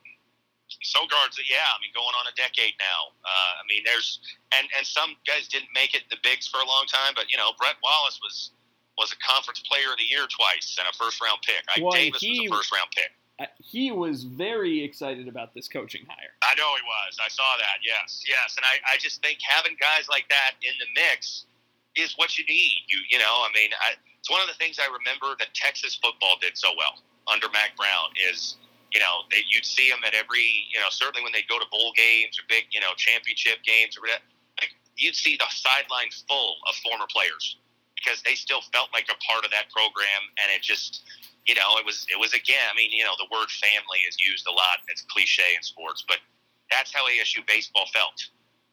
Sogard's, 0.82 1.38
yeah, 1.48 1.66
I 1.74 1.76
mean, 1.82 1.90
going 1.94 2.14
on 2.14 2.26
a 2.30 2.34
decade 2.38 2.74
now. 2.78 3.10
Uh, 3.26 3.52
I 3.58 3.64
mean, 3.68 3.82
there's 3.84 4.20
and 4.54 4.66
and 4.76 4.86
some 4.86 5.16
guys 5.26 5.48
didn't 5.48 5.70
make 5.74 5.94
it 5.94 6.06
the 6.10 6.16
bigs 6.22 6.46
for 6.46 6.60
a 6.60 6.66
long 6.66 6.86
time, 6.86 7.12
but 7.18 7.30
you 7.30 7.36
know, 7.36 7.50
Brett 7.58 7.76
Wallace 7.82 8.18
was 8.22 8.50
was 8.96 9.10
a 9.14 9.18
conference 9.22 9.62
player 9.66 9.90
of 9.94 9.98
the 9.98 10.06
year 10.06 10.26
twice 10.26 10.74
and 10.78 10.86
a 10.86 10.94
first 10.96 11.22
round 11.22 11.38
pick. 11.42 11.62
Ike 11.74 11.82
Well, 11.82 11.92
Davis 11.94 12.20
he- 12.22 12.46
was 12.46 12.50
a 12.50 12.54
first 12.62 12.72
round 12.72 12.90
pick. 12.94 13.10
Uh, 13.38 13.46
he 13.62 13.92
was 13.92 14.24
very 14.24 14.82
excited 14.82 15.28
about 15.30 15.54
this 15.54 15.68
coaching 15.70 16.02
hire. 16.10 16.34
I 16.42 16.58
know 16.58 16.74
he 16.74 16.82
was. 16.82 17.14
I 17.22 17.28
saw 17.30 17.46
that. 17.62 17.78
Yes, 17.86 18.24
yes, 18.26 18.56
and 18.58 18.66
I, 18.66 18.82
I 18.94 18.98
just 18.98 19.22
think 19.22 19.38
having 19.46 19.76
guys 19.78 20.10
like 20.10 20.26
that 20.28 20.58
in 20.66 20.74
the 20.82 20.90
mix 21.00 21.46
is 21.94 22.14
what 22.18 22.36
you 22.36 22.44
need. 22.46 22.82
You 22.88 22.98
you 23.08 23.18
know, 23.18 23.46
I 23.46 23.50
mean, 23.54 23.70
I 23.78 23.94
it's 24.18 24.30
one 24.30 24.42
of 24.42 24.48
the 24.48 24.54
things 24.58 24.78
I 24.82 24.90
remember 24.90 25.36
that 25.38 25.54
Texas 25.54 25.94
football 25.94 26.34
did 26.40 26.58
so 26.58 26.70
well 26.76 26.98
under 27.30 27.48
Mack 27.50 27.76
Brown 27.76 28.10
is 28.28 28.56
you 28.92 29.00
know, 29.00 29.28
they, 29.30 29.44
you'd 29.48 29.66
see 29.66 29.90
them 29.90 30.00
at 30.06 30.14
every, 30.14 30.68
you 30.72 30.80
know, 30.80 30.88
certainly 30.88 31.22
when 31.22 31.32
they 31.32 31.44
go 31.48 31.58
to 31.58 31.66
bowl 31.70 31.92
games 31.96 32.38
or 32.40 32.44
big, 32.48 32.68
you 32.72 32.80
know, 32.80 32.96
championship 32.96 33.60
games 33.64 33.96
or 33.96 34.08
whatever. 34.08 34.24
Like 34.60 34.72
you'd 34.96 35.16
see 35.16 35.36
the 35.36 35.48
sidelines 35.50 36.24
full 36.28 36.56
of 36.68 36.74
former 36.80 37.06
players 37.08 37.60
because 37.96 38.22
they 38.22 38.34
still 38.34 38.62
felt 38.72 38.88
like 38.94 39.10
a 39.12 39.18
part 39.26 39.44
of 39.44 39.50
that 39.50 39.68
program, 39.74 40.22
and 40.38 40.54
it 40.54 40.62
just, 40.62 41.02
you 41.44 41.54
know, 41.58 41.76
it 41.76 41.84
was, 41.84 42.06
it 42.08 42.16
was 42.16 42.32
again. 42.32 42.62
I 42.70 42.74
mean, 42.78 42.94
you 42.94 43.02
know, 43.02 43.18
the 43.18 43.28
word 43.28 43.50
family 43.50 44.06
is 44.06 44.14
used 44.22 44.46
a 44.46 44.54
lot. 44.54 44.86
It's 44.86 45.02
cliche 45.02 45.58
in 45.58 45.62
sports, 45.66 46.06
but 46.06 46.22
that's 46.70 46.94
how 46.94 47.04
ASU 47.10 47.42
baseball 47.44 47.90
felt. 47.92 48.16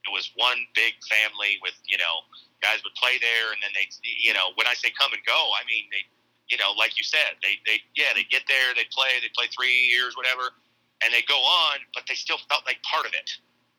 It 0.06 0.14
was 0.14 0.30
one 0.38 0.62
big 0.78 0.94
family 1.10 1.58
with, 1.66 1.74
you 1.90 1.98
know, 1.98 2.22
guys 2.62 2.86
would 2.86 2.94
play 2.96 3.18
there, 3.18 3.52
and 3.52 3.60
then 3.66 3.74
they, 3.74 3.90
you 4.06 4.32
know, 4.38 4.54
when 4.56 4.70
I 4.70 4.78
say 4.78 4.94
come 4.94 5.12
and 5.12 5.24
go, 5.26 5.38
I 5.58 5.66
mean 5.66 5.90
they 5.90 6.06
you 6.50 6.58
know, 6.58 6.74
like 6.78 6.98
you 6.98 7.04
said, 7.04 7.42
they, 7.42 7.58
they 7.66 7.82
yeah, 7.96 8.14
they 8.14 8.24
get 8.30 8.44
there, 8.48 8.74
they 8.76 8.86
play, 8.94 9.18
they 9.22 9.32
play 9.34 9.50
three 9.50 9.90
years, 9.90 10.14
whatever, 10.14 10.54
and 11.02 11.14
they 11.14 11.26
go 11.26 11.38
on, 11.38 11.82
but 11.94 12.04
they 12.08 12.14
still 12.14 12.38
felt 12.50 12.62
like 12.66 12.78
part 12.86 13.06
of 13.06 13.14
it. 13.14 13.30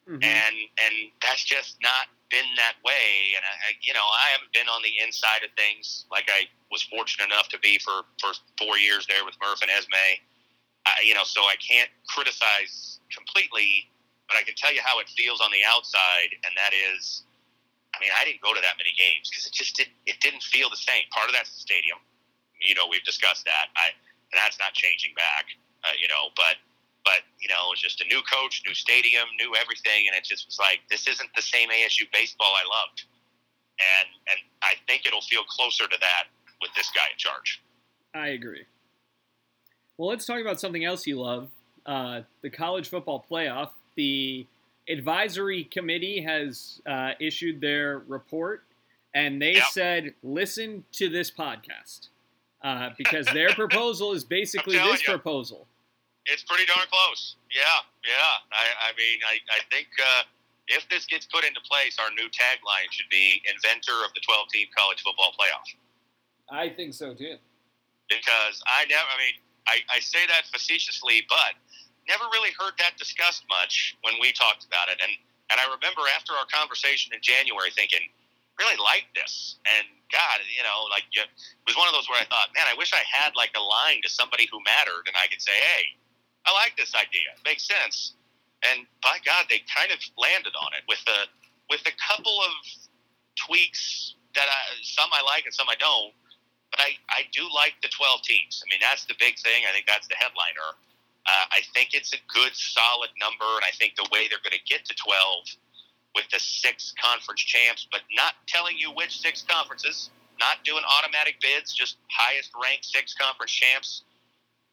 Mm-hmm. 0.07 0.23
And 0.23 0.55
and 0.83 0.95
that's 1.23 1.43
just 1.43 1.79
not 1.83 2.11
been 2.31 2.47
that 2.59 2.75
way. 2.83 3.35
And 3.39 3.43
I, 3.47 3.55
I, 3.55 3.79
you 3.83 3.95
know, 3.95 4.03
I 4.03 4.35
haven't 4.35 4.51
been 4.51 4.67
on 4.67 4.83
the 4.83 4.91
inside 5.03 5.47
of 5.47 5.51
things 5.55 6.07
like 6.11 6.27
I 6.27 6.51
was 6.71 6.83
fortunate 6.83 7.31
enough 7.31 7.51
to 7.55 7.59
be 7.63 7.79
for 7.79 8.07
for 8.19 8.35
four 8.59 8.79
years 8.79 9.07
there 9.07 9.23
with 9.23 9.39
Murph 9.39 9.63
and 9.63 9.71
Esmay. 9.71 10.23
I, 10.87 11.03
you 11.03 11.15
know, 11.15 11.27
so 11.27 11.43
I 11.47 11.59
can't 11.59 11.91
criticize 12.07 13.03
completely, 13.11 13.91
but 14.31 14.39
I 14.39 14.43
can 14.43 14.55
tell 14.55 14.75
you 14.75 14.83
how 14.83 14.99
it 14.99 15.11
feels 15.15 15.43
on 15.43 15.51
the 15.51 15.67
outside, 15.67 16.31
and 16.47 16.55
that 16.55 16.71
is, 16.71 17.27
I 17.91 17.99
mean, 17.99 18.15
I 18.15 18.23
didn't 18.23 18.39
go 18.39 18.55
to 18.55 18.63
that 18.63 18.79
many 18.79 18.95
games 18.95 19.27
because 19.27 19.47
it 19.47 19.55
just 19.55 19.75
didn't 19.79 19.99
it 20.07 20.19
didn't 20.19 20.43
feel 20.43 20.71
the 20.71 20.79
same. 20.79 21.07
Part 21.15 21.31
of 21.31 21.35
that's 21.35 21.55
the 21.55 21.63
stadium 21.63 21.99
you 22.61 22.75
know, 22.75 22.87
we've 22.91 23.05
discussed 23.05 23.45
that. 23.45 23.69
I, 23.77 23.93
and 24.33 24.39
that's 24.39 24.59
not 24.59 24.75
changing 24.75 25.15
back. 25.15 25.47
Uh, 25.85 25.95
you 26.01 26.09
know, 26.09 26.35
but 26.35 26.57
but 27.05 27.23
you 27.41 27.49
know, 27.49 27.71
it's 27.73 27.81
just 27.81 28.01
a 28.01 28.07
new 28.07 28.21
coach, 28.27 28.63
new 28.67 28.75
stadium, 28.75 29.25
new 29.39 29.55
everything, 29.55 30.11
and 30.11 30.17
it 30.17 30.25
just 30.25 30.47
was 30.47 30.59
like 30.59 30.81
this 30.91 31.07
isn't 31.07 31.31
the 31.37 31.43
same 31.43 31.71
ASU 31.71 32.11
baseball 32.13 32.53
I 32.53 32.67
loved, 32.67 33.05
and 33.79 34.09
and 34.29 34.39
I 34.63 34.75
think 34.87 35.07
it'll 35.07 35.23
feel 35.23 35.45
closer 35.45 35.85
to 35.85 35.97
that 36.01 36.25
with 36.61 36.71
this 36.75 36.91
guy 36.91 37.07
in 37.13 37.19
charge. 37.19 37.63
I 38.15 38.29
agree. 38.29 38.65
Well, 39.97 40.09
let's 40.09 40.27
talk 40.27 40.41
about 40.41 40.61
something 40.61 40.85
else 40.85 41.07
you 41.07 41.21
love: 41.21 41.49
uh, 41.87 42.23
the 42.43 42.51
college 42.51 42.89
football 42.89 43.25
playoff. 43.31 43.71
The 43.95 44.47
advisory 44.89 45.65
committee 45.65 46.21
has 46.21 46.83
uh, 46.87 47.13
issued 47.21 47.61
their 47.61 48.01
report, 48.09 48.65
and 49.15 49.41
they 49.41 49.55
yep. 49.55 49.65
said, 49.71 50.15
"Listen 50.25 50.85
to 50.93 51.09
this 51.09 51.31
podcast." 51.31 52.09
Uh, 52.67 52.91
because 52.99 53.27
their 53.31 53.55
proposal 53.55 54.13
is 54.13 54.25
basically 54.25 54.75
this 54.75 55.07
you, 55.07 55.15
proposal. 55.15 55.69
It's 56.27 56.43
pretty 56.43 56.67
darn 56.67 56.87
close. 56.91 57.37
Yeah, 57.55 57.63
yeah. 58.03 58.43
I, 58.51 58.91
I 58.91 58.99
mean, 58.99 59.23
I, 59.23 59.39
I 59.55 59.61
think 59.71 59.87
uh, 60.03 60.27
if 60.67 60.83
this 60.91 61.07
gets 61.07 61.27
put 61.27 61.47
into 61.47 61.63
place, 61.63 61.95
our 62.03 62.11
new 62.11 62.27
tagline 62.27 62.91
should 62.91 63.07
be 63.09 63.41
"Inventor 63.47 64.03
of 64.03 64.11
the 64.19 64.23
12-team 64.27 64.67
college 64.77 64.99
football 65.07 65.31
playoff." 65.39 65.71
I 66.51 66.75
think 66.75 66.95
so 66.95 67.15
too. 67.15 67.39
Because 68.11 68.63
I 68.67 68.83
never, 68.91 69.07
I 69.15 69.17
mean, 69.19 69.37
I, 69.71 69.77
I 69.87 69.99
say 70.03 70.27
that 70.27 70.51
facetiously, 70.51 71.23
but 71.31 71.55
never 72.11 72.27
really 72.35 72.51
heard 72.59 72.75
that 72.79 72.99
discussed 72.99 73.47
much 73.47 73.95
when 74.03 74.15
we 74.21 74.35
talked 74.35 74.67
about 74.67 74.91
it. 74.91 74.99
And 74.99 75.15
and 75.55 75.63
I 75.63 75.71
remember 75.71 76.03
after 76.19 76.35
our 76.35 76.51
conversation 76.51 77.15
in 77.15 77.23
January, 77.23 77.71
thinking, 77.71 78.11
really 78.59 78.79
like 78.81 79.09
this. 79.15 79.57
And 79.67 79.87
God, 80.13 80.41
you 80.49 80.65
know, 80.65 80.89
like 80.89 81.05
it 81.13 81.29
was 81.67 81.77
one 81.77 81.89
of 81.89 81.95
those 81.95 82.09
where 82.09 82.21
I 82.21 82.27
thought, 82.29 82.55
man, 82.57 82.67
I 82.69 82.77
wish 82.79 82.93
I 82.93 83.05
had 83.05 83.37
like 83.37 83.53
a 83.57 83.63
line 83.63 84.01
to 84.05 84.11
somebody 84.11 84.49
who 84.51 84.61
mattered, 84.65 85.07
and 85.07 85.17
I 85.19 85.27
could 85.29 85.43
say, 85.43 85.55
hey, 85.55 85.97
I 86.47 86.55
like 86.55 86.77
this 86.79 86.95
idea. 86.95 87.35
It 87.37 87.45
makes 87.45 87.67
sense. 87.67 88.15
And 88.65 88.87
by 89.03 89.19
God, 89.25 89.47
they 89.51 89.61
kind 89.69 89.93
of 89.93 90.01
landed 90.17 90.55
on 90.57 90.73
it 90.73 90.87
with 90.89 91.03
a 91.07 91.29
with 91.69 91.83
a 91.85 91.95
couple 91.99 92.39
of 92.41 92.55
tweaks 93.37 94.15
that 94.35 94.47
I, 94.49 94.61
some 94.83 95.11
I 95.13 95.21
like 95.27 95.45
and 95.45 95.53
some 95.53 95.69
I 95.69 95.77
don't. 95.77 96.15
But 96.71 96.81
I, 96.81 96.91
I 97.09 97.21
do 97.33 97.47
like 97.55 97.75
the 97.83 97.89
12 97.89 98.23
teams. 98.23 98.63
I 98.63 98.67
mean, 98.71 98.83
that's 98.83 99.07
the 99.07 99.15
big 99.19 99.39
thing. 99.39 99.65
I 99.69 99.73
think 99.73 99.87
that's 99.87 100.07
the 100.09 100.19
headliner. 100.19 100.77
Uh, 101.27 101.47
I 101.51 101.61
think 101.75 101.95
it's 101.95 102.13
a 102.15 102.21
good, 102.31 102.55
solid 102.55 103.11
number, 103.19 103.49
and 103.59 103.67
I 103.67 103.75
think 103.75 103.97
the 103.97 104.07
way 104.13 104.31
they're 104.31 104.43
going 104.43 104.55
to 104.55 104.67
get 104.67 104.87
to 104.87 104.95
12 104.95 105.59
with 106.17 106.25
the 106.33 106.41
six 106.41 106.95
conference 107.01 107.43
champs, 107.43 107.87
but 107.93 108.01
not 108.17 108.33
telling 108.49 108.77
you 108.77 108.91
which 108.91 109.21
six 109.21 109.45
conferences, 109.49 110.11
not 110.41 110.57
doing 110.65 110.83
automatic 110.99 111.37
bids, 111.41 111.73
just 111.73 111.99
highest 112.09 112.51
ranked 112.61 112.87
six 112.87 113.15
conference 113.15 113.53
champs. 113.53 114.03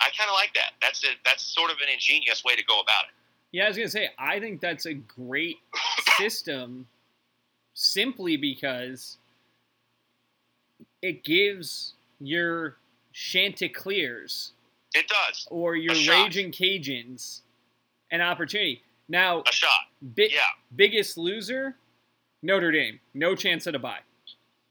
I 0.02 0.10
kind 0.18 0.30
of 0.30 0.34
like 0.34 0.54
that. 0.56 0.72
That's 0.82 1.04
a, 1.04 1.10
that's 1.24 1.44
sort 1.44 1.70
of 1.70 1.78
an 1.78 1.94
ingenious 1.94 2.44
way 2.44 2.56
to 2.56 2.64
go 2.64 2.80
about 2.80 3.04
it. 3.04 3.12
Yeah, 3.52 3.66
I 3.66 3.68
was 3.68 3.78
gonna 3.78 3.90
say 3.90 4.10
I 4.18 4.40
think 4.40 4.62
that's 4.62 4.88
a 4.88 4.94
great 4.94 5.58
system, 6.18 6.88
simply 7.74 8.38
because 8.38 9.18
it 11.02 11.24
gives 11.24 11.94
your 12.20 12.78
Chanticleers, 13.12 14.54
it 14.96 15.06
does, 15.08 15.48
or 15.52 15.76
your 15.76 15.94
Raging 16.10 16.52
Cajuns, 16.52 17.42
an 18.10 18.22
opportunity. 18.22 18.82
Now, 19.10 19.44
a 19.48 19.52
shot. 19.52 19.70
Bi- 20.02 20.30
yeah. 20.32 20.42
Biggest 20.76 21.18
loser, 21.18 21.76
Notre 22.42 22.72
Dame. 22.72 23.00
No 23.14 23.36
chance 23.36 23.68
at 23.68 23.76
a 23.76 23.80
bye, 23.80 24.00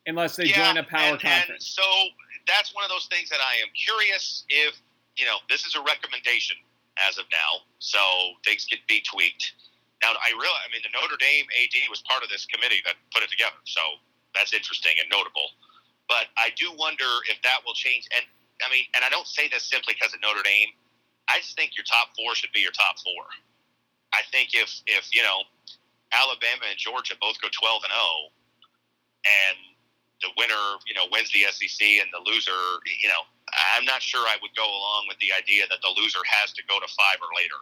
unless 0.06 0.36
they 0.36 0.46
yeah, 0.46 0.72
join 0.72 0.76
a 0.78 0.84
power 0.84 1.12
and, 1.12 1.20
conference. 1.20 1.50
And 1.50 1.62
so 1.62 1.82
that's 2.46 2.74
one 2.74 2.84
of 2.84 2.90
those 2.90 3.06
things 3.06 3.28
that 3.28 3.40
I 3.40 3.60
am 3.62 3.68
curious 3.76 4.44
if 4.48 4.74
you 5.16 5.26
know 5.26 5.36
this 5.48 5.64
is 5.64 5.74
a 5.74 5.82
recommendation 5.82 6.56
as 7.08 7.18
of 7.18 7.24
now, 7.32 7.64
so 7.78 8.00
things 8.44 8.66
could 8.68 8.80
be 8.88 9.02
tweaked. 9.04 9.52
Now, 10.02 10.18
I 10.18 10.34
realize, 10.34 10.66
I 10.66 10.70
mean, 10.74 10.82
the 10.82 10.90
Notre 10.98 11.16
Dame 11.16 11.46
AD 11.46 11.76
was 11.88 12.02
part 12.02 12.26
of 12.26 12.28
this 12.28 12.44
committee 12.44 12.82
that 12.84 12.98
put 13.14 13.22
it 13.22 13.30
together, 13.30 13.56
so 13.64 13.80
that's 14.34 14.52
interesting 14.52 14.98
and 14.98 15.06
notable. 15.08 15.54
But 16.10 16.28
I 16.36 16.50
do 16.58 16.74
wonder 16.74 17.06
if 17.30 17.40
that 17.46 17.62
will 17.64 17.72
change. 17.78 18.10
And 18.10 18.26
I 18.60 18.68
mean, 18.68 18.84
and 18.96 19.04
I 19.04 19.08
don't 19.08 19.26
say 19.26 19.48
this 19.48 19.62
simply 19.62 19.94
because 19.94 20.12
of 20.12 20.20
Notre 20.20 20.42
Dame. 20.42 20.74
I 21.30 21.38
just 21.38 21.54
think 21.54 21.78
your 21.78 21.86
top 21.86 22.12
four 22.18 22.34
should 22.34 22.52
be 22.52 22.60
your 22.60 22.74
top 22.74 22.98
four. 22.98 23.24
I 24.14 24.22
think 24.30 24.54
if 24.54 24.82
if 24.86 25.08
you 25.12 25.22
know 25.22 25.44
Alabama 26.12 26.68
and 26.68 26.78
Georgia 26.78 27.14
both 27.20 27.40
go 27.40 27.48
twelve 27.52 27.82
and 27.84 27.92
zero, 27.92 28.04
oh, 28.04 28.20
and 29.24 29.58
the 30.20 30.30
winner 30.38 30.78
you 30.86 30.94
know 30.94 31.06
wins 31.10 31.32
the 31.32 31.48
SEC 31.50 31.80
and 32.00 32.08
the 32.12 32.22
loser 32.24 32.60
you 33.00 33.08
know 33.08 33.22
I'm 33.76 33.84
not 33.84 34.02
sure 34.02 34.20
I 34.26 34.36
would 34.40 34.54
go 34.56 34.64
along 34.64 35.06
with 35.08 35.18
the 35.18 35.32
idea 35.36 35.64
that 35.68 35.78
the 35.82 35.92
loser 36.00 36.20
has 36.40 36.52
to 36.52 36.62
go 36.68 36.80
to 36.80 36.86
five 36.86 37.18
or 37.20 37.28
later. 37.36 37.60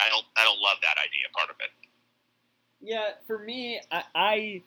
I 0.00 0.08
don't 0.08 0.24
I 0.36 0.44
don't 0.44 0.60
love 0.60 0.78
that 0.82 0.96
idea 0.98 1.26
part 1.34 1.50
of 1.50 1.56
it. 1.60 1.70
Yeah, 2.82 3.10
for 3.26 3.38
me, 3.38 3.80
I, 3.90 4.02
I 4.14 4.62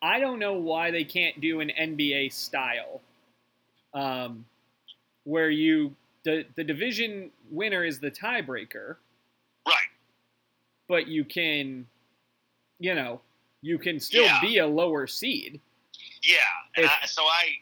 I 0.00 0.20
don't 0.20 0.38
know 0.38 0.54
why 0.54 0.90
they 0.90 1.04
can't 1.04 1.40
do 1.40 1.60
an 1.60 1.72
NBA 1.78 2.32
style, 2.32 3.00
um, 3.92 4.44
where 5.24 5.50
you 5.50 5.96
the 6.24 6.44
the 6.54 6.64
division 6.64 7.30
winner 7.50 7.84
is 7.84 8.00
the 8.00 8.10
tiebreaker. 8.10 8.96
But 10.88 11.08
you 11.08 11.24
can, 11.24 11.86
you 12.78 12.94
know, 12.94 13.20
you 13.62 13.78
can 13.78 13.98
still 13.98 14.24
yeah. 14.24 14.40
be 14.40 14.58
a 14.58 14.66
lower 14.66 15.06
seed. 15.06 15.60
Yeah. 16.22 16.36
If, 16.76 16.90
I, 16.90 17.06
so 17.06 17.22
I, 17.22 17.56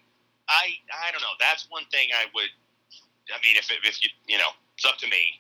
I, 0.49 0.65
I 1.07 1.13
don't 1.13 1.23
know. 1.23 1.37
That's 1.39 1.67
one 1.71 1.85
thing 1.93 2.09
I 2.15 2.27
would. 2.35 2.51
I 3.31 3.39
mean, 3.47 3.57
if 3.57 3.71
if 3.71 4.03
you 4.03 4.11
you 4.27 4.39
know, 4.39 4.51
it's 4.75 4.85
up 4.85 4.99
to 4.99 5.07
me. 5.07 5.39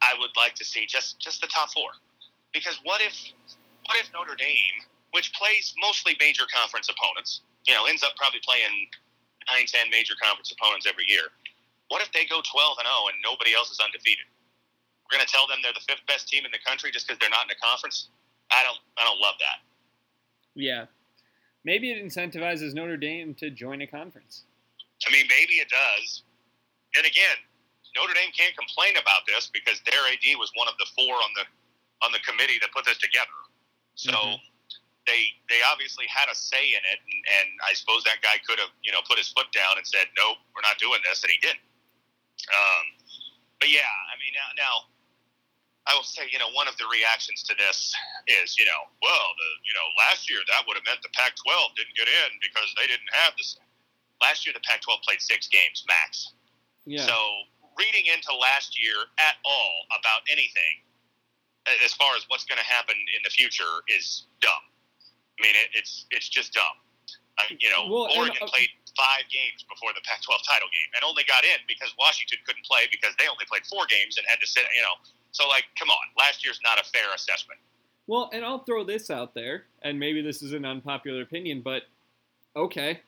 I 0.00 0.16
would 0.18 0.32
like 0.36 0.54
to 0.56 0.64
see 0.64 0.86
just 0.88 1.20
just 1.20 1.42
the 1.42 1.46
top 1.46 1.68
four, 1.76 1.92
because 2.56 2.80
what 2.82 3.02
if 3.04 3.12
what 3.84 4.00
if 4.00 4.08
Notre 4.16 4.34
Dame, 4.34 4.80
which 5.12 5.30
plays 5.36 5.74
mostly 5.76 6.16
major 6.18 6.48
conference 6.48 6.88
opponents, 6.88 7.42
you 7.68 7.74
know, 7.74 7.84
ends 7.84 8.02
up 8.02 8.16
probably 8.16 8.40
playing 8.40 8.88
nine, 9.52 9.68
ten 9.68 9.92
major 9.92 10.14
conference 10.16 10.50
opponents 10.56 10.88
every 10.88 11.04
year. 11.06 11.28
What 11.92 12.00
if 12.00 12.10
they 12.16 12.24
go 12.24 12.40
twelve 12.40 12.80
and 12.80 12.88
zero 12.88 12.96
oh 13.04 13.12
and 13.12 13.20
nobody 13.20 13.52
else 13.52 13.68
is 13.68 13.78
undefeated? 13.78 14.24
We're 15.10 15.18
going 15.18 15.26
to 15.26 15.32
tell 15.32 15.46
them 15.50 15.58
they're 15.62 15.74
the 15.74 15.82
fifth 15.82 16.06
best 16.06 16.30
team 16.30 16.46
in 16.46 16.54
the 16.54 16.62
country 16.62 16.94
just 16.94 17.06
because 17.06 17.18
they're 17.18 17.34
not 17.34 17.50
in 17.50 17.50
a 17.50 17.58
conference. 17.58 18.08
I 18.54 18.62
don't. 18.62 18.78
I 18.98 19.02
don't 19.02 19.18
love 19.18 19.34
that. 19.42 19.58
Yeah, 20.54 20.86
maybe 21.66 21.90
it 21.90 21.98
incentivizes 21.98 22.74
Notre 22.74 22.96
Dame 22.96 23.34
to 23.42 23.50
join 23.50 23.82
a 23.82 23.86
conference. 23.86 24.44
I 25.06 25.10
mean, 25.10 25.26
maybe 25.30 25.58
it 25.62 25.70
does. 25.70 26.22
And 26.98 27.06
again, 27.06 27.38
Notre 27.94 28.14
Dame 28.14 28.30
can't 28.34 28.54
complain 28.58 28.98
about 28.98 29.26
this 29.26 29.50
because 29.50 29.82
their 29.86 30.02
AD 30.10 30.26
was 30.38 30.50
one 30.54 30.66
of 30.66 30.74
the 30.78 30.86
four 30.94 31.14
on 31.14 31.30
the 31.34 31.44
on 32.06 32.10
the 32.14 32.22
committee 32.26 32.58
that 32.62 32.70
put 32.70 32.86
this 32.86 32.98
together. 32.98 33.34
So 33.94 34.14
mm-hmm. 34.14 34.38
they 35.06 35.30
they 35.50 35.60
obviously 35.70 36.06
had 36.06 36.30
a 36.30 36.34
say 36.34 36.74
in 36.74 36.82
it, 36.82 36.98
and, 37.02 37.20
and 37.42 37.48
I 37.66 37.74
suppose 37.74 38.02
that 38.06 38.22
guy 38.22 38.38
could 38.46 38.58
have 38.58 38.74
you 38.82 38.90
know 38.90 39.02
put 39.06 39.18
his 39.18 39.30
foot 39.30 39.50
down 39.50 39.78
and 39.78 39.86
said, 39.86 40.06
"Nope, 40.14 40.38
we're 40.54 40.66
not 40.66 40.78
doing 40.78 41.02
this," 41.06 41.22
and 41.22 41.30
he 41.30 41.38
didn't. 41.38 41.66
Um, 42.50 42.84
but 43.58 43.68
yeah, 43.70 43.90
I 44.10 44.14
mean 44.18 44.34
now, 44.34 44.48
now 44.56 44.74
I 45.90 45.98
will 45.98 46.06
say, 46.06 46.30
you 46.30 46.38
know, 46.38 46.54
one 46.54 46.70
of 46.70 46.78
the 46.78 46.86
reactions 46.86 47.42
to 47.50 47.54
this 47.58 47.90
is, 48.30 48.54
you 48.54 48.62
know, 48.62 48.86
well, 49.02 49.26
the, 49.34 49.50
you 49.66 49.74
know, 49.74 49.82
last 49.98 50.30
year 50.30 50.38
that 50.46 50.62
would 50.70 50.78
have 50.78 50.86
meant 50.86 51.02
the 51.02 51.10
Pac-12 51.10 51.74
didn't 51.74 51.98
get 51.98 52.06
in 52.06 52.30
because 52.38 52.70
they 52.78 52.86
didn't 52.86 53.10
have 53.10 53.34
this. 53.34 53.58
last 54.22 54.46
year 54.46 54.54
the 54.54 54.62
Pac-12 54.62 55.02
played 55.02 55.18
six 55.18 55.50
games 55.50 55.82
max. 55.90 56.38
Yeah. 56.86 57.10
So 57.10 57.18
reading 57.74 58.06
into 58.06 58.30
last 58.38 58.78
year 58.78 58.94
at 59.18 59.42
all 59.42 59.74
about 59.98 60.22
anything, 60.30 60.86
as 61.82 61.92
far 61.98 62.14
as 62.14 62.22
what's 62.30 62.46
going 62.46 62.62
to 62.62 62.70
happen 62.70 62.94
in 62.94 63.20
the 63.26 63.32
future, 63.34 63.82
is 63.90 64.30
dumb. 64.40 64.64
I 65.36 65.38
mean, 65.42 65.56
it, 65.56 65.74
it's 65.76 66.06
it's 66.10 66.28
just 66.28 66.52
dumb. 66.52 66.76
Uh, 67.38 67.52
you 67.56 67.68
know, 67.72 67.88
Well, 67.88 68.06
and, 68.12 68.16
Oregon 68.16 68.42
uh, 68.42 68.52
played 68.52 68.68
five 68.96 69.24
games 69.32 69.64
before 69.68 69.92
the 69.96 70.02
Pac-12 70.04 70.40
title 70.44 70.68
game 70.72 70.90
and 70.96 71.04
only 71.04 71.24
got 71.24 71.44
in 71.44 71.60
because 71.68 71.92
Washington 71.96 72.40
couldn't 72.44 72.64
play 72.66 72.84
because 72.90 73.16
they 73.16 73.28
only 73.28 73.46
played 73.48 73.64
four 73.68 73.88
games 73.88 74.18
and 74.20 74.24
had 74.28 74.40
to 74.40 74.48
sit. 74.48 74.66
You 74.76 74.84
know, 74.84 74.96
so 75.32 75.48
like, 75.48 75.64
come 75.78 75.88
on, 75.90 75.96
last 76.18 76.44
year's 76.44 76.60
not 76.64 76.78
a 76.80 76.84
fair 76.84 77.12
assessment. 77.14 77.60
Well, 78.06 78.30
and 78.32 78.44
I'll 78.44 78.64
throw 78.64 78.82
this 78.84 79.10
out 79.10 79.34
there, 79.34 79.64
and 79.82 79.98
maybe 79.98 80.20
this 80.22 80.42
is 80.42 80.52
an 80.52 80.64
unpopular 80.64 81.22
opinion, 81.22 81.60
but 81.62 81.84
okay. 82.56 83.00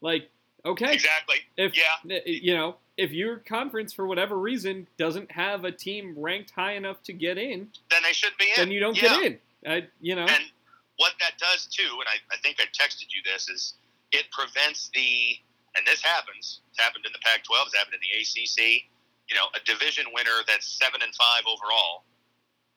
Like, 0.00 0.30
okay. 0.64 0.92
Exactly. 0.92 1.36
If 1.56 1.74
Yeah. 1.76 1.82
Eh, 2.16 2.20
eh, 2.26 2.38
you 2.42 2.54
know, 2.54 2.76
if 2.96 3.12
your 3.12 3.38
conference 3.38 3.92
for 3.92 4.06
whatever 4.06 4.38
reason 4.38 4.86
doesn't 4.98 5.30
have 5.30 5.64
a 5.64 5.72
team 5.72 6.14
ranked 6.18 6.50
high 6.50 6.72
enough 6.72 7.02
to 7.04 7.12
get 7.12 7.38
in, 7.38 7.70
Then 7.90 8.02
they 8.02 8.12
should 8.12 8.36
be 8.38 8.48
in. 8.50 8.56
then 8.56 8.70
you 8.70 8.80
don't 8.80 8.96
Yeah. 8.96 9.20
get 9.20 9.22
in. 9.22 9.40
I, 9.64 9.88
you 10.00 10.16
know, 10.16 10.26
And 10.26 10.50
what 10.96 11.14
that 11.20 11.38
does 11.38 11.66
too, 11.66 11.88
and 11.88 12.08
I, 12.08 12.16
I 12.34 12.36
think 12.38 12.60
I 12.60 12.64
texted 12.66 13.06
you 13.14 13.22
this, 13.24 13.48
is 13.48 13.74
it 14.10 14.30
prevents 14.32 14.90
the, 14.92 15.38
and 15.76 15.86
this 15.86 16.02
happens, 16.02 16.60
it's 16.70 16.78
happened 16.80 17.06
in 17.06 17.12
the 17.12 17.18
Pac 17.20 17.44
12, 17.44 17.68
it's 17.68 17.76
happened 17.76 17.94
in 17.94 18.00
the 18.02 18.20
ACC, 18.20 18.84
you 19.32 19.40
know, 19.40 19.48
a 19.56 19.60
division 19.64 20.04
winner 20.12 20.44
that's 20.44 20.68
seven 20.68 21.00
and 21.00 21.08
five 21.16 21.48
overall, 21.48 22.04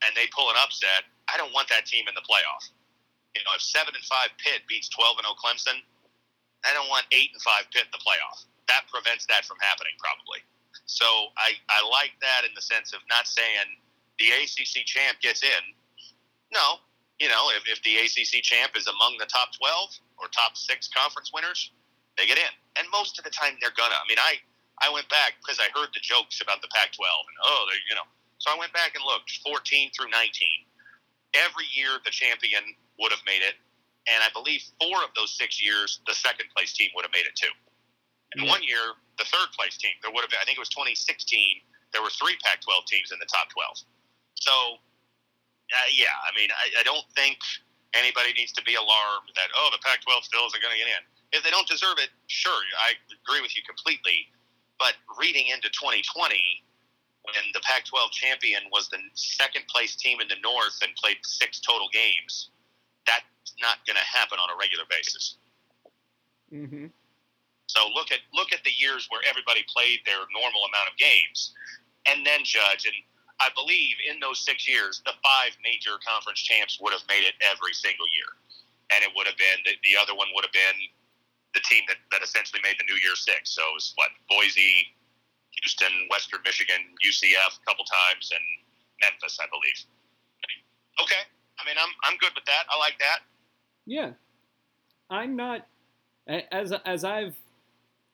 and 0.08 0.16
they 0.16 0.32
pull 0.32 0.48
an 0.48 0.56
upset. 0.56 1.04
I 1.28 1.36
don't 1.36 1.52
want 1.52 1.68
that 1.68 1.84
team 1.84 2.08
in 2.08 2.16
the 2.16 2.24
playoff. 2.24 2.72
You 3.36 3.44
know, 3.44 3.52
if 3.60 3.62
seven 3.62 3.92
and 3.92 4.08
five 4.08 4.32
Pitt 4.40 4.64
beats 4.72 4.88
12 4.88 5.20
and 5.20 5.28
0 5.28 5.36
Clemson, 5.36 5.84
I 6.64 6.72
don't 6.72 6.88
want 6.88 7.12
eight 7.12 7.36
and 7.36 7.44
five 7.44 7.68
Pitt 7.76 7.84
in 7.84 7.92
the 7.92 8.00
playoff. 8.00 8.48
That 8.72 8.88
prevents 8.88 9.28
that 9.28 9.44
from 9.44 9.60
happening, 9.60 10.00
probably. 10.00 10.40
So 10.88 11.04
I, 11.36 11.60
I 11.68 11.84
like 11.92 12.16
that 12.24 12.48
in 12.48 12.56
the 12.56 12.64
sense 12.64 12.96
of 12.96 13.04
not 13.12 13.28
saying 13.28 13.68
the 14.16 14.32
ACC 14.32 14.88
champ 14.88 15.20
gets 15.20 15.44
in. 15.44 15.64
No, 16.56 16.80
you 17.20 17.28
know, 17.28 17.52
if, 17.52 17.68
if 17.68 17.84
the 17.84 18.00
ACC 18.00 18.40
champ 18.48 18.80
is 18.80 18.88
among 18.88 19.20
the 19.20 19.28
top 19.28 19.52
12 19.60 20.24
or 20.24 20.32
top 20.32 20.56
six 20.56 20.88
conference 20.88 21.36
winners, 21.36 21.76
they 22.16 22.24
get 22.24 22.40
in. 22.40 22.54
And 22.80 22.88
most 22.96 23.20
of 23.20 23.28
the 23.28 23.32
time 23.32 23.60
they're 23.60 23.76
gonna. 23.76 24.00
I 24.00 24.08
mean, 24.08 24.20
I, 24.24 24.40
I 24.84 24.92
went 24.92 25.08
back 25.08 25.40
because 25.40 25.60
I 25.60 25.72
heard 25.72 25.90
the 25.96 26.04
jokes 26.04 26.42
about 26.42 26.60
the 26.62 26.68
Pac 26.76 26.92
12 26.92 27.00
and, 27.00 27.38
oh, 27.48 27.62
they, 27.72 27.80
you 27.88 27.96
know. 27.96 28.08
So 28.44 28.52
I 28.52 28.58
went 28.60 28.74
back 28.76 28.96
and 28.96 29.04
looked 29.08 29.32
14 29.44 29.92
through 29.96 30.12
19. 30.12 30.28
Every 31.34 31.68
year 31.72 32.00
the 32.04 32.12
champion 32.12 32.64
would 33.00 33.12
have 33.12 33.24
made 33.26 33.44
it. 33.44 33.56
And 34.06 34.22
I 34.22 34.30
believe 34.36 34.62
four 34.78 35.02
of 35.02 35.10
those 35.16 35.34
six 35.34 35.58
years, 35.64 36.04
the 36.06 36.14
second 36.14 36.52
place 36.54 36.76
team 36.76 36.92
would 36.94 37.08
have 37.08 37.16
made 37.16 37.26
it 37.26 37.36
too. 37.36 37.52
And 38.36 38.46
Yeah. 38.46 38.52
one 38.52 38.62
year, 38.64 38.94
the 39.18 39.26
third 39.26 39.50
place 39.56 39.78
team, 39.78 39.96
there 40.04 40.12
would 40.12 40.22
have 40.22 40.30
been, 40.30 40.40
I 40.40 40.46
think 40.46 40.60
it 40.60 40.64
was 40.64 40.70
2016, 40.70 41.64
there 41.92 42.04
were 42.04 42.12
three 42.12 42.36
Pac 42.44 42.62
12 42.62 42.86
teams 42.86 43.12
in 43.12 43.20
the 43.20 43.26
top 43.26 43.50
12. 43.50 43.80
So, 44.36 44.52
uh, 45.72 45.90
yeah, 45.92 46.14
I 46.28 46.36
mean, 46.36 46.52
I, 46.52 46.82
I 46.82 46.84
don't 46.84 47.08
think 47.16 47.40
anybody 47.96 48.34
needs 48.34 48.52
to 48.54 48.64
be 48.64 48.76
alarmed 48.76 49.32
that, 49.40 49.50
oh, 49.56 49.70
the 49.72 49.80
Pac 49.80 50.04
12 50.04 50.26
still 50.26 50.46
isn't 50.48 50.62
going 50.62 50.76
to 50.76 50.78
get 50.78 50.92
in. 50.92 51.04
If 51.32 51.44
they 51.44 51.50
don't 51.50 51.68
deserve 51.68 51.98
it, 51.98 52.12
sure, 52.28 52.60
I 52.78 52.94
agree 53.24 53.42
with 53.42 53.56
you 53.56 53.64
completely. 53.64 54.30
But 54.80 54.94
reading 55.18 55.48
into 55.48 55.70
2020, 55.70 56.64
when 57.24 57.46
the 57.54 57.62
Pac 57.62 57.86
12 57.86 58.12
champion 58.12 58.62
was 58.72 58.90
the 58.90 59.00
second 59.14 59.66
place 59.68 59.96
team 59.96 60.22
in 60.22 60.28
the 60.28 60.40
North 60.44 60.78
and 60.84 60.94
played 60.96 61.18
six 61.24 61.60
total 61.60 61.88
games, 61.92 62.52
that's 63.08 63.56
not 63.62 63.82
going 63.88 63.98
to 63.98 64.06
happen 64.06 64.38
on 64.38 64.50
a 64.54 64.58
regular 64.58 64.86
basis. 64.90 65.38
hmm 66.50 66.92
So 67.68 67.90
look 67.94 68.12
at 68.12 68.22
look 68.34 68.54
at 68.54 68.62
the 68.64 68.76
years 68.78 69.08
where 69.10 69.22
everybody 69.26 69.66
played 69.66 70.06
their 70.06 70.22
normal 70.30 70.70
amount 70.70 70.92
of 70.92 70.96
games, 71.02 71.54
and 72.06 72.26
then 72.26 72.46
judge. 72.46 72.86
And 72.86 72.98
I 73.42 73.50
believe 73.58 73.98
in 74.06 74.20
those 74.20 74.44
six 74.46 74.70
years, 74.70 75.02
the 75.06 75.18
five 75.24 75.58
major 75.64 75.98
conference 76.06 76.42
champs 76.46 76.78
would 76.80 76.94
have 76.94 77.04
made 77.10 77.26
it 77.26 77.34
every 77.42 77.74
single 77.74 78.06
year, 78.14 78.30
and 78.94 79.02
it 79.02 79.10
would 79.18 79.26
have 79.26 79.38
been 79.38 79.66
the, 79.66 79.74
the 79.82 79.98
other 79.98 80.14
one 80.14 80.30
would 80.36 80.46
have 80.46 80.54
been 80.54 80.78
the 81.56 81.62
team 81.62 81.84
that, 81.88 81.98
that 82.12 82.22
essentially 82.22 82.60
made 82.62 82.76
the 82.78 82.86
New 82.92 83.00
Year 83.02 83.16
Six. 83.16 83.50
So 83.56 83.62
it 83.64 83.74
was 83.74 83.94
what 83.96 84.10
Boise, 84.30 84.92
Houston, 85.64 85.92
Western 86.12 86.42
Michigan, 86.46 86.78
UCF 87.02 87.58
a 87.58 87.66
couple 87.66 87.86
times, 87.86 88.30
and 88.32 88.44
Memphis, 89.02 89.40
I 89.42 89.46
believe. 89.50 89.80
Okay, 91.02 91.24
I 91.60 91.66
mean 91.66 91.76
I'm 91.82 91.90
I'm 92.04 92.18
good 92.20 92.32
with 92.36 92.46
that. 92.46 92.64
I 92.70 92.78
like 92.78 92.98
that. 93.00 93.20
Yeah, 93.86 94.12
I'm 95.10 95.36
not 95.36 95.68
as 96.28 96.72
as 96.86 97.04
I've 97.04 97.36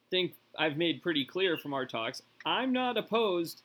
think 0.09 0.33
I've 0.57 0.77
made 0.77 1.01
pretty 1.03 1.23
clear 1.25 1.57
from 1.57 1.73
our 1.73 1.85
talks. 1.85 2.21
I'm 2.45 2.73
not 2.73 2.97
opposed 2.97 3.61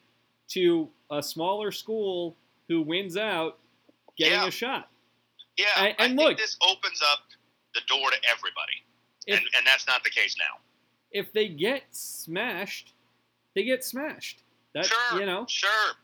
to 0.49 0.89
a 1.11 1.23
smaller 1.23 1.73
school 1.73 2.37
who 2.69 2.83
wins 2.83 3.17
out 3.17 3.59
getting 4.19 4.35
Yeah. 4.41 4.47
a 4.47 4.51
shot. 4.51 4.91
Yeah, 5.57 5.65
And- 5.77 5.85
I 5.87 5.89
and 6.05 6.19
think 6.19 6.29
look- 6.29 6.39
this 6.39 6.57
opens 6.61 7.01
up 7.03 7.21
the 7.75 7.81
door 7.89 8.11
to 8.11 8.17
everybody, 8.31 8.85
If 9.27 9.39
and, 9.39 9.47
and 9.57 9.67
that's 9.67 9.87
not 9.87 10.05
the 10.05 10.11
case 10.11 10.37
now. 10.39 10.61
if 11.11 11.33
they 11.33 11.49
get 11.49 11.83
smashed, 11.91 12.95
they 13.55 13.65
get 13.65 13.85
smashed. 13.85 14.43
That 14.75 14.87
sure, 14.87 15.21
you 15.21 15.27
know, 15.27 15.47
sure, 15.49 15.95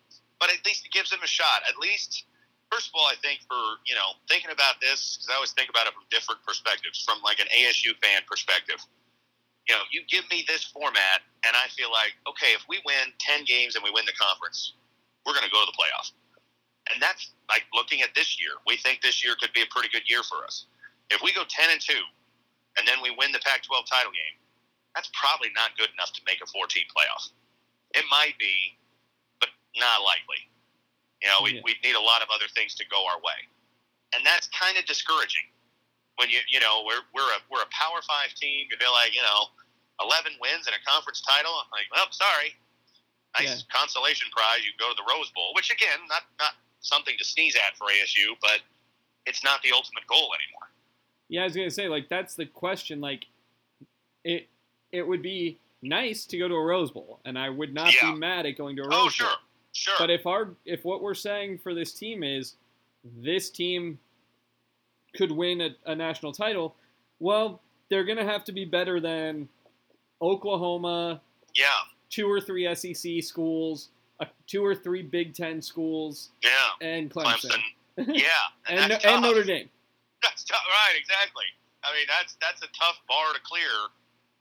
but 0.41 0.51
at 0.51 0.65
least 0.65 0.87
it 0.87 0.93
gives 0.93 1.11
them 1.11 1.21
a 1.23 1.27
shot. 1.27 1.63
At 1.69 1.79
least, 1.79 2.25
first 2.73 2.89
of 2.89 2.95
all, 2.95 3.07
I 3.07 3.15
think 3.23 3.41
for 3.47 3.79
you 3.87 3.95
know 3.95 4.17
thinking 4.29 4.51
about 4.51 4.81
this 4.81 5.17
because 5.19 5.29
I 5.31 5.35
always 5.35 5.53
think 5.53 5.69
about 5.71 5.87
it 5.87 5.93
from 5.95 6.05
different 6.11 6.43
perspectives, 6.43 7.03
from 7.05 7.21
like 7.23 7.39
an 7.39 7.47
ASU 7.53 7.95
fan 8.03 8.23
perspective. 8.27 8.81
You 9.69 9.77
know, 9.77 9.83
you 9.93 10.03
give 10.11 10.25
me 10.31 10.45
this 10.49 10.65
format, 10.65 11.23
and 11.47 11.55
I 11.55 11.69
feel 11.71 11.93
like 11.93 12.17
okay, 12.27 12.57
if 12.57 12.65
we 12.69 12.81
win 12.85 13.13
ten 13.21 13.45
games 13.45 13.77
and 13.77 13.85
we 13.85 13.91
win 13.95 14.05
the 14.07 14.17
conference, 14.19 14.75
we're 15.25 15.35
going 15.35 15.47
to 15.47 15.53
go 15.53 15.61
to 15.63 15.71
the 15.71 15.79
playoff. 15.79 16.11
And 16.91 17.01
that's 17.01 17.31
like 17.49 17.63
looking 17.73 18.03
at 18.03 18.11
this 18.17 18.41
year. 18.41 18.59
We 18.67 18.77
think 18.77 19.03
this 19.03 19.23
year 19.23 19.37
could 19.39 19.53
be 19.53 19.63
a 19.63 19.71
pretty 19.71 19.89
good 19.93 20.03
year 20.11 20.25
for 20.25 20.43
us. 20.45 20.67
If 21.11 21.23
we 21.23 21.33
go 21.33 21.45
ten 21.47 21.71
and 21.71 21.81
two, 21.81 22.03
and 22.79 22.87
then 22.89 22.99
we 23.03 23.11
win 23.13 23.33
the 23.33 23.41
Pac-12 23.45 23.85
title 23.87 24.13
game, 24.13 24.37
that's 24.95 25.11
probably 25.13 25.49
not 25.57 25.77
good 25.77 25.89
enough 25.93 26.13
to 26.13 26.21
make 26.27 26.41
a 26.43 26.49
14 26.49 26.85
playoff. 26.89 27.33
It 27.95 28.05
might 28.11 28.37
be, 28.39 28.77
but 29.41 29.51
not 29.77 30.05
likely. 30.05 30.49
You 31.23 31.29
know, 31.29 31.41
we 31.43 31.55
Yeah. 31.55 31.63
we 31.65 31.79
need 31.85 31.95
a 31.95 32.01
lot 32.01 32.21
of 32.23 32.31
other 32.31 32.49
things 32.49 32.75
to 32.77 32.85
go 32.87 33.07
our 33.07 33.21
way, 33.21 33.47
and 34.13 34.27
that's 34.27 34.49
kind 34.49 34.77
of 34.77 34.85
discouraging. 34.87 35.47
When 36.17 36.29
you 36.29 36.41
you 36.49 36.59
know 36.61 36.83
we're 36.85 37.05
we're 37.15 37.31
a 37.33 37.41
we're 37.49 37.63
a 37.63 37.71
Power 37.71 38.03
Five 38.03 38.35
team, 38.35 38.67
you 38.71 38.77
feel 38.77 38.93
like 38.93 39.15
you 39.15 39.23
know, 39.23 39.49
11 40.03 40.33
wins 40.41 40.67
and 40.67 40.75
a 40.75 40.83
conference 40.85 41.21
title. 41.23 41.53
I'm 41.55 41.71
like, 41.71 41.87
well, 41.95 42.11
sorry, 42.11 42.57
nice 43.39 43.63
consolation 43.71 44.29
prize. 44.33 44.65
You 44.67 44.73
go 44.79 44.91
to 44.91 44.97
the 44.97 45.07
Rose 45.15 45.31
Bowl, 45.31 45.55
which 45.55 45.71
again, 45.71 46.01
not 46.09 46.25
not 46.41 46.55
something 46.81 47.15
to 47.17 47.25
sneeze 47.25 47.55
at 47.57 47.77
for 47.79 47.87
ASU, 47.87 48.35
but 48.41 48.61
it's 49.27 49.45
not 49.45 49.63
the 49.63 49.71
ultimate 49.73 50.07
goal 50.09 50.35
anymore. 50.35 50.69
Yeah, 51.33 51.41
I 51.41 51.45
was 51.45 51.57
gonna 51.57 51.71
say 51.71 51.89
like 51.89 52.09
that's 52.11 52.35
the 52.35 52.45
question. 52.45 53.01
Like, 53.01 53.25
it 54.23 54.49
it 54.93 55.07
would 55.09 55.23
be 55.23 55.59
nice 55.81 56.27
to 56.27 56.37
go 56.39 56.47
to 56.47 56.55
a 56.55 56.63
Rose 56.63 56.91
Bowl, 56.91 57.21
and 57.25 57.39
I 57.39 57.49
would 57.49 57.73
not 57.73 57.95
Yeah. 57.95 58.13
be 58.13 58.19
mad 58.19 58.45
at 58.45 58.59
going 58.59 58.77
to 58.77 58.83
a 58.83 58.85
Rose 58.85 58.91
Bowl. 58.93 58.99
Oh, 58.99 59.03
Bowl. 59.05 59.11
sure, 59.11 59.29
sure. 59.73 59.95
But 59.99 60.11
if 60.11 60.27
our 60.27 60.51
if 60.67 60.85
what 60.85 61.03
we're 61.03 61.15
saying 61.15 61.59
for 61.59 61.73
this 61.75 61.95
team 61.95 62.23
is 62.23 62.57
this 63.17 63.49
team 63.49 63.99
could 65.17 65.33
win 65.33 65.63
a, 65.63 65.71
a 65.87 65.95
national 65.95 66.33
title, 66.33 66.77
well, 67.19 67.63
they're 67.89 68.05
gonna 68.05 68.25
have 68.25 68.45
to 68.45 68.53
be 68.53 68.67
better 68.67 69.01
than 69.01 69.49
Oklahoma, 70.21 71.21
yeah, 71.55 71.67
two 72.11 72.31
or 72.31 72.41
three 72.43 72.73
SEC 72.75 73.23
schools, 73.23 73.89
uh, 74.21 74.27
two 74.47 74.63
or 74.65 74.75
three 74.75 75.03
Big 75.03 75.35
Ten 75.35 75.61
schools, 75.63 76.29
yeah. 76.43 76.51
and 76.87 77.11
Clemson, 77.11 77.51
Clemson. 77.99 78.15
Yeah, 78.19 78.29
and, 78.69 78.93
and, 78.93 79.05
and. 79.05 79.23
Notre 79.23 79.43
Dame. 79.45 79.69
That's 80.23 80.47
tough. 80.47 80.63
Right, 80.65 80.95
exactly. 80.95 81.47
I 81.83 81.91
mean, 81.99 82.07
that's 82.07 82.39
that's 82.39 82.63
a 82.63 82.71
tough 82.71 83.03
bar 83.11 83.35
to 83.35 83.43
clear. 83.43 83.91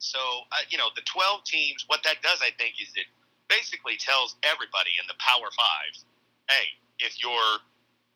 So, 0.01 0.17
uh, 0.49 0.65
you 0.69 0.81
know, 0.81 0.89
the 0.97 1.05
12 1.05 1.45
teams, 1.45 1.85
what 1.85 2.01
that 2.09 2.25
does, 2.25 2.41
I 2.41 2.49
think, 2.57 2.81
is 2.81 2.89
it 2.97 3.05
basically 3.49 4.01
tells 4.01 4.33
everybody 4.41 4.97
in 4.97 5.05
the 5.05 5.17
Power 5.21 5.49
Five, 5.53 5.93
hey, 6.49 6.73
if 7.01 7.21
you're 7.21 7.61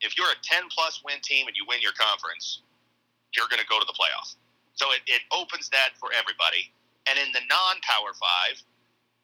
if 0.01 0.18
you're 0.18 0.30
a 0.30 0.39
10 0.45 0.70
plus 0.70 1.01
win 1.05 1.18
team 1.22 1.49
and 1.49 1.57
you 1.57 1.66
win 1.66 1.82
your 1.82 1.93
conference, 1.97 2.61
you're 3.34 3.49
going 3.49 3.61
to 3.61 3.70
go 3.70 3.82
to 3.82 3.88
the 3.88 3.95
playoff. 3.97 4.38
So 4.78 4.91
it, 4.91 5.01
it 5.07 5.24
opens 5.32 5.72
that 5.72 5.95
for 5.97 6.11
everybody. 6.13 6.70
And 7.09 7.18
in 7.18 7.34
the 7.34 7.41
non 7.49 7.82
Power 7.82 8.13
Five, 8.13 8.61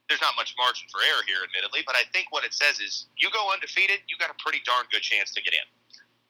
there's 0.09 0.21
not 0.21 0.33
much 0.37 0.57
margin 0.57 0.89
for 0.89 1.01
error 1.05 1.25
here, 1.29 1.45
admittedly, 1.45 1.85
but 1.85 1.93
I 1.93 2.05
think 2.09 2.33
what 2.33 2.45
it 2.45 2.53
says 2.53 2.81
is 2.81 3.05
you 3.17 3.29
go 3.29 3.53
undefeated, 3.53 4.01
you 4.09 4.17
got 4.17 4.33
a 4.33 4.37
pretty 4.41 4.61
darn 4.65 4.89
good 4.89 5.05
chance 5.05 5.29
to 5.37 5.41
get 5.41 5.53
in 5.53 5.65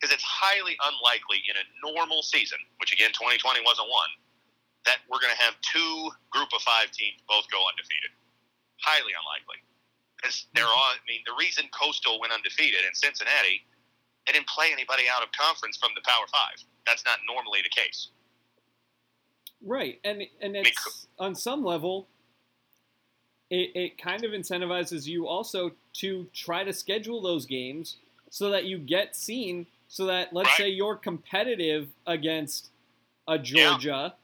because 0.02 0.10
it's 0.10 0.26
highly 0.26 0.74
unlikely 0.82 1.46
in 1.46 1.54
a 1.54 1.66
normal 1.86 2.26
season, 2.26 2.58
which 2.82 2.90
again 2.90 3.14
2020 3.14 3.62
wasn't 3.62 3.86
one, 3.86 4.10
that 4.90 5.06
we're 5.06 5.22
going 5.22 5.34
to 5.34 5.38
have 5.38 5.54
two 5.62 6.10
group 6.34 6.50
of 6.58 6.62
five 6.66 6.90
teams 6.90 7.22
both 7.30 7.46
go 7.54 7.62
undefeated. 7.70 8.10
Highly 8.82 9.14
unlikely. 9.14 9.62
Because 10.18 10.50
they're 10.58 10.66
on. 10.66 10.98
Mm-hmm. 10.98 11.06
I 11.06 11.10
mean, 11.10 11.22
the 11.30 11.38
reason 11.38 11.70
Coastal 11.70 12.18
went 12.18 12.34
undefeated 12.34 12.82
in 12.82 12.94
Cincinnati, 12.98 13.62
they 14.26 14.34
didn't 14.34 14.50
play 14.50 14.74
anybody 14.74 15.06
out 15.06 15.22
of 15.22 15.30
conference 15.38 15.78
from 15.78 15.94
the 15.94 16.02
Power 16.02 16.26
Five. 16.34 16.66
That's 16.90 17.06
not 17.06 17.22
normally 17.30 17.62
the 17.62 17.70
case. 17.70 18.10
Right, 19.62 20.02
and 20.04 20.24
and 20.42 20.58
it's 20.58 21.06
on 21.20 21.36
some 21.36 21.64
level, 21.64 22.08
it, 23.52 23.70
it 23.76 23.98
kind 24.02 24.24
of 24.24 24.32
incentivizes 24.32 25.06
you 25.06 25.28
also 25.28 25.72
to 26.02 26.28
try 26.34 26.64
to 26.64 26.74
schedule 26.74 27.22
those 27.22 27.46
games 27.46 27.98
so 28.32 28.50
that 28.50 28.66
you 28.66 28.80
get 28.80 29.16
seen. 29.16 29.68
So 29.92 30.06
that 30.06 30.32
let's 30.32 30.48
Right. 30.52 30.58
say 30.58 30.70
you're 30.70 30.96
competitive 30.96 31.90
against 32.08 32.72
a 33.28 33.38
Georgia, 33.38 34.16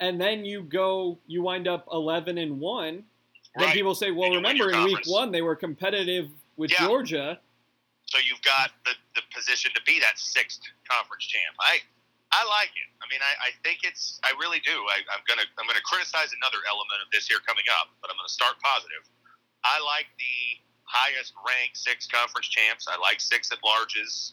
and 0.00 0.18
then 0.18 0.46
you 0.46 0.62
go, 0.62 1.20
you 1.26 1.42
wind 1.42 1.68
up 1.68 1.86
eleven 1.92 2.38
and 2.38 2.58
one. 2.58 3.04
Then 3.54 3.68
people 3.72 3.94
say, 3.94 4.10
well, 4.12 4.32
And 4.32 4.36
remember 4.36 4.70
in 4.72 4.84
week 4.84 5.04
one 5.04 5.30
they 5.30 5.42
were 5.42 5.54
competitive 5.56 6.30
with 6.56 6.72
Yeah. 6.72 6.86
Georgia. 6.88 7.38
So 8.06 8.16
you've 8.24 8.40
got 8.40 8.72
the, 8.86 8.92
the 9.14 9.20
position 9.34 9.72
to 9.74 9.82
be 9.84 10.00
that 10.00 10.18
sixth 10.18 10.62
conference 10.88 11.26
champ. 11.26 11.54
I 11.60 11.80
I 12.32 12.40
like 12.48 12.72
it. 12.72 12.88
I 13.04 13.06
mean, 13.12 13.20
I, 13.20 13.48
I 13.48 13.50
think 13.62 13.80
it's. 13.84 14.18
I 14.24 14.32
really 14.40 14.60
do. 14.60 14.72
I, 14.72 15.04
I'm 15.12 15.20
gonna 15.28 15.44
I'm 15.60 15.66
gonna 15.66 15.84
criticize 15.84 16.32
another 16.32 16.64
element 16.66 16.96
of 17.04 17.12
this 17.12 17.28
here 17.28 17.40
coming 17.46 17.64
up, 17.78 17.88
but 18.00 18.08
I'm 18.10 18.16
gonna 18.16 18.28
start 18.32 18.56
positive. 18.64 19.04
I 19.64 19.84
like 19.84 20.06
the 20.16 20.64
highest 20.84 21.34
ranked 21.46 21.76
six 21.76 22.06
conference 22.08 22.48
champs. 22.48 22.88
I 22.88 22.96
like 22.96 23.20
six 23.20 23.52
at 23.52 23.60
larges. 23.60 24.32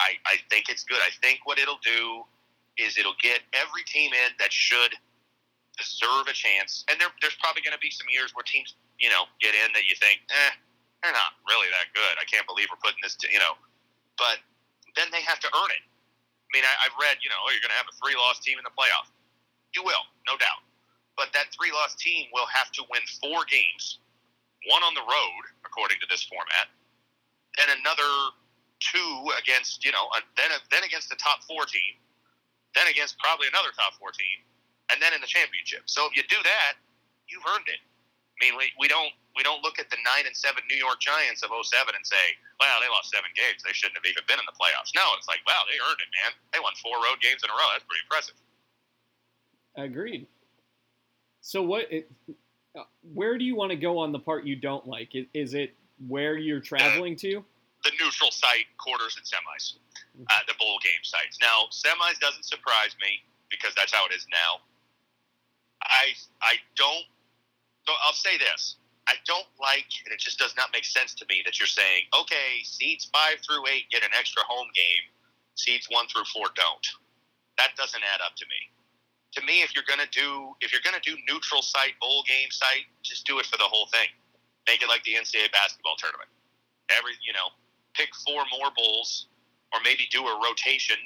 I, 0.00 0.16
I 0.24 0.36
think 0.48 0.72
it's 0.72 0.82
good. 0.82 0.98
I 1.04 1.12
think 1.20 1.44
what 1.44 1.60
it'll 1.60 1.80
do 1.84 2.24
is 2.80 2.96
it'll 2.96 3.18
get 3.20 3.44
every 3.52 3.84
team 3.84 4.10
in 4.16 4.32
that 4.40 4.48
should 4.48 4.96
deserve 5.76 6.26
a 6.26 6.32
chance. 6.32 6.88
And 6.88 6.96
there, 6.96 7.12
there's 7.20 7.36
probably 7.36 7.60
going 7.60 7.76
to 7.76 7.82
be 7.84 7.92
some 7.92 8.08
years 8.08 8.32
where 8.32 8.42
teams, 8.48 8.74
you 8.96 9.12
know, 9.12 9.28
get 9.44 9.52
in 9.52 9.68
that 9.76 9.84
you 9.84 9.94
think, 10.00 10.24
eh, 10.32 10.52
they're 11.04 11.16
not 11.16 11.36
really 11.44 11.68
that 11.72 11.92
good. 11.92 12.16
I 12.16 12.24
can't 12.24 12.48
believe 12.48 12.72
we're 12.72 12.80
putting 12.80 13.00
this, 13.04 13.16
to, 13.20 13.26
you 13.28 13.40
know. 13.40 13.56
But 14.16 14.40
then 14.96 15.08
they 15.12 15.20
have 15.24 15.40
to 15.44 15.48
earn 15.52 15.70
it. 15.72 15.84
I 15.84 16.48
mean, 16.52 16.64
I, 16.64 16.72
I've 16.88 16.96
read, 16.96 17.20
you 17.20 17.30
know, 17.30 17.40
oh, 17.40 17.48
you're 17.52 17.62
going 17.62 17.72
to 17.72 17.80
have 17.80 17.88
a 17.88 17.96
three-loss 18.00 18.40
team 18.40 18.60
in 18.60 18.64
the 18.64 18.74
playoff. 18.74 19.08
You 19.76 19.84
will, 19.86 20.02
no 20.26 20.36
doubt. 20.36 20.64
But 21.16 21.32
that 21.36 21.52
three-loss 21.54 21.96
team 21.96 22.28
will 22.32 22.48
have 22.48 22.72
to 22.76 22.82
win 22.90 23.04
four 23.20 23.44
games, 23.48 24.00
one 24.68 24.82
on 24.82 24.96
the 24.96 25.04
road, 25.04 25.42
according 25.64 26.00
to 26.04 26.08
this 26.10 26.24
format, 26.26 26.68
and 27.60 27.68
another 27.80 28.34
two 28.80 29.12
against, 29.38 29.84
you 29.84 29.92
know, 29.92 30.08
then 30.36 30.50
then 30.72 30.82
against 30.82 31.08
the 31.08 31.16
top 31.16 31.44
four 31.44 31.64
team, 31.64 31.94
then 32.74 32.88
against 32.88 33.20
probably 33.20 33.46
another 33.48 33.70
top 33.76 33.94
four 34.00 34.10
team, 34.10 34.40
and 34.90 35.00
then 35.00 35.12
in 35.12 35.20
the 35.20 35.30
championship. 35.30 35.86
So 35.86 36.08
if 36.08 36.16
you 36.16 36.24
do 36.26 36.40
that, 36.42 36.80
you've 37.28 37.44
earned 37.46 37.68
it. 37.68 37.80
I 37.80 38.48
mean, 38.48 38.56
we, 38.56 38.72
we 38.80 38.88
don't 38.88 39.12
we 39.36 39.44
don't 39.44 39.62
look 39.62 39.78
at 39.78 39.92
the 39.92 40.00
nine 40.02 40.26
and 40.26 40.34
seven 40.34 40.64
New 40.68 40.80
York 40.80 40.98
Giants 40.98 41.44
of 41.44 41.52
07 41.52 41.94
and 41.94 42.04
say, 42.04 42.34
well, 42.58 42.80
they 42.80 42.88
lost 42.90 43.12
seven 43.12 43.30
games. 43.36 43.62
They 43.62 43.72
shouldn't 43.72 43.96
have 44.00 44.08
even 44.08 44.24
been 44.26 44.40
in 44.40 44.48
the 44.48 44.56
playoffs. 44.56 44.90
No, 44.96 45.04
it's 45.16 45.28
like, 45.28 45.38
wow, 45.46 45.62
they 45.70 45.78
earned 45.78 46.00
it, 46.02 46.10
man. 46.10 46.32
They 46.52 46.58
won 46.58 46.72
four 46.82 46.96
road 46.98 47.20
games 47.22 47.44
in 47.44 47.48
a 47.52 47.54
row. 47.54 47.68
That's 47.70 47.86
pretty 47.86 48.02
impressive. 48.08 48.36
Agreed. 49.76 50.26
So 51.40 51.62
what? 51.62 51.86
It, 51.92 52.10
uh, 52.76 52.84
where 53.14 53.38
do 53.38 53.44
you 53.44 53.54
want 53.54 53.70
to 53.70 53.76
go 53.76 53.98
on 53.98 54.12
the 54.12 54.18
part 54.18 54.44
you 54.44 54.56
don't 54.56 54.86
like? 54.86 55.14
Is, 55.14 55.26
is 55.34 55.54
it 55.54 55.74
where 56.08 56.36
you're 56.36 56.60
traveling 56.60 57.16
to? 57.16 57.44
The 57.84 57.92
neutral 57.96 58.30
site, 58.30 58.68
quarters, 58.76 59.16
and 59.16 59.24
semis, 59.24 59.80
uh, 60.28 60.42
the 60.46 60.54
bowl 60.60 60.76
game 60.84 61.00
sites. 61.02 61.38
Now, 61.40 61.68
semis 61.72 62.20
doesn't 62.20 62.44
surprise 62.44 62.92
me 63.00 63.24
because 63.48 63.74
that's 63.74 63.92
how 63.92 64.04
it 64.06 64.12
is 64.12 64.26
now. 64.30 64.60
I 65.82 66.12
I 66.40 66.60
don't. 66.76 67.04
So 67.88 67.92
I'll 68.04 68.16
say 68.16 68.36
this: 68.36 68.76
I 69.08 69.14
don't 69.26 69.48
like, 69.58 69.90
and 70.06 70.14
it 70.14 70.20
just 70.20 70.38
does 70.38 70.54
not 70.56 70.70
make 70.72 70.84
sense 70.84 71.14
to 71.18 71.26
me 71.28 71.42
that 71.44 71.58
you're 71.58 71.70
saying, 71.70 72.06
okay, 72.14 72.62
seeds 72.62 73.10
five 73.10 73.42
through 73.42 73.66
eight 73.66 73.90
get 73.90 74.04
an 74.04 74.14
extra 74.14 74.42
home 74.46 74.68
game, 74.74 75.04
seeds 75.58 75.90
one 75.90 76.06
through 76.06 76.30
four 76.30 76.46
don't. 76.54 76.86
That 77.58 77.74
doesn't 77.76 78.02
add 78.06 78.22
up 78.24 78.36
to 78.36 78.46
me. 78.46 78.60
To 79.34 79.40
me, 79.42 79.62
if 79.62 79.74
you're 79.74 79.88
gonna 79.88 80.10
do 80.14 80.54
if 80.60 80.70
you're 80.70 80.84
gonna 80.84 81.02
do 81.02 81.18
neutral 81.26 81.62
site 81.62 81.98
bowl 82.00 82.22
game 82.26 82.50
site, 82.50 82.86
just 83.02 83.26
do 83.26 83.38
it 83.38 83.46
for 83.46 83.58
the 83.58 83.66
whole 83.66 83.86
thing. 83.90 84.08
Make 84.68 84.82
it 84.82 84.88
like 84.88 85.02
the 85.02 85.18
NCAA 85.18 85.50
basketball 85.50 85.96
tournament. 85.98 86.30
Every 86.90 87.18
you 87.26 87.32
know, 87.32 87.50
pick 87.94 88.10
four 88.26 88.42
more 88.58 88.70
bowls, 88.76 89.26
or 89.72 89.80
maybe 89.84 90.06
do 90.10 90.26
a 90.26 90.34
rotation 90.42 90.96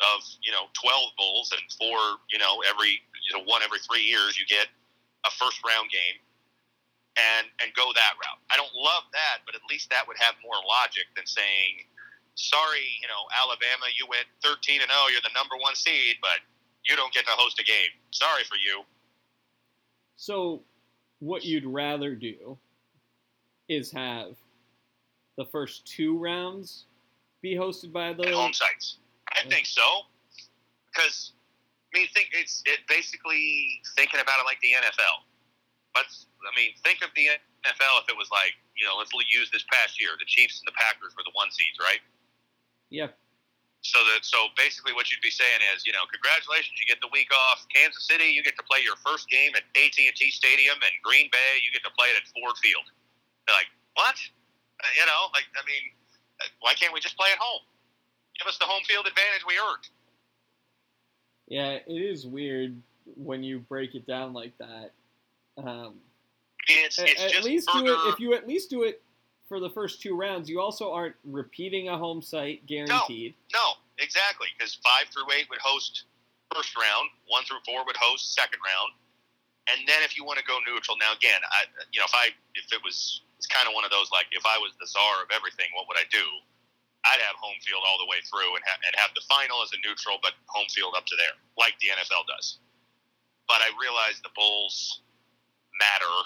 of 0.00 0.22
you 0.42 0.50
know 0.50 0.66
12 0.74 1.14
bowls 1.16 1.54
and 1.54 1.62
four 1.78 2.18
you 2.28 2.38
know 2.38 2.58
every 2.68 2.98
you 3.22 3.30
know 3.32 3.44
one 3.46 3.62
every 3.62 3.78
three 3.78 4.02
years 4.02 4.36
you 4.36 4.44
get 4.46 4.66
a 5.24 5.30
first 5.30 5.62
round 5.62 5.88
game 5.90 6.18
and 7.16 7.46
and 7.62 7.72
go 7.74 7.90
that 7.94 8.14
route. 8.18 8.40
I 8.50 8.56
don't 8.56 8.74
love 8.74 9.06
that, 9.12 9.46
but 9.46 9.54
at 9.54 9.62
least 9.70 9.90
that 9.90 10.06
would 10.06 10.18
have 10.18 10.34
more 10.42 10.58
logic 10.66 11.06
than 11.16 11.26
saying, 11.26 11.86
"Sorry, 12.34 12.84
you 13.00 13.08
know, 13.08 13.22
Alabama, 13.38 13.86
you 13.94 14.06
went 14.06 14.26
13 14.42 14.82
and 14.82 14.90
0, 14.90 15.08
you're 15.14 15.22
the 15.22 15.34
number 15.34 15.56
1 15.56 15.74
seed, 15.74 16.18
but 16.20 16.42
you 16.84 16.96
don't 16.96 17.12
get 17.14 17.24
to 17.26 17.32
host 17.32 17.58
a 17.60 17.64
game. 17.64 17.92
Sorry 18.10 18.44
for 18.44 18.56
you." 18.56 18.84
So, 20.16 20.62
what 21.20 21.44
you'd 21.44 21.66
rather 21.66 22.14
do 22.14 22.58
is 23.68 23.90
have 23.92 24.36
the 25.36 25.44
first 25.44 25.86
two 25.86 26.18
rounds 26.18 26.86
be 27.42 27.54
hosted 27.54 27.92
by 27.92 28.12
the 28.12 28.28
at 28.28 28.34
home 28.34 28.52
sites. 28.52 28.98
I 29.32 29.48
think 29.48 29.66
so, 29.66 29.82
because 30.92 31.32
I 31.94 31.98
mean, 31.98 32.08
think 32.14 32.30
it's 32.32 32.62
it 32.66 32.80
basically 32.88 33.80
thinking 33.96 34.20
about 34.20 34.40
it 34.40 34.46
like 34.46 34.60
the 34.60 34.72
NFL. 34.74 35.26
But 35.92 36.06
I 36.46 36.52
mean, 36.56 36.72
think 36.82 37.02
of 37.02 37.10
the 37.14 37.26
NFL 37.66 37.94
if 38.02 38.08
it 38.08 38.16
was 38.16 38.30
like 38.30 38.54
you 38.74 38.84
know, 38.86 38.98
let's 38.98 39.10
use 39.30 39.50
this 39.50 39.64
past 39.70 40.00
year, 40.00 40.10
the 40.18 40.26
Chiefs 40.26 40.58
and 40.58 40.66
the 40.66 40.74
Packers 40.74 41.14
were 41.14 41.22
the 41.22 41.34
one 41.34 41.50
seeds, 41.50 41.78
right? 41.78 42.02
yeah. 42.90 43.10
So 43.84 44.00
that 44.00 44.24
so 44.24 44.48
basically 44.56 44.96
what 44.96 45.12
you'd 45.12 45.20
be 45.20 45.30
saying 45.30 45.60
is, 45.76 45.84
you 45.84 45.92
know, 45.92 46.08
congratulations, 46.08 46.72
you 46.80 46.88
get 46.88 47.04
the 47.04 47.12
week 47.12 47.28
off. 47.28 47.68
Kansas 47.68 48.08
City, 48.08 48.32
you 48.32 48.40
get 48.40 48.56
to 48.56 48.64
play 48.64 48.80
your 48.80 48.96
first 49.04 49.28
game 49.28 49.52
at 49.52 49.64
AT 49.76 49.92
and 50.00 50.16
T 50.16 50.32
Stadium, 50.32 50.80
and 50.80 50.92
Green 51.04 51.28
Bay, 51.28 51.60
you 51.60 51.68
get 51.68 51.84
to 51.84 51.92
play 51.92 52.08
it 52.08 52.16
at 52.16 52.24
Ford 52.32 52.56
Field. 52.64 52.88
They're 53.44 53.52
like, 53.52 53.68
what? 53.92 54.16
You 54.98 55.06
know, 55.06 55.32
like 55.32 55.44
I 55.56 55.64
mean, 55.66 55.92
uh, 56.40 56.44
why 56.60 56.74
can't 56.74 56.92
we 56.92 57.00
just 57.00 57.16
play 57.16 57.28
at 57.32 57.38
home? 57.38 57.62
Give 58.38 58.48
us 58.48 58.58
the 58.58 58.64
home 58.64 58.82
field 58.84 59.06
advantage 59.06 59.44
we 59.46 59.54
earned. 59.54 59.88
Yeah, 61.46 61.78
it 61.86 62.00
is 62.00 62.26
weird 62.26 62.80
when 63.16 63.42
you 63.42 63.60
break 63.60 63.94
it 63.94 64.06
down 64.06 64.32
like 64.32 64.56
that. 64.58 64.92
Um, 65.56 65.96
it's, 66.68 66.98
at, 66.98 67.08
it's 67.08 67.36
at 67.36 67.44
least 67.44 67.70
further. 67.70 67.86
do 67.86 67.92
it 67.92 68.12
if 68.12 68.20
you 68.20 68.34
at 68.34 68.48
least 68.48 68.70
do 68.70 68.82
it 68.82 69.02
for 69.48 69.60
the 69.60 69.70
first 69.70 70.00
two 70.00 70.16
rounds. 70.16 70.48
You 70.48 70.60
also 70.60 70.92
aren't 70.92 71.14
repeating 71.24 71.88
a 71.88 71.98
home 71.98 72.22
site 72.22 72.66
guaranteed. 72.66 73.34
No, 73.52 73.72
exactly, 73.98 74.48
because 74.56 74.74
five 74.82 75.06
through 75.12 75.30
eight 75.36 75.46
would 75.50 75.60
host 75.60 76.04
first 76.54 76.76
round, 76.76 77.08
one 77.28 77.44
through 77.44 77.58
four 77.66 77.84
would 77.84 77.96
host 77.96 78.34
second 78.34 78.60
round, 78.64 78.92
and 79.70 79.86
then 79.88 80.02
if 80.02 80.16
you 80.16 80.24
want 80.24 80.38
to 80.38 80.44
go 80.44 80.58
neutral, 80.66 80.96
now 80.98 81.12
again, 81.12 81.40
I 81.52 81.64
you 81.92 82.00
know 82.00 82.06
if 82.06 82.14
I 82.14 82.28
if 82.54 82.72
it 82.72 82.80
was 82.82 83.22
it's 83.44 83.52
kind 83.52 83.68
of 83.68 83.76
one 83.76 83.84
of 83.84 83.92
those 83.92 84.08
like 84.08 84.24
if 84.32 84.48
I 84.48 84.56
was 84.56 84.72
the 84.80 84.88
czar 84.88 85.20
of 85.20 85.28
everything, 85.28 85.68
what 85.76 85.84
would 85.92 86.00
I 86.00 86.08
do? 86.08 86.24
I'd 87.04 87.20
have 87.20 87.36
home 87.36 87.60
field 87.60 87.84
all 87.84 88.00
the 88.00 88.08
way 88.08 88.24
through 88.24 88.56
and, 88.56 88.64
ha- 88.64 88.80
and 88.80 88.96
have 88.96 89.12
the 89.12 89.20
final 89.28 89.60
as 89.60 89.68
a 89.76 89.78
neutral, 89.84 90.16
but 90.24 90.32
home 90.48 90.64
field 90.72 90.96
up 90.96 91.04
to 91.04 91.16
there, 91.20 91.36
like 91.60 91.76
the 91.84 91.92
NFL 91.92 92.24
does. 92.24 92.64
But 93.44 93.60
I 93.60 93.68
realize 93.76 94.24
the 94.24 94.32
Bulls 94.32 95.04
matter 95.76 96.16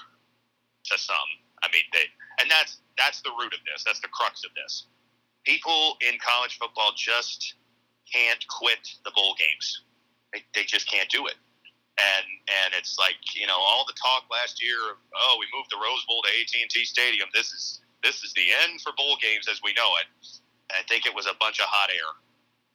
to 0.87 0.95
some. 0.95 1.29
I 1.67 1.69
mean, 1.75 1.83
they 1.91 2.07
and 2.39 2.47
that's 2.47 2.79
that's 2.95 3.19
the 3.27 3.35
root 3.35 3.51
of 3.51 3.59
this. 3.67 3.83
That's 3.83 3.99
the 3.99 4.13
crux 4.15 4.47
of 4.47 4.55
this 4.55 4.87
people 5.49 5.97
in 6.01 6.19
college 6.21 6.59
football 6.59 6.93
just 6.95 7.55
can't 8.13 8.45
quit 8.49 8.87
the 9.05 9.11
bowl 9.17 9.35
games. 9.39 9.83
They, 10.33 10.45
they 10.55 10.65
just 10.65 10.91
can't 10.91 11.09
do 11.09 11.27
it. 11.27 11.35
And 11.99 12.27
and 12.65 12.75
it's 12.79 12.97
like 12.99 13.17
you 13.35 13.47
know 13.47 13.59
all 13.59 13.85
the 13.87 13.93
talk 13.95 14.25
last 14.31 14.63
year 14.63 14.79
of 14.91 14.97
oh 15.17 15.37
we 15.41 15.47
moved 15.57 15.71
the 15.71 15.77
Rose 15.83 16.05
Bowl 16.07 16.23
to 16.23 16.29
AT 16.29 16.51
and 16.63 16.71
T 16.71 16.85
Stadium. 16.85 17.29
This 17.35 17.53
is 17.53 17.81
this 18.05 18.23
is 18.23 18.33
the 18.35 18.47
end 18.63 18.81
for 18.81 18.93
bowl 18.97 19.17
games 19.21 19.49
as 19.51 19.61
we 19.65 19.73
know 19.75 19.91
it. 20.01 20.07
I 20.71 20.83
think 20.89 21.07
it 21.07 21.15
was 21.15 21.27
a 21.27 21.35
bunch 21.41 21.59
of 21.59 21.67
hot 21.67 21.91
air 21.91 22.15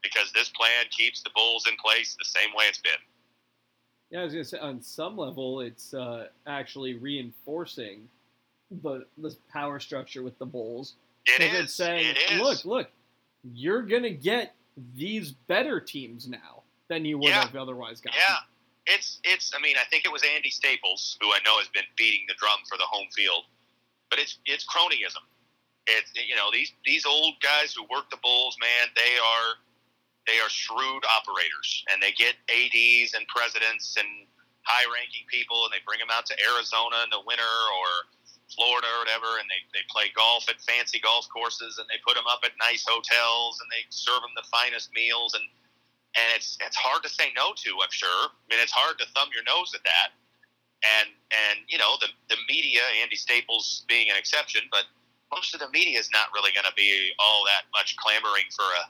because 0.01 0.31
this 0.33 0.49
plan 0.49 0.85
keeps 0.91 1.21
the 1.21 1.29
Bulls 1.35 1.65
in 1.69 1.77
place 1.77 2.15
the 2.19 2.25
same 2.25 2.49
way 2.55 2.65
it's 2.67 2.79
been. 2.79 2.99
Yeah, 4.11 4.21
I 4.21 4.23
was 4.25 4.33
gonna 4.33 4.43
say 4.43 4.59
on 4.59 4.81
some 4.81 5.15
level, 5.17 5.61
it's 5.61 5.93
uh, 5.93 6.27
actually 6.45 6.95
reinforcing 6.95 8.09
the 8.83 9.05
the 9.17 9.35
power 9.51 9.79
structure 9.79 10.21
with 10.21 10.37
the 10.39 10.45
Bulls. 10.45 10.95
It 11.25 11.41
is. 11.41 11.63
it's 11.63 11.73
saying, 11.75 12.07
it 12.17 12.33
is. 12.33 12.41
look, 12.41 12.65
look, 12.65 12.89
you're 13.53 13.83
gonna 13.83 14.09
get 14.09 14.53
these 14.95 15.31
better 15.31 15.79
teams 15.79 16.27
now 16.27 16.63
than 16.89 17.05
you 17.05 17.17
would 17.19 17.29
Yeah. 17.29 17.45
have 17.45 17.55
otherwise 17.55 18.01
gotten. 18.01 18.19
Yeah, 18.27 18.37
it's 18.85 19.19
it's. 19.23 19.51
I 19.55 19.61
mean, 19.61 19.75
I 19.79 19.85
think 19.89 20.05
it 20.05 20.11
was 20.11 20.23
Andy 20.23 20.49
Staples 20.49 21.17
who 21.21 21.29
I 21.29 21.39
know 21.45 21.57
has 21.57 21.69
been 21.69 21.87
beating 21.97 22.25
the 22.27 22.35
drum 22.35 22.59
for 22.67 22.77
the 22.77 22.87
home 22.87 23.07
field, 23.15 23.45
but 24.09 24.19
it's 24.19 24.39
it's 24.45 24.65
cronyism. 24.65 25.23
It's 25.87 26.11
you 26.15 26.35
know 26.35 26.51
these 26.51 26.73
these 26.85 27.05
old 27.05 27.35
guys 27.41 27.73
who 27.73 27.83
work 27.87 28.09
the 28.09 28.19
Bulls, 28.21 28.57
man. 28.59 28.91
They 28.95 29.15
are 29.19 29.49
they 30.27 30.39
are 30.39 30.49
shrewd 30.49 31.03
operators, 31.07 31.83
and 31.91 32.01
they 32.01 32.11
get 32.11 32.35
ads 32.47 33.13
and 33.13 33.27
presidents 33.27 33.95
and 33.99 34.07
high-ranking 34.63 35.27
people, 35.27 35.67
and 35.67 35.75
they 35.75 35.83
bring 35.83 35.99
them 35.99 36.07
out 36.07 36.23
to 36.31 36.35
Arizona 36.39 37.03
in 37.03 37.11
the 37.11 37.19
winter 37.27 37.53
or 37.75 38.07
Florida 38.55 38.87
or 38.87 39.03
whatever, 39.03 39.27
and 39.43 39.47
they, 39.51 39.59
they 39.75 39.83
play 39.91 40.07
golf 40.15 40.47
at 40.47 40.61
fancy 40.63 41.03
golf 41.03 41.27
courses, 41.27 41.75
and 41.75 41.87
they 41.91 41.99
put 42.07 42.15
them 42.15 42.27
up 42.31 42.39
at 42.47 42.55
nice 42.55 42.87
hotels, 42.87 43.59
and 43.59 43.67
they 43.67 43.83
serve 43.91 44.23
them 44.23 44.31
the 44.39 44.47
finest 44.47 44.95
meals, 44.95 45.35
and 45.35 45.43
and 46.15 46.27
it's 46.35 46.57
it's 46.61 46.77
hard 46.77 47.01
to 47.03 47.09
say 47.09 47.33
no 47.35 47.53
to. 47.57 47.71
I'm 47.81 47.91
sure. 47.91 48.29
I 48.29 48.45
mean, 48.49 48.61
it's 48.61 48.73
hard 48.73 48.97
to 48.99 49.05
thumb 49.17 49.29
your 49.33 49.43
nose 49.43 49.73
at 49.73 49.83
that. 49.83 50.13
And 50.83 51.09
and 51.31 51.65
you 51.67 51.77
know 51.77 51.97
the 52.01 52.09
the 52.29 52.37
media, 52.47 52.81
Andy 53.01 53.15
Staples 53.15 53.85
being 53.87 54.09
an 54.09 54.17
exception, 54.17 54.61
but 54.69 54.85
most 55.33 55.53
of 55.53 55.59
the 55.59 55.69
media 55.73 55.97
is 55.97 56.09
not 56.13 56.29
really 56.33 56.53
going 56.53 56.69
to 56.69 56.75
be 56.77 57.11
all 57.17 57.41
that 57.49 57.65
much 57.73 57.97
clamoring 57.97 58.45
for 58.53 58.65
a 58.65 58.83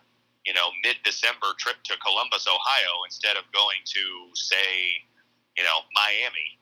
you 0.44 0.54
know 0.54 0.74
mid 0.84 1.00
December 1.04 1.56
trip 1.60 1.80
to 1.88 1.96
Columbus, 2.04 2.48
Ohio, 2.48 2.94
instead 3.08 3.38
of 3.38 3.48
going 3.56 3.80
to 3.88 4.04
say 4.36 5.00
you 5.56 5.64
know 5.64 5.88
Miami. 5.96 6.60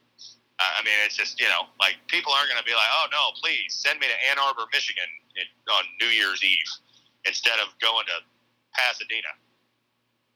I 0.62 0.86
mean, 0.86 0.94
it's 1.02 1.18
just 1.18 1.42
you 1.42 1.50
know 1.50 1.74
like 1.82 1.98
people 2.06 2.30
aren't 2.38 2.54
going 2.54 2.62
to 2.62 2.68
be 2.68 2.78
like, 2.78 2.92
oh 3.02 3.10
no, 3.10 3.34
please 3.42 3.74
send 3.74 3.98
me 3.98 4.06
to 4.06 4.18
Ann 4.30 4.38
Arbor, 4.38 4.70
Michigan 4.70 5.10
on 5.74 5.84
New 5.98 6.12
Year's 6.14 6.44
Eve 6.44 6.70
instead 7.26 7.58
of 7.58 7.74
going 7.82 8.06
to 8.06 8.22
Pasadena. 8.78 9.34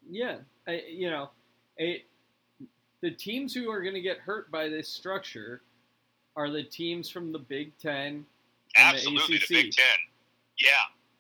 Yeah, 0.09 0.37
I, 0.67 0.83
you 0.89 1.09
know, 1.09 1.29
it, 1.77 2.05
the 3.01 3.11
teams 3.11 3.53
who 3.53 3.69
are 3.69 3.81
going 3.81 3.95
to 3.95 4.01
get 4.01 4.17
hurt 4.19 4.51
by 4.51 4.69
this 4.69 4.87
structure 4.87 5.61
are 6.35 6.49
the 6.49 6.63
teams 6.63 7.09
from 7.09 7.31
the 7.31 7.39
Big 7.39 7.77
Ten. 7.77 8.25
Absolutely, 8.77 9.37
the, 9.37 9.45
the 9.47 9.63
Big 9.63 9.71
Ten. 9.71 9.97
Yeah, 10.59 10.71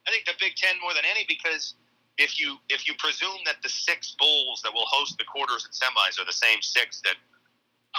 I 0.07 0.11
think 0.11 0.25
the 0.25 0.33
Big 0.39 0.55
Ten 0.55 0.75
more 0.81 0.93
than 0.93 1.03
any 1.09 1.25
because 1.27 1.75
if 2.17 2.39
you 2.39 2.57
if 2.69 2.87
you 2.87 2.93
presume 2.97 3.39
that 3.45 3.55
the 3.63 3.69
six 3.69 4.15
bowls 4.19 4.61
that 4.63 4.73
will 4.73 4.85
host 4.87 5.17
the 5.17 5.25
quarters 5.25 5.65
and 5.65 5.73
semis 5.73 6.19
are 6.21 6.25
the 6.25 6.33
same 6.33 6.61
six 6.61 7.01
that 7.03 7.15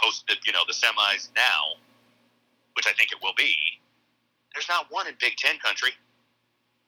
hosted 0.02 0.36
you 0.46 0.52
know 0.52 0.62
the 0.66 0.74
semis 0.74 1.28
now, 1.36 1.78
which 2.74 2.86
I 2.86 2.92
think 2.92 3.12
it 3.12 3.18
will 3.22 3.34
be, 3.36 3.54
there's 4.54 4.68
not 4.68 4.86
one 4.90 5.06
in 5.06 5.14
Big 5.20 5.36
Ten 5.36 5.58
country. 5.58 5.90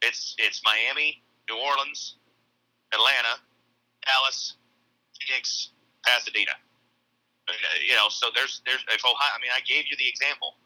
It's 0.03 0.37
it's 0.39 0.63
Miami, 0.65 1.23
New 1.51 1.57
Orleans, 1.57 2.17
Atlanta, 2.93 3.41
Dallas, 4.09 4.57
Phoenix, 5.21 5.71
Pasadena. 6.05 6.53
Uh, 7.49 7.53
you 7.87 7.95
know, 7.95 8.09
so 8.09 8.29
there's 8.35 8.63
there's 8.65 8.85
if 8.89 9.05
Ohio. 9.05 9.33
I 9.37 9.41
mean, 9.41 9.53
I 9.55 9.61
gave 9.61 9.85
you 9.87 9.97
the 9.99 10.09
example. 10.09 10.57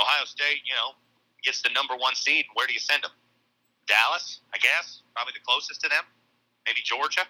Ohio 0.00 0.24
State, 0.24 0.62
you 0.64 0.74
know, 0.74 0.94
gets 1.42 1.62
the 1.62 1.70
number 1.74 1.94
one 1.96 2.14
seed. 2.14 2.46
Where 2.54 2.66
do 2.66 2.72
you 2.72 2.80
send 2.80 3.02
them? 3.02 3.10
Dallas, 3.86 4.40
I 4.54 4.58
guess, 4.58 5.02
probably 5.14 5.34
the 5.34 5.44
closest 5.44 5.80
to 5.82 5.88
them. 5.88 6.04
Maybe 6.66 6.80
Georgia. 6.84 7.22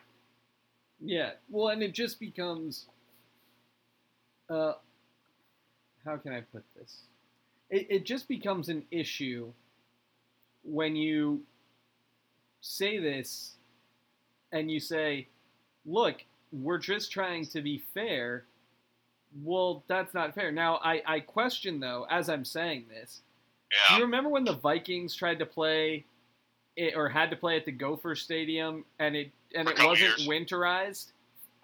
Yeah, 1.00 1.30
well, 1.48 1.68
and 1.68 1.82
it 1.82 1.92
just 1.92 2.20
becomes. 2.20 2.86
Uh, 4.48 4.74
how 6.04 6.16
can 6.16 6.32
I 6.32 6.40
put 6.40 6.64
this? 6.76 7.02
It, 7.70 7.86
it 7.88 8.06
just 8.06 8.28
becomes 8.28 8.68
an 8.68 8.84
issue 8.90 9.52
when 10.62 10.94
you 10.94 11.42
say 12.60 12.98
this 12.98 13.56
and 14.52 14.70
you 14.70 14.78
say, 14.78 15.28
look, 15.85 16.24
we're 16.53 16.78
just 16.78 17.11
trying 17.11 17.47
to 17.47 17.61
be 17.62 17.83
fair. 17.95 18.45
Well, 19.43 19.83
that's 19.89 20.12
not 20.12 20.35
fair. 20.35 20.53
Now, 20.53 20.76
I, 20.85 21.03
I 21.07 21.20
question, 21.20 21.80
though, 21.80 22.07
as 22.11 22.28
I'm 22.28 22.45
saying 22.45 22.85
this, 22.89 23.22
yeah. 23.70 23.78
do 23.89 24.01
you 24.01 24.05
remember 24.05 24.28
when 24.28 24.45
the 24.45 24.57
Vikings 24.57 25.14
tried 25.14 25.39
to 25.39 25.47
play 25.47 26.05
it, 26.76 26.95
or 26.97 27.09
had 27.09 27.30
to 27.30 27.37
play 27.37 27.57
at 27.57 27.64
the 27.64 27.72
Gopher 27.72 28.14
Stadium 28.14 28.85
and 28.99 29.16
it 29.16 29.30
and 29.55 29.68
it 29.68 29.78
wasn't 29.78 30.18
years. 30.18 30.26
winterized 30.26 31.12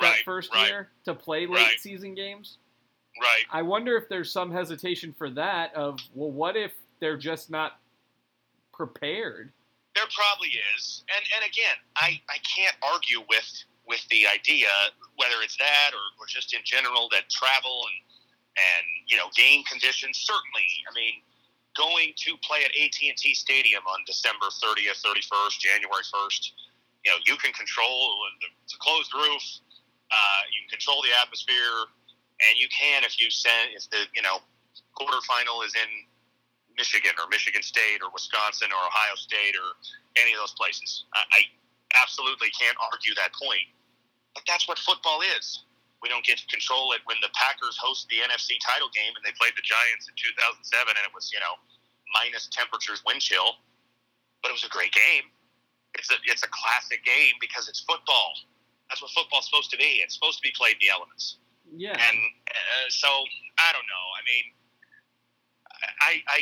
that 0.00 0.06
Right, 0.12 0.24
first 0.24 0.52
right. 0.54 0.68
year 0.68 0.88
to 1.04 1.14
play 1.14 1.46
late 1.46 1.62
Right. 1.62 1.80
season 1.80 2.14
games? 2.14 2.58
Right. 3.20 3.44
I 3.50 3.62
wonder 3.62 3.96
if 3.96 4.08
there's 4.08 4.30
some 4.30 4.50
hesitation 4.52 5.14
for 5.16 5.30
that 5.30 5.74
of, 5.74 5.98
well, 6.14 6.30
what 6.30 6.56
if 6.56 6.72
they're 7.00 7.16
just 7.16 7.50
not 7.50 7.80
prepared? 8.72 9.50
There 9.94 10.04
probably 10.14 10.50
is, 10.76 11.02
and 11.14 11.24
and 11.34 11.44
again, 11.50 11.76
I 11.96 12.20
I 12.28 12.38
can't 12.38 12.76
argue 12.82 13.20
with 13.28 13.64
with 13.88 14.04
the 14.12 14.28
idea 14.28 14.68
whether 15.16 15.42
it's 15.42 15.56
that 15.56 15.90
or, 15.96 16.04
or 16.22 16.26
just 16.28 16.54
in 16.54 16.60
general 16.62 17.08
that 17.10 17.26
travel 17.28 17.82
and 17.90 17.98
and 18.58 18.84
you 19.06 19.16
know 19.16 19.30
game 19.34 19.62
conditions 19.64 20.18
certainly. 20.18 20.68
I 20.86 20.92
mean, 20.94 21.22
going 21.76 22.12
to 22.26 22.36
play 22.42 22.66
at 22.66 22.72
AT 22.74 22.98
and 23.02 23.16
T 23.16 23.34
Stadium 23.34 23.82
on 23.86 24.02
December 24.06 24.50
thirtieth, 24.62 24.98
thirty 25.02 25.22
first, 25.22 25.60
January 25.60 26.06
first. 26.06 26.54
You 27.06 27.14
know, 27.14 27.20
you 27.26 27.36
can 27.38 27.54
control 27.54 28.26
it's 28.42 28.74
a 28.74 28.80
closed 28.82 29.14
roof. 29.14 29.44
Uh, 30.10 30.42
you 30.50 30.66
can 30.66 30.80
control 30.80 31.00
the 31.04 31.14
atmosphere, 31.22 31.86
and 32.48 32.58
you 32.58 32.66
can 32.72 33.04
if 33.04 33.20
you 33.20 33.30
send 33.30 33.74
if 33.74 33.88
the 33.90 34.06
you 34.14 34.22
know 34.22 34.42
quarterfinal 34.98 35.62
is 35.64 35.74
in 35.78 35.90
Michigan 36.76 37.14
or 37.18 37.30
Michigan 37.30 37.62
State 37.62 38.02
or 38.02 38.10
Wisconsin 38.10 38.70
or 38.70 38.80
Ohio 38.86 39.14
State 39.14 39.54
or 39.54 39.78
any 40.18 40.34
of 40.34 40.42
those 40.42 40.54
places. 40.54 41.06
I, 41.14 41.22
I 41.32 41.40
absolutely 42.02 42.50
can't 42.54 42.76
argue 42.90 43.14
that 43.14 43.34
point. 43.34 43.66
That's 44.46 44.68
what 44.68 44.78
football 44.78 45.20
is. 45.36 45.64
We 46.02 46.08
don't 46.08 46.22
get 46.22 46.38
to 46.38 46.46
control 46.46 46.94
it 46.94 47.02
when 47.10 47.18
the 47.22 47.32
Packers 47.34 47.74
host 47.74 48.06
the 48.06 48.22
NFC 48.22 48.54
title 48.62 48.86
game 48.94 49.10
and 49.18 49.22
they 49.26 49.34
played 49.34 49.58
the 49.58 49.66
Giants 49.66 50.06
in 50.06 50.14
2007 50.14 50.62
and 50.94 51.02
it 51.02 51.10
was, 51.10 51.34
you 51.34 51.42
know, 51.42 51.58
minus 52.14 52.46
temperatures, 52.54 53.02
wind 53.02 53.18
chill. 53.18 53.58
But 54.42 54.54
it 54.54 54.54
was 54.54 54.62
a 54.62 54.70
great 54.70 54.94
game. 54.94 55.26
It's 55.98 56.14
a, 56.14 56.18
it's 56.30 56.46
a 56.46 56.50
classic 56.54 57.02
game 57.02 57.34
because 57.42 57.66
it's 57.66 57.82
football. 57.82 58.38
That's 58.86 59.02
what 59.02 59.10
football's 59.10 59.50
supposed 59.50 59.74
to 59.74 59.78
be. 59.78 59.98
It's 59.98 60.14
supposed 60.14 60.38
to 60.38 60.44
be 60.46 60.54
played 60.54 60.78
in 60.78 60.86
the 60.86 60.90
elements. 60.94 61.42
Yeah. 61.66 61.98
And 61.98 62.18
uh, 62.46 62.86
so 62.88 63.10
I 63.58 63.74
don't 63.74 63.88
know. 63.90 64.06
I 64.14 64.22
mean, 64.22 64.46
I, 66.06 66.12
I, 66.30 66.38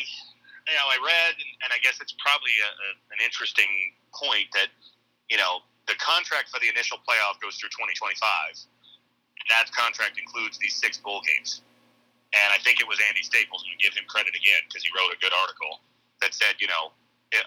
you 0.69 0.77
know, 0.77 0.87
I 0.87 0.99
read, 1.01 1.35
and, 1.41 1.53
and 1.65 1.71
I 1.73 1.79
guess 1.81 1.99
it's 2.01 2.15
probably 2.21 2.53
a, 2.61 2.71
a, 2.71 2.89
an 3.17 3.21
interesting 3.25 3.69
point 4.13 4.53
that, 4.55 4.69
you 5.33 5.37
know, 5.37 5.65
the 5.87 5.95
contract 6.03 6.51
for 6.51 6.59
the 6.59 6.69
initial 6.69 6.99
playoff 7.07 7.39
goes 7.39 7.57
through 7.57 7.71
2025. 7.71 8.19
That 9.49 9.71
contract 9.71 10.19
includes 10.19 10.59
these 10.59 10.75
six 10.75 10.99
bowl 10.99 11.23
games. 11.23 11.63
And 12.35 12.51
I 12.51 12.59
think 12.59 12.83
it 12.83 12.89
was 12.91 12.99
Andy 12.99 13.23
Staples, 13.23 13.63
and 13.63 13.71
we 13.71 13.79
give 13.79 13.95
him 13.95 14.05
credit 14.11 14.35
again 14.35 14.67
because 14.67 14.83
he 14.83 14.91
wrote 14.91 15.15
a 15.15 15.19
good 15.23 15.31
article 15.31 15.79
that 16.21 16.35
said, 16.35 16.59
you 16.59 16.67
know, 16.67 16.91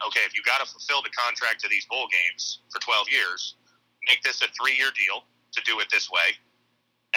okay, 0.08 0.24
if 0.24 0.32
you 0.32 0.42
got 0.48 0.64
to 0.64 0.68
fulfill 0.68 1.04
the 1.04 1.12
contract 1.12 1.60
to 1.62 1.68
these 1.68 1.84
bowl 1.92 2.08
games 2.08 2.64
for 2.72 2.80
12 2.80 3.12
years, 3.12 3.60
make 4.08 4.24
this 4.24 4.40
a 4.40 4.48
three 4.56 4.80
year 4.80 4.92
deal 4.96 5.28
to 5.52 5.60
do 5.68 5.80
it 5.84 5.92
this 5.92 6.08
way. 6.08 6.36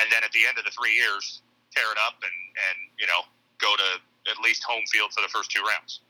And 0.00 0.10
then 0.10 0.26
at 0.26 0.32
the 0.34 0.42
end 0.42 0.58
of 0.58 0.64
the 0.66 0.74
three 0.74 0.94
years, 0.98 1.42
tear 1.70 1.86
it 1.92 2.00
up 2.02 2.18
and, 2.20 2.38
and 2.68 2.78
you 2.98 3.06
know, 3.06 3.22
go 3.62 3.70
to 3.76 3.88
at 4.30 4.38
least 4.42 4.64
home 4.64 4.82
field 4.90 5.12
for 5.12 5.22
the 5.22 5.30
first 5.30 5.50
two 5.50 5.62
rounds. 5.62 6.02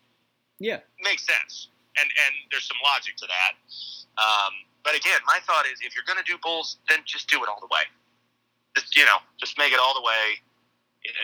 Yeah. 0.59 0.81
Makes 1.03 1.27
sense. 1.27 1.69
And 1.99 2.09
and 2.09 2.33
there's 2.51 2.65
some 2.65 2.81
logic 2.81 3.21
to 3.21 3.27
that. 3.29 3.53
Um, 4.17 4.55
but 4.85 4.95
again, 4.95 5.19
my 5.27 5.39
thought 5.47 5.67
is 5.67 5.79
if 5.81 5.95
you're 5.95 6.07
going 6.07 6.19
to 6.19 6.27
do 6.27 6.39
bowls, 6.43 6.79
then 6.89 7.01
just 7.07 7.29
do 7.29 7.43
it 7.43 7.49
all 7.49 7.61
the 7.61 7.71
way. 7.71 7.87
Just, 8.77 8.97
you 8.97 9.05
know, 9.05 9.19
just 9.39 9.59
make 9.59 9.73
it 9.73 9.81
all 9.81 9.95
the 9.95 10.03
way. 10.03 10.41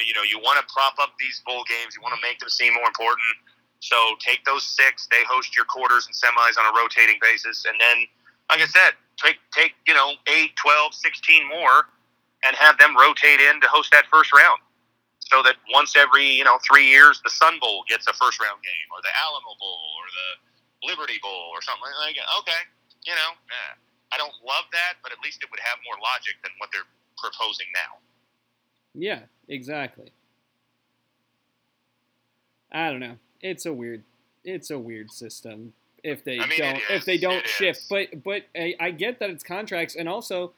You 0.05 0.15
know, 0.15 0.23
you 0.23 0.39
want 0.43 0.59
to 0.59 0.67
prop 0.73 0.99
up 0.99 1.15
these 1.19 1.43
bowl 1.47 1.63
games. 1.69 1.95
You 1.95 2.03
want 2.03 2.15
to 2.15 2.23
make 2.23 2.39
them 2.39 2.51
seem 2.51 2.75
more 2.75 2.87
important. 2.87 3.35
So 3.81 3.97
take 4.19 4.45
those 4.45 4.67
six. 4.67 5.07
They 5.11 5.23
host 5.29 5.55
your 5.55 5.65
quarters 5.65 6.07
and 6.07 6.15
semis 6.15 6.59
on 6.59 6.67
a 6.67 6.75
rotating 6.77 7.19
basis. 7.23 7.65
And 7.65 7.79
then, 7.79 8.07
like 8.51 8.61
I 8.61 8.67
said, 8.67 8.99
take, 9.17 9.39
take 9.55 9.75
you 9.87 9.95
know, 9.95 10.19
8, 10.27 10.51
12, 10.57 10.95
16 10.95 11.49
more 11.49 11.87
and 12.45 12.57
have 12.57 12.79
them 12.79 12.97
rotate 12.97 13.41
in 13.41 13.61
to 13.61 13.69
host 13.71 13.91
that 13.93 14.07
first 14.11 14.33
round 14.35 14.59
so 15.29 15.43
that 15.45 15.57
once 15.73 15.95
every 15.97 16.25
you 16.25 16.45
know 16.45 16.59
three 16.65 16.89
years 16.89 17.21
the 17.23 17.31
Sun 17.31 17.61
Bowl 17.61 17.85
gets 17.89 18.07
a 18.09 18.15
first 18.17 18.41
round 18.41 18.61
game, 18.65 18.89
or 18.91 19.01
the 19.05 19.13
Alamo 19.21 19.53
Bowl, 19.61 19.81
or 20.01 20.05
the 20.09 20.29
Liberty 20.89 21.21
Bowl, 21.21 21.53
or 21.53 21.61
something 21.61 21.85
like 22.01 22.17
that. 22.17 22.29
Okay, 22.41 22.63
you 23.07 23.13
know, 23.15 23.31
eh, 23.51 23.75
I 24.13 24.17
don't 24.19 24.35
love 24.47 24.65
that, 24.73 24.95
but 25.03 25.13
at 25.13 25.19
least 25.25 25.43
it 25.43 25.51
would 25.51 25.61
have 25.61 25.79
more 25.85 25.97
logic 26.03 26.35
than 26.43 26.53
what 26.59 26.71
they're 26.73 26.89
proposing 27.17 27.67
now. 27.75 27.99
Yeah, 28.95 29.21
exactly. 29.49 30.13
I 32.73 32.91
don't 32.91 33.01
know. 33.01 33.17
It's 33.41 33.67
a 33.67 33.73
weird 33.73 34.05
it's 34.45 34.71
a 34.71 34.79
weird 34.79 35.11
system 35.11 35.73
if 36.03 36.25
they 36.25 36.39
I 36.39 36.47
mean, 36.47 36.59
don't 36.59 36.81
if 36.91 37.05
they 37.05 37.19
don't 37.19 37.45
It 37.45 37.49
shift. 37.49 37.81
is. 37.81 37.87
But 37.89 38.23
but 38.25 38.43
I, 38.57 38.75
I 38.81 38.91
get 38.91 39.19
that 39.21 39.31
it's 39.31 39.45
contracts 39.45 39.95
and 39.97 40.09
also 40.09 40.53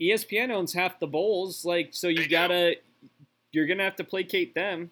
ESPN 0.00 0.50
owns 0.50 0.72
half 0.72 0.98
the 0.98 1.06
bowls, 1.06 1.64
like 1.64 1.90
so 1.92 2.08
you 2.08 2.18
They 2.22 2.28
gotta 2.28 2.76
you're 3.52 3.66
gonna 3.66 3.84
have 3.84 3.96
to 3.96 4.04
placate 4.04 4.54
them. 4.54 4.90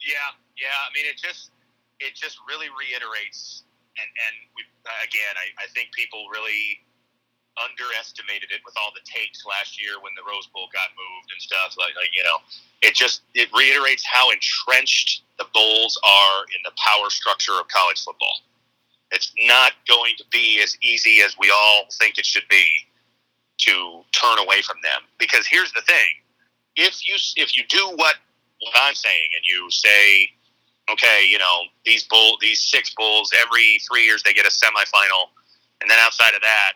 Yeah, 0.00 0.14
yeah. 0.60 0.68
I 0.68 0.92
mean, 0.94 1.06
it 1.06 1.16
just 1.16 1.50
it 2.00 2.14
just 2.14 2.38
really 2.48 2.66
reiterates, 2.68 3.62
and 4.00 4.08
and 4.08 4.34
we 4.54 4.62
uh, 4.86 5.00
again, 5.02 5.34
I, 5.34 5.64
I 5.64 5.66
think 5.74 5.92
people 5.92 6.28
really 6.30 6.80
underestimated 7.56 8.52
it 8.52 8.60
with 8.64 8.76
all 8.76 8.92
the 8.92 9.00
takes 9.08 9.44
last 9.48 9.80
year 9.80 9.96
when 10.00 10.12
the 10.12 10.24
Rose 10.28 10.46
Bowl 10.52 10.68
got 10.72 10.92
moved 10.92 11.32
and 11.32 11.40
stuff. 11.40 11.74
Like, 11.78 11.96
like 11.96 12.12
you 12.12 12.22
know, 12.22 12.38
it 12.82 12.94
just 12.94 13.22
it 13.34 13.48
reiterates 13.52 14.04
how 14.04 14.30
entrenched 14.30 15.24
the 15.38 15.46
bowls 15.52 15.98
are 16.04 16.44
in 16.52 16.60
the 16.64 16.72
power 16.76 17.10
structure 17.10 17.56
of 17.58 17.68
college 17.68 18.02
football. 18.04 18.44
It's 19.10 19.32
not 19.46 19.72
going 19.88 20.14
to 20.18 20.24
be 20.30 20.60
as 20.62 20.76
easy 20.82 21.22
as 21.22 21.36
we 21.38 21.50
all 21.50 21.86
think 21.98 22.18
it 22.18 22.26
should 22.26 22.46
be 22.50 22.66
to 23.58 24.02
turn 24.12 24.38
away 24.38 24.62
from 24.62 24.76
them. 24.82 25.02
Because 25.18 25.46
here's 25.46 25.72
the 25.72 25.82
thing: 25.82 26.20
if 26.76 27.06
you 27.06 27.16
if 27.36 27.56
you 27.56 27.64
do 27.68 27.84
what 27.96 28.16
what 28.60 28.74
I'm 28.82 28.94
saying, 28.94 29.28
and 29.36 29.44
you 29.44 29.70
say, 29.70 30.30
okay, 30.90 31.26
you 31.28 31.38
know, 31.38 31.62
these 31.84 32.04
bull, 32.04 32.36
these 32.40 32.60
six 32.60 32.94
bulls, 32.94 33.32
every 33.44 33.78
three 33.88 34.04
years 34.04 34.22
they 34.22 34.32
get 34.32 34.46
a 34.46 34.50
semifinal, 34.50 35.30
and 35.80 35.90
then 35.90 35.98
outside 36.00 36.34
of 36.34 36.40
that, 36.42 36.72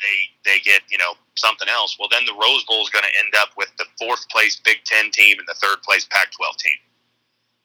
they 0.00 0.50
they 0.52 0.60
get 0.60 0.82
you 0.90 0.98
know 0.98 1.12
something 1.36 1.68
else. 1.68 1.96
Well, 1.98 2.08
then 2.10 2.24
the 2.26 2.34
Rose 2.34 2.64
Bowl 2.64 2.82
is 2.82 2.90
going 2.90 3.04
to 3.04 3.18
end 3.18 3.34
up 3.38 3.50
with 3.56 3.68
the 3.78 3.84
fourth 3.98 4.28
place 4.28 4.60
Big 4.64 4.84
Ten 4.84 5.10
team 5.10 5.38
and 5.38 5.48
the 5.48 5.54
third 5.54 5.82
place 5.82 6.06
Pac 6.10 6.30
12 6.32 6.56
team. 6.58 6.78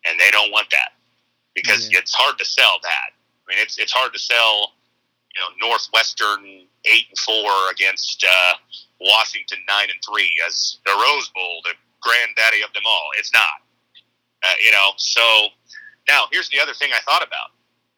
And 0.08 0.20
they 0.20 0.32
don't 0.32 0.52
want 0.52 0.70
that 0.72 0.94
because 1.56 1.90
Yeah. 1.92 2.00
it's 2.00 2.14
hard 2.14 2.38
to 2.38 2.46
sell 2.46 2.80
that. 2.84 3.10
I 3.12 3.44
mean, 3.52 3.60
it's, 3.62 3.78
it's 3.78 3.92
hard 3.92 4.14
to 4.14 4.20
sell, 4.20 4.74
you 5.36 5.42
know, 5.42 5.68
Northwestern 5.68 6.68
8 6.86 7.06
and 7.10 7.18
4 7.18 7.72
against 7.72 8.24
uh, 8.24 8.54
Washington 9.02 9.60
9 9.68 9.84
and 9.90 10.00
3 10.08 10.32
as 10.48 10.78
the 10.86 10.94
Rose 10.94 11.30
Bowl, 11.36 11.62
the 11.66 11.74
granddaddy 12.02 12.62
of 12.62 12.72
them 12.74 12.84
all. 12.86 13.10
It's 13.18 13.34
not. 13.34 13.60
Uh, 14.44 14.54
you 14.64 14.72
know, 14.72 14.92
so 14.98 15.48
now 16.08 16.26
here's 16.32 16.50
the 16.50 16.60
other 16.60 16.74
thing 16.74 16.90
I 16.94 17.00
thought 17.02 17.24
about. 17.26 17.52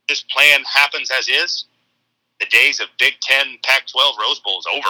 This 0.10 0.22
plan 0.24 0.62
happens 0.64 1.10
as 1.12 1.28
is. 1.28 1.66
The 2.40 2.46
days 2.48 2.80
of 2.80 2.88
Big 3.00 3.14
Ten, 3.22 3.58
Pac 3.64 3.88
12 3.88 4.16
Rose 4.22 4.40
Bowl 4.42 4.60
is 4.60 4.68
over 4.72 4.90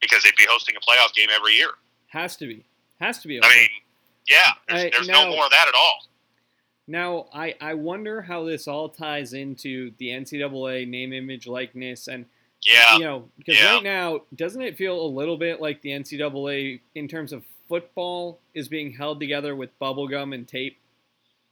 because 0.00 0.22
they'd 0.24 0.34
be 0.36 0.46
hosting 0.48 0.74
a 0.76 0.80
playoff 0.80 1.14
game 1.14 1.28
every 1.34 1.54
year. 1.54 1.70
Has 2.08 2.36
to 2.36 2.46
be. 2.46 2.64
Has 3.00 3.18
to 3.22 3.28
be. 3.28 3.40
I 3.42 3.48
mean, 3.48 3.68
yeah, 4.28 4.52
there's, 4.68 4.84
I- 4.84 4.90
there's 4.90 5.08
now- 5.08 5.24
no 5.24 5.30
more 5.30 5.44
of 5.44 5.50
that 5.50 5.66
at 5.68 5.74
all. 5.74 6.00
Now, 6.90 7.26
I, 7.34 7.54
I 7.60 7.74
wonder 7.74 8.22
how 8.22 8.44
this 8.44 8.66
all 8.66 8.88
ties 8.88 9.34
into 9.34 9.92
the 9.98 10.08
NCAA 10.08 10.88
name, 10.88 11.12
image, 11.12 11.46
likeness, 11.46 12.08
and 12.08 12.24
Yeah, 12.62 12.94
you 12.96 13.04
know, 13.04 13.28
because 13.36 13.58
yeah. 13.60 13.74
right 13.74 13.82
now, 13.82 14.22
doesn't 14.34 14.62
it 14.62 14.76
feel 14.78 14.98
a 15.00 15.06
little 15.06 15.36
bit 15.36 15.60
like 15.60 15.82
the 15.82 15.90
NCAA 15.90 16.80
in 16.94 17.06
terms 17.06 17.32
of 17.34 17.44
football 17.68 18.40
is 18.54 18.68
being 18.68 18.90
held 18.92 19.20
together 19.20 19.54
with 19.54 19.78
bubblegum 19.78 20.34
and 20.34 20.48
tape? 20.48 20.78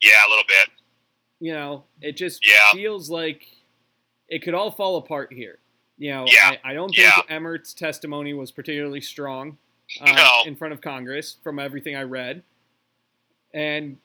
Yeah, 0.03 0.27
a 0.27 0.29
little 0.29 0.45
bit. 0.49 0.69
You 1.41 1.53
know, 1.53 1.85
it 2.01 2.17
just 2.17 2.47
Yeah. 2.47 2.73
feels 2.73 3.11
like 3.11 3.47
it 4.29 4.41
could 4.43 4.55
all 4.55 4.71
fall 4.71 4.97
apart 4.97 5.33
here. 5.33 5.59
You 5.99 6.11
know, 6.13 6.27
Yeah. 6.29 6.57
I, 6.65 6.71
I 6.71 6.75
don't 6.75 6.89
think 6.89 7.01
Yeah. 7.07 7.23
Emmert's 7.29 7.73
testimony 7.75 8.35
was 8.35 8.51
particularly 8.51 9.01
strong 9.01 9.59
uh, 10.01 10.13
No. 10.13 10.31
in 10.47 10.57
front 10.57 10.73
of 10.75 10.81
Congress 10.81 11.37
from 11.43 11.59
everything 11.59 11.95
I 11.97 12.03
read. 12.03 12.43
And, 13.55 13.99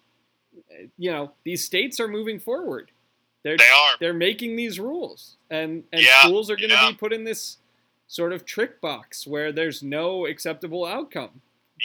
you 0.98 1.12
know, 1.12 1.32
these 1.44 1.64
states 1.66 2.00
are 2.00 2.08
moving 2.08 2.39
forward. 2.39 2.92
They're, 3.44 3.58
They 3.58 3.64
are. 3.64 3.96
they're 4.00 4.14
making 4.14 4.56
these 4.56 4.80
rules 4.80 5.36
and 5.50 5.84
and 5.92 6.02
Yeah, 6.04 6.22
schools 6.22 6.52
are 6.52 6.56
going 6.56 6.70
to 6.70 6.88
be 6.89 6.94
put 6.94 7.12
in 7.12 7.24
this 7.24 7.58
sort 8.08 8.34
of 8.34 8.46
trick 8.46 8.80
box 8.82 9.26
where 9.26 9.52
there's 9.52 9.82
no 9.82 10.28
acceptable 10.28 10.86
outcome 10.86 11.42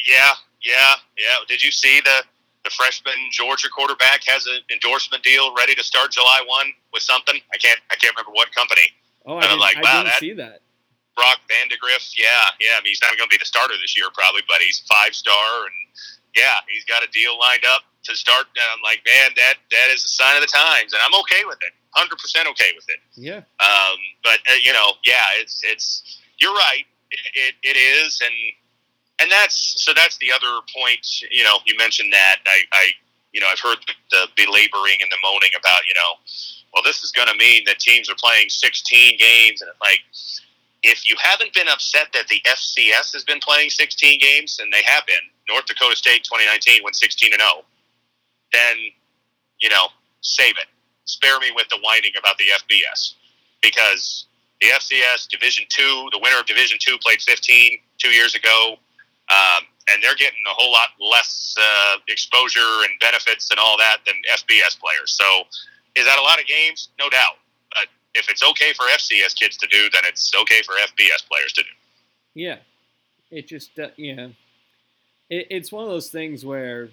Yeah, 0.07 0.35
yeah, 0.61 0.97
yeah. 1.17 1.37
Did 1.49 1.63
you 1.63 1.71
see 1.71 2.01
the 2.03 2.25
the 2.67 2.75
freshman 2.75 3.15
Georgia 3.31 3.69
quarterback 3.71 4.27
has 4.27 4.47
an 4.47 4.59
endorsement 4.75 5.23
deal 5.23 5.55
ready 5.55 5.75
to 5.79 5.83
start 5.87 6.11
July 6.11 6.43
one 6.47 6.75
with 6.93 7.03
something? 7.03 7.39
I 7.55 7.57
can't 7.59 7.79
I 7.91 7.97
can't 7.97 8.15
remember 8.17 8.35
what 8.35 8.51
company. 8.55 8.91
oh 9.25 9.39
i 9.39 9.43
didn't, 9.47 9.61
like, 9.63 9.77
I 9.79 9.81
wow, 9.83 9.93
didn't 10.03 10.07
that- 10.13 10.21
see 10.21 10.33
that 10.35 10.61
Brock 11.17 11.41
Vandagriff, 11.49 12.13
yeah, 12.13 12.29
yeah. 12.61 12.77
I 12.77 12.85
mean, 12.85 12.93
he's 12.93 13.01
not 13.01 13.17
going 13.17 13.25
to 13.25 13.33
be 13.33 13.39
the 13.41 13.47
starter 13.49 13.73
this 13.81 13.97
year 13.97 14.05
probably, 14.13 14.43
but 14.47 14.61
he's 14.61 14.81
five 14.85 15.15
star, 15.17 15.65
and 15.65 15.73
yeah, 16.37 16.61
he's 16.69 16.85
got 16.85 17.01
a 17.03 17.09
deal 17.09 17.39
lined 17.41 17.65
up 17.73 17.89
to 18.05 18.15
start. 18.15 18.45
And 18.53 18.67
I'm 18.69 18.83
like, 18.85 19.01
man, 19.09 19.33
that 19.41 19.55
that 19.73 19.89
is 19.97 20.05
a 20.05 20.09
sign 20.13 20.37
of 20.37 20.43
the 20.45 20.53
times, 20.53 20.93
and 20.93 21.01
I'm 21.01 21.17
okay 21.25 21.41
with 21.49 21.57
it, 21.65 21.73
hundred 21.97 22.19
percent 22.19 22.45
okay 22.53 22.69
with 22.77 22.85
it. 22.93 23.01
yeah 23.17 23.41
Um, 23.65 23.97
but 24.23 24.41
uh, 24.45 24.61
you 24.63 24.75
know, 24.77 24.93
yeah, 25.09 25.25
it's 25.41 25.63
it's 25.65 26.21
you're 26.37 26.53
right. 26.53 26.85
It, 27.11 27.21
it, 27.33 27.55
it 27.65 27.77
is, 27.81 28.21
and 28.21 28.35
and 29.21 29.31
that's 29.31 29.83
so 29.83 29.93
that's 29.95 30.17
the 30.19 30.33
other 30.33 30.61
point. 30.75 31.07
You 31.31 31.45
know, 31.45 31.59
you 31.67 31.77
mentioned 31.79 32.13
that 32.13 32.37
I, 32.47 32.63
I 32.73 32.87
you 33.33 33.41
know 33.41 33.49
I've 33.51 33.61
heard 33.61 33.79
the, 34.11 34.29
belaboring 34.37 34.99
and 35.01 35.11
the 35.11 35.17
moaning 35.23 35.51
about 35.59 35.87
you 35.89 35.95
know, 35.95 36.21
well, 36.75 36.83
this 36.83 37.03
is 37.03 37.13
going 37.13 37.29
to 37.29 37.37
mean 37.37 37.65
that 37.67 37.79
teams 37.79 38.11
are 38.11 38.17
playing 38.17 38.49
16 38.49 39.19
games, 39.19 39.63
and 39.63 39.71
like 39.81 40.01
if 40.83 41.09
you 41.09 41.17
haven't 41.19 41.53
been 41.55 41.69
upset 41.69 42.09
that 42.13 42.29
the 42.29 42.41
FCS 42.47 43.13
has 43.13 43.25
been 43.25 43.41
playing 43.41 43.71
16 43.71 44.21
games, 44.21 44.59
and 44.61 44.73
they 44.73 44.83
have 44.85 45.07
been, 45.07 45.25
North 45.49 45.67
Dakota 45.67 45.97
State 45.97 46.25
2019 46.25 46.83
went 46.85 46.97
16 46.97 47.33
and 47.33 47.41
0, 47.41 47.65
then 48.53 48.77
you 49.61 49.71
know 49.71 49.89
save 50.21 50.57
it. 50.59 50.67
Spare 51.05 51.39
me 51.41 51.53
with 51.55 51.69
the 51.69 51.79
whining 51.83 52.13
about 52.19 52.37
the 52.37 52.45
FBS 52.53 53.15
because 53.63 54.27
the 54.61 54.69
FCS 54.69 55.29
Division 55.29 55.65
Two, 55.71 56.09
the 56.13 56.19
winner 56.21 56.39
of 56.39 56.47
Division 56.47 56.79
Two, 56.81 56.99
played 56.99 57.23
15 57.23 57.79
two 57.99 58.11
years 58.11 58.35
ago, 58.35 58.77
um, 59.31 59.65
and 59.93 60.03
they're 60.03 60.15
getting 60.17 60.39
a 60.51 60.55
whole 60.55 60.71
lot 60.73 60.89
less 61.01 61.55
uh, 61.59 61.97
exposure 62.09 62.61
and 62.85 62.93
benefits 63.01 63.51
and 63.51 63.59
all 63.61 63.77
that 63.79 63.99
than 64.07 64.15
FBS 64.33 64.79
players. 64.79 65.13
So, 65.13 65.43
is 65.95 66.05
that 66.07 66.19
a 66.19 66.23
lot 66.23 66.41
of 66.41 66.47
games? 66.47 66.89
No 66.99 67.09
doubt. 67.09 67.37
But 67.75 67.87
if 68.15 68.29
it's 68.29 68.43
okay 68.43 68.73
for 68.73 68.85
FCS 68.87 69.35
kids 69.39 69.57
to 69.59 69.67
do, 69.69 69.89
then 69.93 70.03
it's 70.07 70.33
okay 70.43 70.63
for 70.63 70.73
FBS 70.75 71.27
players 71.29 71.53
to 71.55 71.63
do. 71.63 71.69
yeah 72.35 72.57
it 73.31 73.49
just 73.49 73.77
uh, 73.79 73.89
yeah 73.97 74.29
it, 75.29 75.47
it's 75.51 75.73
one 75.73 75.83
of 75.83 75.91
those 75.91 76.11
things 76.11 76.45
where 76.45 76.89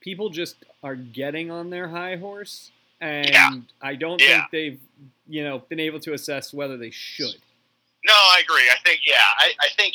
people 0.00 0.30
just 0.30 0.56
are 0.82 0.96
getting 0.96 1.48
on 1.50 1.70
their 1.70 1.86
high 1.88 2.16
horse 2.16 2.72
and 3.00 3.28
Yeah. 3.28 3.50
i 3.80 3.94
don't 3.94 4.20
Yeah. 4.20 4.40
think 4.40 4.50
they've 4.50 4.80
you 5.28 5.44
know 5.44 5.60
been 5.60 5.78
able 5.78 6.00
to 6.00 6.12
assess 6.12 6.52
whether 6.52 6.76
they 6.76 6.90
should 6.90 7.36
No, 8.04 8.12
I 8.14 8.40
agree. 8.44 8.68
I 8.68 8.78
think, 8.84 9.00
yeah, 9.06 9.14
I, 9.38 9.52
I 9.60 9.68
think, 9.76 9.94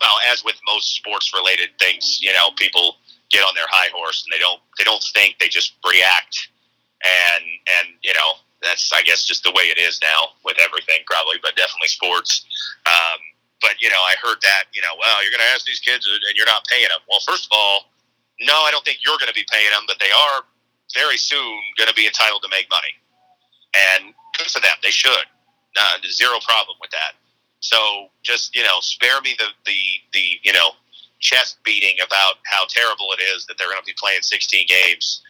well, 0.00 0.16
as 0.30 0.44
with 0.44 0.56
most 0.66 0.94
sports 0.94 1.32
related 1.34 1.70
things, 1.78 2.18
you 2.22 2.32
know, 2.32 2.50
people 2.56 2.96
get 3.30 3.42
on 3.44 3.54
their 3.54 3.68
high 3.68 3.88
horse 3.92 4.24
and 4.24 4.32
they 4.32 4.40
don't, 4.40 4.60
they 4.78 4.84
don't 4.84 5.02
think, 5.14 5.38
they 5.38 5.48
just 5.48 5.74
react. 5.84 6.48
And, 7.04 7.44
and, 7.78 7.94
you 8.02 8.14
know, 8.14 8.40
that's, 8.62 8.90
I 8.92 9.02
guess, 9.02 9.24
just 9.24 9.44
the 9.44 9.52
way 9.52 9.70
it 9.70 9.78
is 9.78 10.00
now 10.02 10.34
with 10.44 10.58
everything, 10.58 11.06
probably, 11.06 11.38
but 11.42 11.54
definitely 11.54 11.88
sports. 11.88 12.42
Um, 12.86 13.18
but, 13.60 13.78
you 13.80 13.90
know, 13.90 14.02
I 14.02 14.14
heard 14.22 14.38
that, 14.42 14.70
you 14.72 14.82
know, 14.82 14.94
well, 14.98 15.22
you're 15.22 15.30
going 15.30 15.42
to 15.42 15.52
ask 15.54 15.66
these 15.66 15.80
kids 15.80 16.06
and 16.06 16.34
you're 16.34 16.46
not 16.46 16.66
paying 16.66 16.88
them. 16.88 17.02
Well, 17.10 17.20
first 17.26 17.46
of 17.46 17.54
all, 17.54 17.90
no, 18.40 18.54
I 18.66 18.70
don't 18.70 18.84
think 18.84 18.98
you're 19.04 19.18
going 19.18 19.30
to 19.30 19.34
be 19.34 19.46
paying 19.50 19.70
them, 19.70 19.82
but 19.86 19.98
they 19.98 20.10
are 20.10 20.46
very 20.94 21.18
soon 21.18 21.58
going 21.76 21.90
to 21.90 21.94
be 21.94 22.06
entitled 22.06 22.42
to 22.42 22.50
make 22.50 22.70
money. 22.70 22.94
And 23.74 24.14
good 24.38 24.46
for 24.46 24.60
them. 24.60 24.78
They 24.82 24.94
should. 24.94 25.26
Uh, 25.78 25.98
zero 26.10 26.38
problem 26.42 26.78
with 26.80 26.90
that. 26.90 27.14
So 27.60 28.08
just 28.22 28.54
you 28.54 28.62
know, 28.62 28.80
spare 28.80 29.20
me 29.20 29.34
the 29.38 29.46
the 29.66 29.78
the 30.12 30.24
you 30.42 30.52
know 30.52 30.70
chest 31.20 31.58
beating 31.64 31.96
about 32.04 32.36
how 32.46 32.64
terrible 32.68 33.08
it 33.18 33.22
is 33.22 33.44
that 33.46 33.58
they're 33.58 33.66
going 33.68 33.80
to 33.80 33.84
be 33.84 33.94
playing 33.98 34.22
16 34.22 34.66
games. 34.68 35.22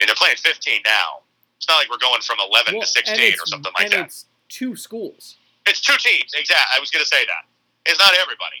And 0.00 0.08
they're 0.08 0.16
playing 0.16 0.36
15 0.36 0.82
now. 0.84 1.22
It's 1.56 1.68
not 1.68 1.76
like 1.76 1.88
we're 1.88 1.98
going 2.02 2.20
from 2.20 2.36
11 2.50 2.74
Well, 2.74 2.82
to 2.82 2.86
16 2.86 3.16
or 3.34 3.46
something 3.46 3.72
like 3.78 3.84
and 3.86 3.92
that. 3.94 4.04
it's 4.06 4.26
two 4.48 4.76
schools 4.76 5.36
It's 5.66 5.80
two 5.80 5.96
teams, 5.98 6.34
exactly. 6.34 6.66
I 6.76 6.80
was 6.80 6.90
going 6.90 7.02
to 7.04 7.08
say 7.08 7.24
that. 7.24 7.46
It's 7.86 7.98
not 7.98 8.12
everybody. 8.20 8.60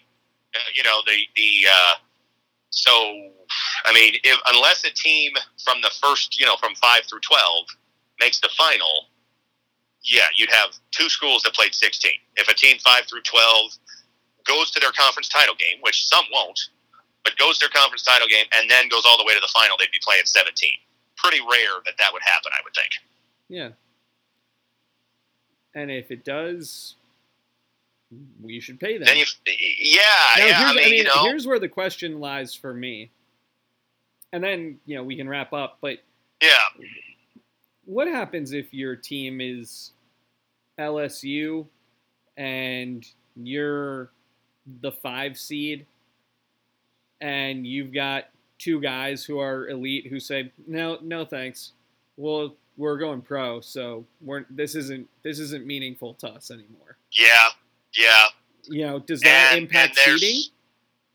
Uh, 0.54 0.58
you 0.74 0.82
know 0.84 1.00
the 1.06 1.18
the. 1.34 1.66
Uh, 1.70 1.94
so, 2.70 2.92
I 3.84 3.92
mean, 3.94 4.14
if, 4.22 4.38
unless 4.52 4.84
a 4.84 4.90
team 4.90 5.32
from 5.64 5.80
the 5.82 5.90
first, 6.02 6.38
you 6.38 6.44
know, 6.46 6.56
from 6.56 6.74
five 6.74 7.02
through 7.08 7.20
12 7.20 7.64
makes 8.20 8.40
the 8.40 8.50
final, 8.56 9.06
yeah, 10.06 10.28
you'd 10.36 10.52
have 10.52 10.70
two 10.92 11.08
schools 11.08 11.42
that 11.42 11.54
played 11.54 11.74
16. 11.74 12.10
If 12.36 12.48
a 12.48 12.54
team 12.54 12.78
five 12.78 13.06
through 13.06 13.22
12 13.22 13.72
goes 14.46 14.70
to 14.70 14.80
their 14.80 14.92
conference 14.92 15.28
title 15.28 15.54
game, 15.56 15.78
which 15.82 16.06
some 16.06 16.24
won't, 16.32 16.68
but 17.24 17.36
goes 17.36 17.58
to 17.58 17.66
their 17.66 17.80
conference 17.80 18.04
title 18.04 18.28
game 18.28 18.46
and 18.56 18.70
then 18.70 18.88
goes 18.88 19.02
all 19.04 19.18
the 19.18 19.24
way 19.24 19.34
to 19.34 19.40
the 19.40 19.50
final, 19.52 19.76
they'd 19.78 19.90
be 19.92 19.98
playing 20.02 20.22
17. 20.24 20.70
Pretty 21.16 21.40
rare 21.40 21.82
that 21.84 21.94
that 21.98 22.12
would 22.12 22.22
happen, 22.22 22.52
I 22.52 22.60
would 22.64 22.74
think. 22.74 22.90
Yeah. 23.48 23.70
And 25.74 25.90
if 25.90 26.10
it 26.10 26.24
does, 26.24 26.94
we 28.40 28.60
should 28.60 28.78
pay 28.78 28.98
them. 28.98 29.06
Then 29.06 29.16
you, 29.16 29.24
yeah, 29.46 30.00
Now, 30.36 30.46
yeah. 30.46 30.58
here's, 30.58 30.70
I 30.70 30.74
mean, 30.74 30.94
you 30.94 31.04
know, 31.04 31.24
here's 31.24 31.46
where 31.46 31.58
the 31.58 31.68
question 31.68 32.20
lies 32.20 32.54
for 32.54 32.72
me. 32.72 33.10
And 34.32 34.42
then, 34.42 34.78
you 34.86 34.96
know, 34.96 35.02
we 35.02 35.16
can 35.16 35.28
wrap 35.28 35.52
up, 35.52 35.78
but 35.80 35.98
yeah. 36.40 36.84
what 37.84 38.06
happens 38.06 38.52
if 38.52 38.72
your 38.72 38.94
team 38.94 39.40
is 39.40 39.92
LSU 40.78 41.66
and 42.36 43.06
you're 43.36 44.10
the 44.80 44.92
five 44.92 45.38
seed 45.38 45.86
and 47.20 47.66
you've 47.66 47.92
got 47.92 48.24
two 48.58 48.80
guys 48.80 49.24
who 49.24 49.38
are 49.38 49.68
elite 49.68 50.06
who 50.08 50.20
say, 50.20 50.52
No, 50.66 50.98
no 51.02 51.24
thanks. 51.24 51.72
Well, 52.16 52.54
we're 52.76 52.98
going 52.98 53.22
pro, 53.22 53.60
so 53.60 54.04
we're 54.20 54.44
this 54.50 54.74
isn't 54.74 55.08
this 55.22 55.38
isn't 55.38 55.66
meaningful 55.66 56.14
to 56.14 56.28
us 56.28 56.50
anymore. 56.50 56.98
Yeah, 57.12 57.48
yeah. 57.96 58.24
You 58.68 58.86
know, 58.86 58.98
does 58.98 59.20
that 59.22 59.52
And- 59.52 59.62
impact 59.62 59.98
and 60.06 60.18
seeding? 60.20 60.50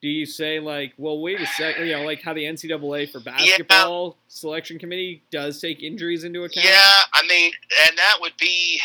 Do 0.01 0.07
you 0.09 0.25
say 0.25 0.59
like, 0.59 0.93
well, 0.97 1.19
wait 1.21 1.39
a 1.39 1.45
second, 1.45 1.85
you 1.85 1.95
know, 1.95 2.01
like 2.03 2.23
how 2.23 2.33
the 2.33 2.43
NCAA 2.45 3.11
for 3.11 3.19
basketball 3.19 4.17
selection 4.27 4.79
committee 4.79 5.21
does 5.29 5.61
take 5.61 5.83
injuries 5.83 6.23
into 6.23 6.43
account? 6.43 6.65
Yeah, 6.65 7.03
I 7.13 7.21
mean, 7.27 7.51
and 7.87 7.95
that 7.99 8.17
would 8.19 8.33
be, 8.39 8.79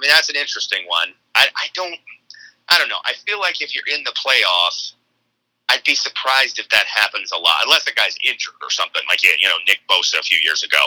I 0.00 0.08
mean, 0.08 0.10
that's 0.14 0.30
an 0.30 0.36
interesting 0.36 0.88
one. 0.88 1.12
I, 1.34 1.46
I 1.56 1.68
don't, 1.74 2.00
I 2.70 2.78
don't 2.78 2.88
know. 2.88 3.02
I 3.04 3.12
feel 3.26 3.38
like 3.38 3.60
if 3.60 3.74
you're 3.74 3.84
in 3.92 4.02
the 4.04 4.16
playoffs, 4.16 4.94
I'd 5.68 5.84
be 5.84 5.94
surprised 5.94 6.58
if 6.58 6.68
that 6.70 6.86
happens 6.86 7.32
a 7.32 7.38
lot, 7.38 7.60
unless 7.64 7.84
the 7.84 7.92
guy's 7.92 8.16
injured 8.26 8.56
or 8.62 8.70
something. 8.70 9.02
Like, 9.08 9.22
you 9.22 9.46
know, 9.46 9.60
Nick 9.68 9.80
Bosa 9.90 10.18
a 10.18 10.22
few 10.22 10.38
years 10.38 10.62
ago 10.62 10.78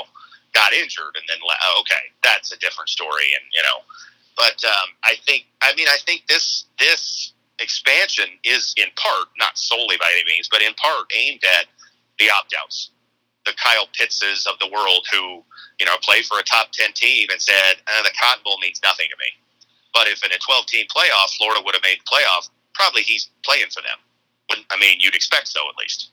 got 0.54 0.74
injured, 0.74 1.14
and 1.16 1.24
then 1.30 1.38
le- 1.46 1.82
okay, 1.82 2.10
that's 2.24 2.52
a 2.52 2.58
different 2.58 2.90
story. 2.90 3.30
And 3.36 3.46
you 3.54 3.62
know, 3.62 3.86
but 4.36 4.64
um, 4.66 4.90
I 5.04 5.14
think, 5.26 5.46
I 5.62 5.76
mean, 5.76 5.88
I 5.88 5.98
think 6.06 6.26
this 6.28 6.66
this 6.80 7.34
expansion 7.60 8.26
is 8.44 8.74
in 8.78 8.90
part, 8.96 9.28
not 9.38 9.58
solely 9.58 9.98
by 9.98 10.10
any 10.12 10.26
means, 10.26 10.50
but 10.50 10.62
in 10.62 10.74
part 10.74 11.06
aimed 11.16 11.44
at 11.60 11.68
the 12.18 12.32
opt 12.32 12.54
outs, 12.60 12.90
the 13.46 13.54
Kyle 13.62 13.88
Pittses 13.94 14.48
of 14.48 14.58
the 14.60 14.68
world 14.68 15.06
who, 15.12 15.44
you 15.80 15.86
know, 15.86 15.98
play 16.02 16.22
for 16.22 16.40
a 16.40 16.44
top 16.44 16.72
10 16.72 16.94
team 16.94 17.28
and 17.32 17.42
said, 17.42 17.76
eh, 17.88 18.02
the 18.04 18.12
Cotton 18.22 18.44
Bowl 18.44 18.58
means 18.62 18.80
nothing 18.84 19.08
to 19.10 19.18
me. 19.20 19.32
But 19.94 20.08
if 20.08 20.24
in 20.24 20.32
a 20.32 20.38
12 20.38 20.66
team 20.66 20.86
playoff, 20.88 21.36
Florida 21.38 21.62
would 21.64 21.76
have 21.76 21.84
made 21.84 22.00
the 22.00 22.10
playoff, 22.10 22.50
probably 22.74 23.02
he's 23.02 23.30
playing 23.44 23.70
for 23.72 23.82
them. 23.82 24.00
I 24.70 24.78
mean, 24.80 24.98
you'd 25.00 25.16
expect 25.16 25.48
so 25.48 25.62
at 25.70 25.78
least. 25.78 26.12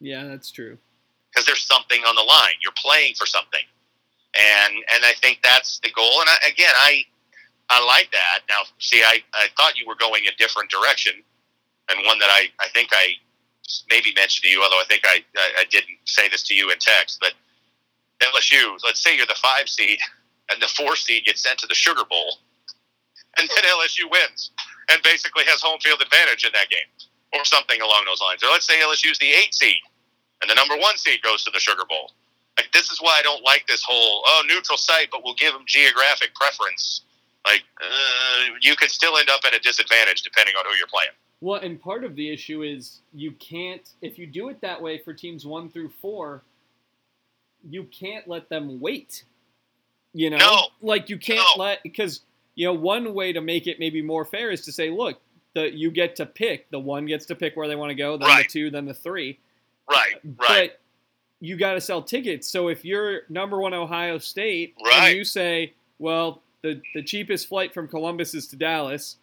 Yeah, 0.00 0.24
that's 0.24 0.50
true. 0.50 0.78
Because 1.30 1.46
there's 1.46 1.64
something 1.64 2.00
on 2.04 2.14
the 2.14 2.22
line. 2.22 2.56
You're 2.62 2.76
playing 2.76 3.14
for 3.14 3.26
something, 3.26 3.64
and 4.34 4.74
and 4.74 5.04
I 5.04 5.12
think 5.20 5.40
that's 5.42 5.80
the 5.80 5.90
goal. 5.90 6.20
And 6.20 6.30
I, 6.30 6.48
again, 6.48 6.72
I 6.76 7.04
I 7.70 7.84
like 7.84 8.10
that. 8.12 8.40
Now, 8.48 8.62
see, 8.78 9.02
I, 9.02 9.18
I 9.32 9.48
thought 9.56 9.78
you 9.78 9.86
were 9.86 9.96
going 9.96 10.24
a 10.28 10.36
different 10.36 10.70
direction, 10.70 11.14
and 11.88 12.06
one 12.06 12.18
that 12.20 12.30
I, 12.30 12.48
I 12.60 12.68
think 12.68 12.90
I 12.92 13.14
maybe 13.88 14.12
mentioned 14.14 14.44
to 14.44 14.48
you, 14.50 14.62
although 14.62 14.80
I 14.80 14.84
think 14.88 15.02
I, 15.04 15.24
I, 15.36 15.48
I 15.60 15.64
didn't 15.70 15.98
say 16.04 16.28
this 16.28 16.42
to 16.44 16.54
you 16.54 16.70
in 16.70 16.78
text, 16.78 17.18
but 17.20 17.32
LSU, 18.22 18.76
let's 18.84 19.02
say 19.02 19.16
you're 19.16 19.26
the 19.26 19.38
five 19.40 19.68
seed, 19.68 19.98
and 20.50 20.60
the 20.60 20.68
four 20.68 20.96
seed 20.96 21.24
gets 21.24 21.42
sent 21.42 21.58
to 21.60 21.66
the 21.66 21.74
Sugar 21.74 22.04
Bowl, 22.08 22.38
and 23.38 23.48
then 23.48 23.64
LSU 23.64 24.10
wins 24.10 24.50
and 24.90 25.02
basically 25.02 25.44
has 25.46 25.62
home 25.62 25.80
field 25.80 26.00
advantage 26.02 26.44
in 26.44 26.52
that 26.52 26.68
game, 26.68 26.88
or 27.32 27.44
something 27.44 27.80
along 27.80 28.04
those 28.06 28.20
lines. 28.20 28.42
Or 28.42 28.48
let's 28.48 28.66
say 28.66 28.80
LSU's 28.80 29.18
the 29.18 29.30
eight 29.30 29.54
seed, 29.54 29.80
and 30.42 30.50
the 30.50 30.54
number 30.54 30.76
one 30.76 30.96
seed 30.96 31.22
goes 31.22 31.44
to 31.44 31.50
the 31.50 31.60
Sugar 31.60 31.84
Bowl. 31.88 32.12
Like, 32.56 32.70
this 32.72 32.90
is 32.90 33.00
why 33.00 33.18
I 33.18 33.22
don't 33.22 33.42
like 33.42 33.66
this 33.66 33.82
whole, 33.82 34.22
oh, 34.26 34.44
neutral 34.46 34.78
site, 34.78 35.08
but 35.10 35.24
we'll 35.24 35.34
give 35.34 35.52
them 35.52 35.64
geographic 35.66 36.34
preference 36.34 37.02
like 37.46 37.62
uh, 37.80 38.54
you 38.60 38.74
could 38.76 38.90
still 38.90 39.18
end 39.18 39.28
up 39.28 39.40
at 39.46 39.54
a 39.54 39.58
disadvantage 39.60 40.22
depending 40.22 40.54
on 40.56 40.64
who 40.64 40.76
you're 40.76 40.88
playing. 40.88 41.12
Well, 41.44 41.60
and 41.60 41.78
part 41.78 42.04
of 42.04 42.16
the 42.16 42.32
issue 42.32 42.62
is 42.62 43.02
you 43.12 43.32
can't 43.32 43.86
if 44.00 44.18
you 44.18 44.26
do 44.26 44.48
it 44.48 44.62
that 44.62 44.80
way 44.80 44.96
for 44.96 45.12
teams 45.12 45.44
one 45.44 45.68
through 45.68 45.90
four, 46.00 46.42
you 47.68 47.84
can't 47.84 48.26
let 48.26 48.48
them 48.48 48.80
wait. 48.80 49.24
You 50.14 50.30
know, 50.30 50.38
no. 50.38 50.62
like 50.80 51.10
you 51.10 51.18
can't 51.18 51.46
no. 51.58 51.62
let 51.62 51.82
because 51.82 52.22
you 52.54 52.64
know 52.64 52.72
one 52.72 53.12
way 53.12 53.34
to 53.34 53.42
make 53.42 53.66
it 53.66 53.78
maybe 53.78 54.00
more 54.00 54.24
fair 54.24 54.52
is 54.52 54.62
to 54.62 54.72
say, 54.72 54.88
look, 54.88 55.20
the 55.54 55.70
you 55.70 55.90
get 55.90 56.16
to 56.16 56.24
pick 56.24 56.70
the 56.70 56.78
one 56.78 57.04
gets 57.04 57.26
to 57.26 57.34
pick 57.34 57.58
where 57.58 57.68
they 57.68 57.76
want 57.76 57.90
to 57.90 57.94
go, 57.94 58.16
then 58.16 58.26
right. 58.26 58.46
the 58.46 58.50
two, 58.50 58.70
then 58.70 58.86
the 58.86 58.94
three. 58.94 59.38
Right. 59.86 60.14
Right. 60.24 60.70
But 60.70 60.80
you 61.40 61.58
got 61.58 61.74
to 61.74 61.80
sell 61.82 62.00
tickets. 62.00 62.48
So 62.48 62.68
if 62.68 62.86
you're 62.86 63.24
number 63.28 63.60
one 63.60 63.74
Ohio 63.74 64.16
State 64.16 64.76
right. 64.82 65.08
and 65.10 65.18
you 65.18 65.24
say, 65.26 65.74
well, 65.98 66.40
the 66.62 66.80
the 66.94 67.02
cheapest 67.02 67.48
flight 67.48 67.74
from 67.74 67.86
Columbus 67.86 68.34
is 68.34 68.46
to 68.46 68.56
Dallas, 68.56 69.18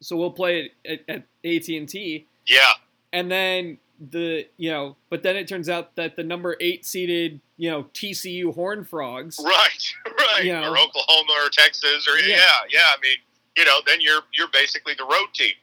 so 0.00 0.16
we'll 0.16 0.30
play 0.30 0.70
it 0.84 1.04
at, 1.08 1.16
at 1.16 1.22
AT 1.44 1.68
and 1.68 1.88
T. 1.88 2.26
Yeah. 2.46 2.72
And 3.12 3.30
then 3.30 3.78
the 4.00 4.46
you 4.56 4.70
know, 4.70 4.96
but 5.10 5.22
then 5.22 5.36
it 5.36 5.48
turns 5.48 5.68
out 5.68 5.96
that 5.96 6.16
the 6.16 6.22
number 6.22 6.56
eight 6.60 6.86
seeded 6.86 7.40
you 7.56 7.70
know 7.70 7.84
TCU 7.94 8.54
Horn 8.54 8.84
Frogs, 8.84 9.40
right, 9.44 9.84
right, 10.06 10.44
you 10.44 10.52
know, 10.52 10.72
or 10.72 10.78
Oklahoma 10.78 11.32
or 11.44 11.50
Texas 11.50 12.06
or 12.08 12.18
yeah. 12.18 12.36
yeah, 12.36 12.50
yeah. 12.70 12.80
I 12.80 13.00
mean, 13.02 13.16
you 13.56 13.64
know, 13.64 13.80
then 13.86 14.00
you're 14.00 14.20
you're 14.36 14.48
basically 14.52 14.94
the 14.94 15.04
road 15.04 15.28
team. 15.34 15.54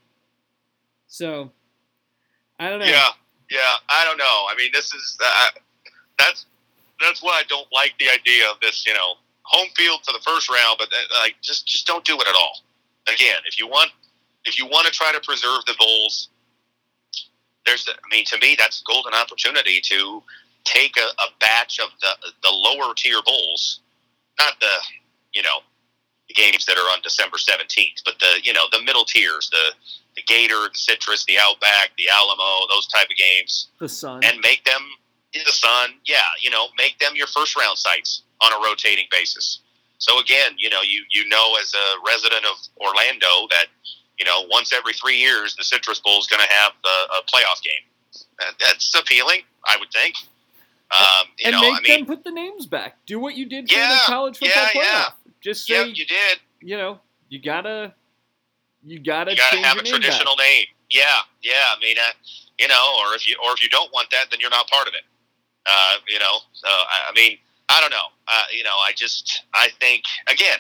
So, 1.07 1.51
I 2.59 2.69
don't 2.69 2.79
know. 2.79 2.85
Yeah, 2.85 3.09
yeah, 3.49 3.59
I 3.87 4.03
don't 4.03 4.17
know. 4.17 4.45
I 4.49 4.55
mean, 4.57 4.71
this 4.73 4.93
is 4.93 5.17
uh, 5.23 5.59
that's 6.19 6.45
that's 6.99 7.23
why 7.23 7.31
I 7.31 7.43
don't 7.47 7.67
like 7.71 7.93
the 7.99 8.09
idea 8.09 8.49
of 8.49 8.59
this. 8.59 8.85
You 8.85 8.93
know, 8.93 9.13
home 9.43 9.69
field 9.77 10.01
for 10.05 10.11
the 10.11 10.21
first 10.25 10.49
round, 10.49 10.77
but 10.77 10.89
uh, 10.91 11.21
like 11.21 11.35
just 11.41 11.67
just 11.67 11.87
don't 11.87 12.03
do 12.03 12.15
it 12.15 12.27
at 12.27 12.35
all. 12.35 12.59
Again, 13.07 13.37
if 13.45 13.59
you 13.59 13.67
want 13.67 13.91
if 14.45 14.59
you 14.59 14.65
want 14.65 14.85
to 14.87 14.91
try 14.91 15.11
to 15.11 15.19
preserve 15.19 15.65
the 15.65 15.75
bowls, 15.79 16.29
there's 17.65 17.87
I 17.89 18.15
mean 18.15 18.25
to 18.25 18.37
me 18.39 18.55
that's 18.57 18.81
a 18.81 18.83
golden 18.85 19.13
opportunity 19.13 19.81
to 19.81 20.23
take 20.63 20.95
a, 20.97 21.21
a 21.21 21.27
batch 21.39 21.79
of 21.79 21.89
the 22.01 22.31
the 22.43 22.51
lower 22.51 22.93
tier 22.95 23.21
bowls, 23.25 23.81
not 24.39 24.53
the 24.59 24.73
you 25.33 25.41
know 25.41 25.59
the 26.27 26.33
games 26.33 26.65
that 26.65 26.77
are 26.77 26.89
on 26.93 26.99
December 27.03 27.37
seventeenth, 27.37 28.01
but 28.05 28.15
the 28.19 28.39
you 28.43 28.53
know 28.53 28.65
the 28.71 28.81
middle 28.83 29.05
tiers, 29.05 29.49
the 29.51 29.73
the 30.15 30.21
Gator, 30.23 30.69
the 30.71 30.77
Citrus, 30.77 31.25
the 31.25 31.37
Outback, 31.37 31.91
the 31.97 32.07
Alamo, 32.11 32.67
those 32.69 32.87
type 32.87 33.07
of 33.09 33.17
games, 33.17 33.67
the 33.79 33.89
Sun, 33.89 34.23
and 34.23 34.39
make 34.41 34.63
them 34.63 34.81
in 35.33 35.41
the 35.45 35.51
Sun. 35.51 35.91
Yeah, 36.05 36.17
you 36.41 36.49
know, 36.49 36.67
make 36.77 36.99
them 36.99 37.13
your 37.15 37.27
first 37.27 37.57
round 37.57 37.77
sites 37.77 38.23
on 38.41 38.53
a 38.53 38.63
rotating 38.65 39.05
basis. 39.11 39.59
So 39.97 40.19
again, 40.19 40.53
you 40.57 40.69
know, 40.69 40.81
you 40.83 41.03
you 41.11 41.27
know 41.27 41.55
as 41.61 41.73
a 41.73 41.87
resident 42.05 42.45
of 42.45 42.57
Orlando 42.77 43.47
that 43.51 43.67
you 44.19 44.25
know 44.25 44.45
once 44.49 44.73
every 44.73 44.93
three 44.93 45.17
years 45.17 45.55
the 45.55 45.63
Citrus 45.63 45.99
Bowl 45.99 46.19
is 46.19 46.27
going 46.27 46.41
to 46.41 46.53
have 46.53 46.71
a, 46.83 46.87
a 46.87 47.23
playoff 47.23 47.61
game. 47.61 47.83
That's 48.59 48.93
appealing, 48.95 49.41
I 49.67 49.77
would 49.77 49.91
think. 49.91 50.15
Um, 50.91 51.27
and 51.43 51.53
know, 51.53 51.61
make 51.61 51.73
I 51.73 51.81
mean, 51.81 51.99
them 51.99 52.05
put 52.05 52.23
the 52.23 52.31
names 52.31 52.65
back. 52.65 52.97
Do 53.05 53.19
what 53.19 53.35
you 53.35 53.45
did 53.45 53.69
for 53.69 53.75
yeah, 53.75 53.89
the 53.89 54.11
college 54.11 54.37
football 54.37 54.63
yeah, 54.63 54.69
playoff. 54.69 54.83
Yeah. 54.83 55.31
Just 55.41 55.65
say 55.65 55.87
yep, 55.87 55.97
you 55.97 56.05
did. 56.05 56.39
You 56.61 56.77
know, 56.77 56.99
you 57.29 57.41
gotta, 57.41 57.93
you 58.83 58.99
gotta, 58.99 59.31
you 59.31 59.37
gotta 59.37 59.57
have 59.57 59.77
a 59.77 59.83
traditional 59.83 60.35
back. 60.35 60.45
name. 60.45 60.65
Yeah, 60.89 61.03
yeah. 61.41 61.75
I 61.75 61.79
mean, 61.81 61.97
uh, 61.97 62.11
you 62.59 62.67
know, 62.67 62.95
or 62.99 63.15
if 63.15 63.27
you 63.27 63.35
or 63.43 63.51
if 63.53 63.63
you 63.63 63.69
don't 63.69 63.91
want 63.93 64.09
that, 64.11 64.27
then 64.29 64.39
you're 64.39 64.51
not 64.51 64.67
part 64.69 64.87
of 64.87 64.93
it. 64.93 65.03
Uh, 65.65 65.95
you 66.07 66.19
know, 66.19 66.37
so 66.53 66.67
I, 66.67 67.09
I 67.09 67.13
mean, 67.13 67.37
I 67.69 67.81
don't 67.81 67.91
know. 67.91 68.07
Uh, 68.27 68.43
you 68.55 68.63
know, 68.63 68.75
I 68.77 68.91
just 68.95 69.43
I 69.53 69.69
think 69.79 70.03
again, 70.27 70.59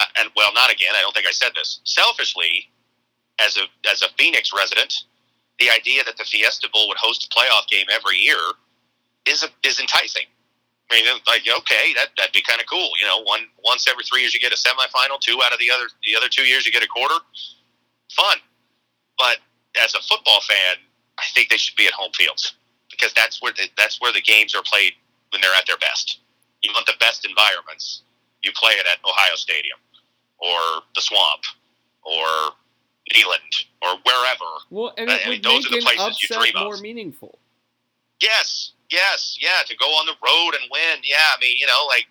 uh, 0.00 0.06
and 0.18 0.28
well, 0.36 0.52
not 0.54 0.72
again. 0.72 0.92
I 0.96 1.00
don't 1.00 1.14
think 1.14 1.26
I 1.26 1.32
said 1.32 1.52
this. 1.54 1.80
Selfishly, 1.84 2.68
as 3.40 3.56
a 3.56 3.64
as 3.90 4.02
a 4.02 4.08
Phoenix 4.18 4.50
resident, 4.56 4.94
the 5.58 5.70
idea 5.70 6.04
that 6.04 6.16
the 6.16 6.24
Fiesta 6.24 6.68
Bowl 6.72 6.88
would 6.88 6.98
host 6.98 7.28
a 7.28 7.36
playoff 7.36 7.66
game 7.68 7.86
every 7.92 8.16
year 8.16 8.40
is 9.26 9.42
a, 9.42 9.48
is 9.66 9.80
enticing. 9.80 10.26
I 10.90 11.00
mean, 11.00 11.06
like 11.26 11.42
okay, 11.48 11.94
that 11.94 12.08
that'd 12.16 12.32
be 12.32 12.42
kind 12.42 12.60
of 12.60 12.66
cool. 12.66 12.90
You 13.00 13.06
know, 13.06 13.22
one 13.22 13.40
once 13.64 13.86
every 13.88 14.04
three 14.04 14.20
years 14.20 14.34
you 14.34 14.40
get 14.40 14.52
a 14.52 14.56
semifinal. 14.56 15.20
Two 15.20 15.40
out 15.44 15.52
of 15.52 15.58
the 15.58 15.70
other 15.70 15.88
the 16.04 16.16
other 16.16 16.28
two 16.28 16.44
years 16.44 16.66
you 16.66 16.72
get 16.72 16.82
a 16.82 16.88
quarter. 16.88 17.16
Fun, 18.16 18.38
but 19.16 19.38
as 19.82 19.94
a 19.94 20.02
football 20.02 20.40
fan, 20.46 20.76
I 21.18 21.24
think 21.34 21.48
they 21.48 21.56
should 21.56 21.76
be 21.76 21.86
at 21.86 21.92
home 21.92 22.12
fields 22.12 22.54
because 22.90 23.14
that's 23.14 23.40
where 23.40 23.52
the, 23.52 23.68
that's 23.78 24.00
where 24.02 24.12
the 24.12 24.20
games 24.20 24.54
are 24.54 24.62
played 24.62 24.92
when 25.30 25.40
they're 25.40 25.54
at 25.54 25.66
their 25.66 25.78
best 25.78 26.20
you 26.62 26.70
want 26.72 26.86
the 26.86 26.94
best 26.98 27.26
environments, 27.26 28.02
you 28.42 28.52
play 28.54 28.72
it 28.72 28.86
at 28.86 28.98
Ohio 29.04 29.34
Stadium 29.34 29.78
or 30.38 30.82
the 30.94 31.02
Swamp 31.02 31.42
or 32.02 32.54
Neyland 33.10 33.64
or 33.82 33.98
wherever. 34.04 34.50
Well, 34.70 34.94
and 34.96 35.10
uh, 35.10 35.14
it 35.14 35.26
I 35.26 35.30
mean, 35.30 35.42
those 35.42 35.66
are 35.66 35.70
the 35.70 35.80
places 35.80 36.22
you 36.22 36.28
dream 36.28 36.56
of 36.56 36.62
more 36.64 36.74
of. 36.74 36.80
meaningful. 36.80 37.38
Yes, 38.20 38.72
yes, 38.90 39.38
yeah. 39.40 39.62
To 39.66 39.76
go 39.76 39.86
on 39.86 40.06
the 40.06 40.12
road 40.12 40.54
and 40.60 40.70
win, 40.70 41.00
yeah. 41.02 41.16
I 41.36 41.40
mean, 41.40 41.56
you 41.58 41.66
know, 41.66 41.86
like 41.88 42.06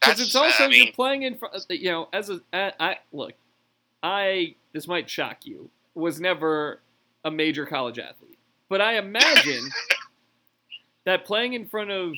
because 0.00 0.20
it's 0.20 0.34
also 0.34 0.64
I 0.64 0.68
mean, 0.68 0.86
you're 0.86 0.92
playing 0.92 1.22
in 1.22 1.36
front. 1.36 1.54
Uh, 1.54 1.60
you 1.68 1.90
know, 1.90 2.08
as 2.12 2.30
a 2.30 2.40
I, 2.52 2.72
I 2.80 2.96
look, 3.12 3.34
I 4.02 4.54
this 4.72 4.88
might 4.88 5.08
shock 5.08 5.46
you. 5.46 5.70
Was 5.94 6.20
never 6.20 6.80
a 7.24 7.30
major 7.30 7.66
college 7.66 7.98
athlete, 7.98 8.38
but 8.68 8.80
I 8.80 8.96
imagine 8.98 9.68
that 11.04 11.24
playing 11.24 11.52
in 11.52 11.66
front 11.66 11.90
of 11.90 12.14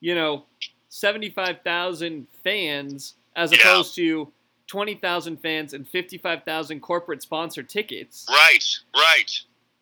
you 0.00 0.14
know 0.14 0.44
75,000 0.88 2.26
fans 2.42 3.14
as 3.36 3.52
yeah. 3.52 3.58
opposed 3.58 3.94
to 3.94 4.32
20,000 4.70 5.36
fans 5.42 5.74
and 5.74 5.86
55,000 5.88 6.78
corporate 6.80 7.22
sponsor 7.22 7.62
tickets. 7.64 8.24
Right, 8.30 8.64
right, 8.94 9.30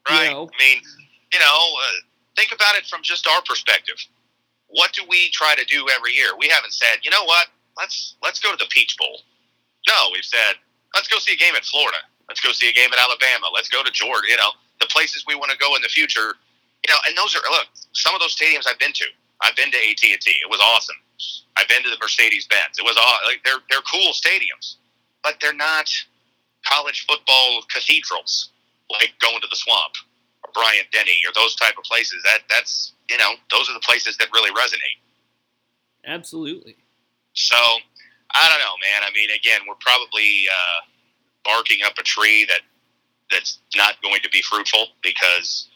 right. 0.09 0.25
You 0.25 0.31
know, 0.31 0.49
I 0.49 0.57
mean, 0.59 0.83
you 1.31 1.39
know, 1.39 1.45
uh, 1.45 2.01
think 2.37 2.53
about 2.53 2.75
it 2.75 2.87
from 2.87 3.03
just 3.03 3.29
our 3.29 3.43
perspective. 3.43 3.97
What 4.69 4.95
do 4.95 5.03
we 5.07 5.29
try 5.29 5.55
to 5.55 5.65
do 5.67 5.87
every 5.95 6.15
year? 6.15 6.31
We 6.39 6.49
haven't 6.49 6.73
said, 6.73 7.05
you 7.05 7.11
know 7.11 7.23
what? 7.25 7.49
Let's 7.77 8.17
let's 8.23 8.41
go 8.41 8.51
to 8.51 8.57
the 8.57 8.65
Peach 8.71 8.97
Bowl. 8.97 9.21
No, 9.87 10.09
we've 10.13 10.25
said, 10.25 10.57
let's 10.95 11.07
go 11.07 11.19
see 11.19 11.35
a 11.35 11.37
game 11.37 11.55
in 11.55 11.63
Florida. 11.63 11.99
Let's 12.27 12.41
go 12.41 12.53
see 12.53 12.71
a 12.71 12.73
game 12.73 12.89
in 12.89 12.99
Alabama. 12.99 13.53
Let's 13.55 13.69
go 13.69 13.83
to 13.83 13.91
Georgia. 13.93 14.29
You 14.29 14.39
know, 14.39 14.51
the 14.81 14.87
places 14.87 15.25
we 15.27 15.35
want 15.35 15.51
to 15.53 15.59
go 15.59 15.77
in 15.77 15.83
the 15.83 15.89
future. 15.89 16.33
You 16.87 16.93
know, 16.93 16.99
and 17.07 17.17
those 17.17 17.37
are 17.37 17.45
look. 17.51 17.69
Some 17.93 18.15
of 18.15 18.21
those 18.21 18.35
stadiums 18.35 18.65
I've 18.67 18.79
been 18.79 18.93
to. 18.95 19.07
I've 19.43 19.57
been 19.57 19.71
to 19.71 19.77
AT 19.77 20.03
and 20.03 20.21
T. 20.21 20.31
It 20.31 20.51
was 20.51 20.61
awesome. 20.61 20.97
I've 21.57 21.69
been 21.69 21.83
to 21.83 21.91
the 21.91 21.99
Mercedes 22.01 22.47
Benz. 22.47 22.79
It 22.79 22.85
was 22.85 22.97
all 22.97 23.19
like 23.27 23.43
they're 23.45 23.63
they're 23.71 23.85
cool 23.91 24.13
stadiums, 24.13 24.77
but 25.23 25.37
they're 25.41 25.55
not 25.55 25.91
college 26.65 27.07
football 27.07 27.63
cathedrals 27.73 28.51
like 28.91 29.13
going 29.21 29.41
to 29.41 29.49
the 29.51 29.57
Swamp 29.57 29.95
or 30.45 30.51
Bryant 30.55 30.89
Denny 30.93 31.21
or 31.27 31.33
those 31.35 31.55
type 31.57 31.75
of 31.77 31.85
places. 31.85 32.23
That 32.25 32.41
that's 32.49 32.93
you 33.11 33.19
know 33.19 33.33
those 33.51 33.69
are 33.69 33.75
the 33.75 33.85
places 33.87 34.17
that 34.19 34.29
really 34.33 34.51
resonate. 34.51 34.99
Absolutely. 36.07 36.77
So 37.35 37.57
I 37.57 38.49
don't 38.49 38.59
know, 38.59 38.77
man. 38.83 39.03
I 39.03 39.11
mean, 39.15 39.31
again, 39.31 39.61
we're 39.67 39.81
probably 39.81 40.47
uh, 40.51 40.81
barking 41.45 41.79
up 41.85 41.95
a 41.99 42.03
tree 42.03 42.45
that 42.47 42.61
that's 43.31 43.61
not 43.77 44.01
going 44.03 44.21
to 44.23 44.29
be 44.31 44.43
fruitful 44.43 44.87
because 45.03 45.69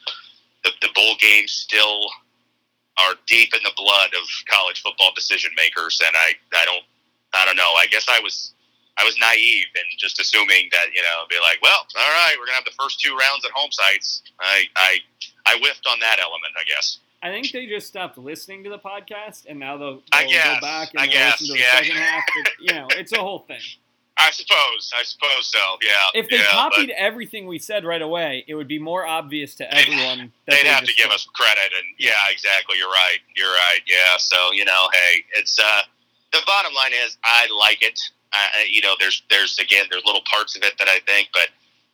the, 0.64 0.70
the 0.80 0.88
bowl 0.94 1.14
games 1.20 1.52
still 1.52 2.06
are 2.98 3.14
deep 3.26 3.54
in 3.54 3.62
the 3.62 3.72
blood 3.76 4.10
of 4.14 4.24
college 4.48 4.82
football 4.82 5.12
decision 5.14 5.50
makers, 5.56 6.00
and 6.04 6.14
I, 6.16 6.34
I 6.54 6.64
don't, 6.64 6.84
I 7.34 7.46
don't 7.46 7.56
know. 7.56 7.72
I 7.78 7.86
guess 7.90 8.06
I 8.08 8.20
was 8.20 8.54
I 8.98 9.04
was 9.04 9.16
naive 9.18 9.66
and 9.74 9.84
just 9.98 10.20
assuming 10.20 10.68
that 10.72 10.86
you 10.94 11.02
know 11.02 11.24
be 11.30 11.36
like, 11.40 11.58
well, 11.62 11.86
all 11.96 12.12
right, 12.12 12.34
we're 12.38 12.46
gonna 12.46 12.56
have 12.56 12.64
the 12.64 12.76
first 12.78 13.00
two 13.00 13.16
rounds 13.16 13.44
at 13.44 13.50
home 13.52 13.70
sites. 13.72 14.22
I 14.40 14.64
I 14.76 14.98
I 15.46 15.58
whiffed 15.58 15.86
on 15.86 15.98
that 16.00 16.18
element, 16.20 16.52
I 16.58 16.64
guess. 16.64 16.98
I 17.22 17.30
think 17.30 17.52
they 17.52 17.66
just 17.66 17.86
stopped 17.86 18.18
listening 18.18 18.64
to 18.64 18.70
the 18.70 18.80
podcast, 18.80 19.46
and 19.48 19.58
now 19.58 19.76
they'll, 19.76 20.02
they'll 20.12 20.28
guess, 20.28 20.54
go 20.54 20.60
back 20.60 20.90
and 20.92 21.02
I 21.02 21.06
guess, 21.06 21.40
listen 21.40 21.46
to 21.46 21.52
the 21.52 21.58
yeah. 21.60 21.78
second 21.78 21.96
half. 21.96 22.24
But, 22.42 22.52
you 22.58 22.74
know, 22.74 22.86
it's 22.90 23.12
a 23.12 23.18
whole 23.18 23.44
thing. 23.46 23.60
I 24.18 24.30
suppose. 24.30 24.92
I 24.94 25.02
suppose 25.04 25.46
so. 25.46 25.58
Yeah. 25.82 26.20
If 26.20 26.28
they 26.28 26.36
yeah, 26.36 26.50
copied 26.50 26.90
everything 26.90 27.46
we 27.46 27.58
said 27.58 27.84
right 27.84 28.02
away, 28.02 28.44
it 28.46 28.54
would 28.54 28.68
be 28.68 28.78
more 28.78 29.06
obvious 29.06 29.54
to 29.56 29.74
everyone 29.74 30.32
that 30.46 30.56
they'd 30.56 30.64
they 30.64 30.68
have 30.68 30.84
to 30.84 30.94
give 30.94 31.10
us 31.10 31.26
credit, 31.34 31.72
and 31.76 31.86
yeah, 31.98 32.12
exactly. 32.30 32.76
You're 32.78 32.88
right. 32.90 33.18
You're 33.34 33.52
right. 33.52 33.80
Yeah. 33.86 34.18
So 34.18 34.52
you 34.52 34.64
know, 34.64 34.88
hey, 34.92 35.24
it's 35.34 35.58
uh, 35.58 35.82
the 36.32 36.40
bottom 36.46 36.74
line 36.74 36.92
is 37.04 37.16
I 37.24 37.48
like 37.58 37.82
it. 37.82 37.98
Uh, 38.32 38.64
you 38.68 38.82
know, 38.82 38.94
there's 39.00 39.22
there's 39.30 39.58
again 39.58 39.86
there's 39.90 40.04
little 40.04 40.22
parts 40.30 40.56
of 40.56 40.62
it 40.62 40.74
that 40.78 40.88
I 40.88 41.00
think, 41.06 41.28
but 41.32 41.48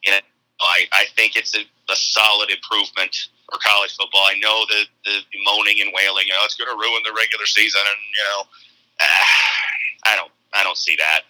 you 0.04 0.12
know, 0.12 0.18
I 0.60 0.86
I 0.92 1.04
think 1.16 1.36
it's 1.36 1.54
a, 1.54 1.60
a 1.60 1.96
solid 1.96 2.50
improvement 2.50 3.14
for 3.50 3.58
college 3.62 3.96
football. 3.96 4.22
I 4.26 4.38
know 4.38 4.64
the 4.68 4.84
the 5.04 5.20
moaning 5.44 5.80
and 5.80 5.90
wailing, 5.94 6.26
you 6.26 6.32
know, 6.32 6.44
it's 6.44 6.56
going 6.56 6.70
to 6.70 6.76
ruin 6.76 7.02
the 7.04 7.12
regular 7.12 7.46
season, 7.46 7.80
and 7.80 7.98
you 8.16 8.24
know, 8.24 8.42
I 10.12 10.16
don't 10.16 10.32
I 10.52 10.62
don't 10.62 10.76
see 10.76 10.96
that. 10.96 11.22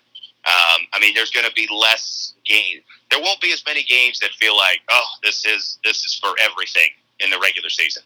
Um, 0.48 0.86
I 0.94 0.98
mean, 1.00 1.14
there's 1.14 1.30
going 1.30 1.44
to 1.44 1.52
be 1.52 1.68
less 1.70 2.32
game. 2.46 2.80
There 3.10 3.20
won't 3.20 3.40
be 3.40 3.52
as 3.52 3.62
many 3.66 3.84
games 3.84 4.18
that 4.20 4.30
feel 4.32 4.56
like, 4.56 4.80
oh, 4.88 5.08
this 5.22 5.44
is 5.44 5.78
this 5.84 6.04
is 6.06 6.18
for 6.22 6.32
everything 6.40 6.88
in 7.20 7.28
the 7.30 7.38
regular 7.38 7.68
season. 7.68 8.02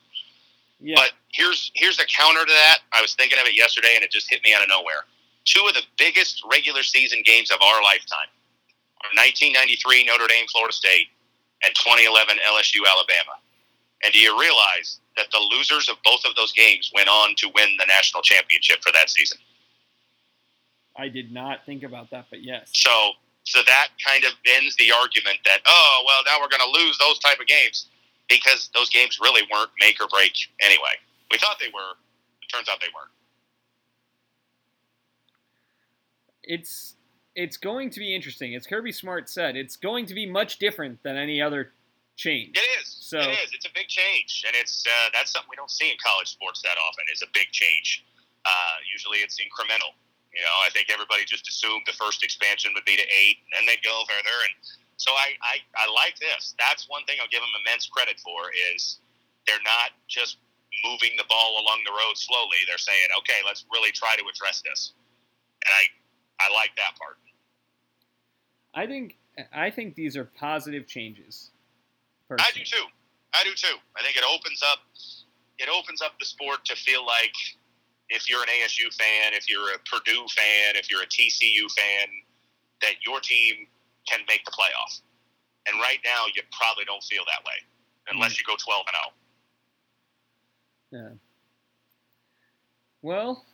Yeah, 0.81 0.97
But 0.97 1.13
here's 1.33 1.71
here's 1.75 1.97
the 1.97 2.07
counter 2.11 2.45
to 2.45 2.51
that. 2.51 2.79
I 2.93 3.01
was 3.01 3.15
thinking 3.15 3.39
of 3.39 3.47
it 3.47 3.57
yesterday, 3.57 3.95
and 3.95 4.03
it 4.03 4.11
just 4.11 4.29
hit 4.29 4.43
me 4.45 4.55
out 4.55 4.63
of 4.63 4.69
nowhere. 4.69 5.07
Two 5.45 5.63
of 5.69 5.75
the 5.75 5.83
biggest 5.99 6.43
regular 6.51 6.83
season 6.83 7.23
games 7.25 7.51
of 7.51 7.63
our 7.63 7.83
lifetime 7.83 8.31
are 9.07 9.11
1993 9.15 10.05
Notre 10.05 10.27
Dame 10.27 10.47
Florida 10.51 10.75
State 10.75 11.09
and 11.63 11.75
2011 11.75 12.39
LSU 12.43 12.83
Alabama. 12.91 13.39
And 14.03 14.13
do 14.13 14.19
you 14.19 14.35
realize 14.39 14.99
that 15.17 15.31
the 15.31 15.39
losers 15.39 15.89
of 15.89 15.97
both 16.05 16.25
of 16.27 16.35
those 16.35 16.53
games 16.53 16.91
went 16.95 17.09
on 17.09 17.35
to 17.39 17.47
win 17.55 17.71
the 17.79 17.87
national 17.87 18.23
championship 18.23 18.83
for 18.83 18.91
that 18.93 19.11
season? 19.11 19.39
I 20.97 21.09
did 21.09 21.33
not 21.33 21.65
think 21.67 21.83
about 21.83 22.11
that, 22.11 22.27
but 22.31 22.43
yes. 22.43 22.71
So 22.73 22.91
so 23.45 23.61
that 23.67 23.89
kind 24.07 24.25
of 24.25 24.33
ends 24.57 24.77
the 24.77 24.93
argument 24.93 25.39
that 25.45 25.59
oh 25.67 26.03
well 26.07 26.23
now 26.27 26.39
we're 26.41 26.49
going 26.49 26.63
to 26.73 26.79
lose 26.79 26.97
those 26.99 27.19
type 27.19 27.41
of 27.41 27.47
games 27.47 27.87
because 28.29 28.71
those 28.75 28.89
games 28.91 29.19
really 29.21 29.43
weren't 29.53 29.71
make 29.81 30.01
or 30.01 30.09
break 30.09 30.33
anyway. 30.61 30.95
We 31.31 31.39
thought 31.39 31.57
they 31.59 31.69
were. 31.73 31.93
It 32.43 32.49
turns 32.55 32.69
out 32.69 32.77
they 32.81 32.89
weren't. 32.95 33.11
It's 36.43 36.97
it's 37.35 37.57
going 37.57 37.91
to 37.91 37.99
be 38.01 38.15
interesting. 38.15 38.55
As 38.55 38.67
Kirby 38.67 38.93
Smart 38.93 39.29
said, 39.31 39.57
it's 39.57 39.77
going 39.77 40.07
to 40.07 40.15
be 40.15 40.27
much 40.27 40.59
different 40.59 41.03
than 41.03 41.17
any 41.17 41.41
other 41.41 41.73
change. 42.17 42.57
It 42.59 42.81
is. 42.81 42.97
So- 43.01 43.21
it 43.21 43.31
is. 43.31 43.51
It's 43.55 43.65
a 43.67 43.73
big 43.75 43.89
change, 43.89 44.45
and 44.47 44.55
it's 44.55 44.85
uh, 44.87 45.09
that's 45.15 45.33
something 45.33 45.49
we 45.51 45.57
don't 45.57 45.71
see 45.71 45.89
in 45.91 45.97
college 46.05 46.29
sports 46.29 46.61
that 46.63 46.77
often. 46.89 47.05
Is 47.13 47.23
a 47.23 47.31
big 47.33 47.49
change. 47.53 48.05
Uh, 48.45 48.51
usually, 48.93 49.19
it's 49.19 49.39
incremental. 49.41 49.95
You 50.33 50.41
know, 50.41 50.57
I 50.65 50.71
think 50.73 50.89
everybody 50.89 51.25
just 51.29 51.49
assumed 51.49 51.85
the 51.85 51.93
first 51.93 52.25
expansion 52.25 52.73
would 52.75 52.85
be 52.85 52.97
to 52.97 53.05
eight, 53.05 53.45
and 53.57 53.69
they'd 53.69 53.85
go 53.85 53.93
further. 54.09 54.37
And 54.49 54.55
so 54.97 55.13
I, 55.13 55.37
I, 55.45 55.55
I 55.77 55.87
like 55.93 56.17
this. 56.19 56.55
That's 56.59 56.89
one 56.89 57.05
thing 57.05 57.21
I'll 57.21 57.29
give 57.29 57.45
them 57.45 57.53
immense 57.61 57.87
credit 57.87 58.19
for 58.21 58.49
is 58.73 58.99
they're 59.47 59.63
not 59.65 59.93
just 60.09 60.39
moving 60.85 61.13
the 61.21 61.29
ball 61.29 61.61
along 61.61 61.85
the 61.85 61.93
road 61.93 62.17
slowly. 62.17 62.57
They're 62.67 62.81
saying, 62.81 63.13
okay, 63.21 63.45
let's 63.45 63.65
really 63.73 63.93
try 63.93 64.17
to 64.17 64.25
address 64.25 64.63
this. 64.65 64.97
And 65.65 65.71
I, 65.71 66.49
I 66.49 66.55
like 66.55 66.73
that 66.77 66.97
part. 66.97 67.21
I 68.75 68.87
think 68.87 69.19
I 69.53 69.71
think 69.71 69.95
these 69.95 70.17
are 70.17 70.25
positive 70.25 70.87
changes. 70.87 71.51
I 72.31 72.51
do 72.55 72.65
too. 72.65 72.85
I 73.35 73.45
do 73.45 73.53
too. 73.55 73.77
I 73.97 74.03
think 74.03 74.17
it 74.17 74.25
opens 74.25 74.63
up 74.63 74.79
it 75.59 75.69
opens 75.69 76.03
up 76.03 76.19
the 76.19 76.25
sport 76.25 76.65
to 76.65 76.77
feel 76.77 77.05
like 77.05 77.35
if 78.13 78.29
you're 78.29 78.43
an 78.43 78.49
ASU 78.49 78.93
fan, 78.95 79.33
if 79.33 79.49
you're 79.49 79.75
a 79.75 79.79
Purdue 79.91 80.27
fan, 80.35 80.77
if 80.77 80.91
you're 80.91 81.03
a 81.03 81.07
TCU 81.07 81.71
fan, 81.73 82.09
that 82.83 82.95
your 83.07 83.21
team 83.21 83.67
can 84.09 84.21
make 84.29 84.45
the 84.45 84.51
playoff. 84.51 85.01
And 85.67 85.81
right 85.81 85.99
now, 86.05 86.27
you 86.35 86.43
probably 86.53 86.85
don't 86.85 87.03
feel 87.05 87.23
that 87.27 87.45
way 87.47 87.55
unless 88.11 88.39
you 88.39 88.45
go 88.47 88.55
12 88.59 88.85
and 88.89 88.97
oh. 88.97 89.11
0. 90.97 91.03
Yeah. 91.11 91.17
Well, 93.01 93.45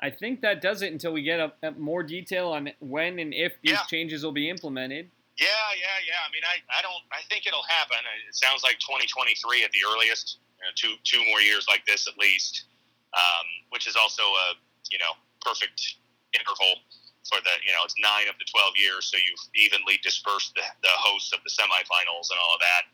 I 0.00 0.10
think 0.10 0.40
that 0.42 0.60
does 0.60 0.82
it 0.82 0.92
until 0.92 1.12
we 1.12 1.22
get 1.22 1.40
a, 1.40 1.52
a 1.62 1.70
more 1.72 2.02
detail 2.02 2.48
on 2.48 2.70
when 2.80 3.18
and 3.18 3.32
if 3.32 3.54
these 3.62 3.72
Yeah. 3.72 3.82
changes 3.88 4.24
will 4.24 4.32
be 4.32 4.50
implemented. 4.50 5.10
Yeah, 5.38 5.46
yeah, 5.76 5.86
yeah. 6.06 6.20
I 6.26 6.30
mean, 6.32 6.42
I, 6.46 6.78
I 6.78 6.82
don't. 6.82 7.02
I 7.10 7.22
think 7.28 7.46
it'll 7.46 7.64
happen. 7.64 7.98
It 8.28 8.36
sounds 8.36 8.62
like 8.62 8.78
2023 8.78 9.64
at 9.64 9.70
the 9.72 9.80
earliest. 9.92 10.38
You 10.60 10.66
know, 10.66 10.70
two 10.76 10.94
two 11.02 11.24
more 11.28 11.40
years 11.40 11.66
like 11.68 11.84
this 11.86 12.06
at 12.06 12.16
least, 12.18 12.66
um, 13.14 13.46
which 13.70 13.86
is 13.86 13.96
also 13.96 14.22
a 14.22 14.58
you 14.90 14.98
know 14.98 15.14
perfect 15.40 15.96
interval 16.34 16.82
for 17.24 17.40
the 17.40 17.54
you 17.64 17.72
know 17.72 17.82
it's 17.84 17.94
nine 17.98 18.28
of 18.28 18.36
the 18.38 18.44
12 18.44 18.74
years, 18.76 19.06
so 19.06 19.16
you've 19.16 19.46
evenly 19.56 19.98
dispersed 20.02 20.54
the, 20.54 20.62
the 20.82 20.94
hosts 20.94 21.32
of 21.32 21.40
the 21.42 21.50
semifinals 21.50 22.28
and 22.30 22.38
all 22.42 22.54
of 22.54 22.60
that. 22.60 22.84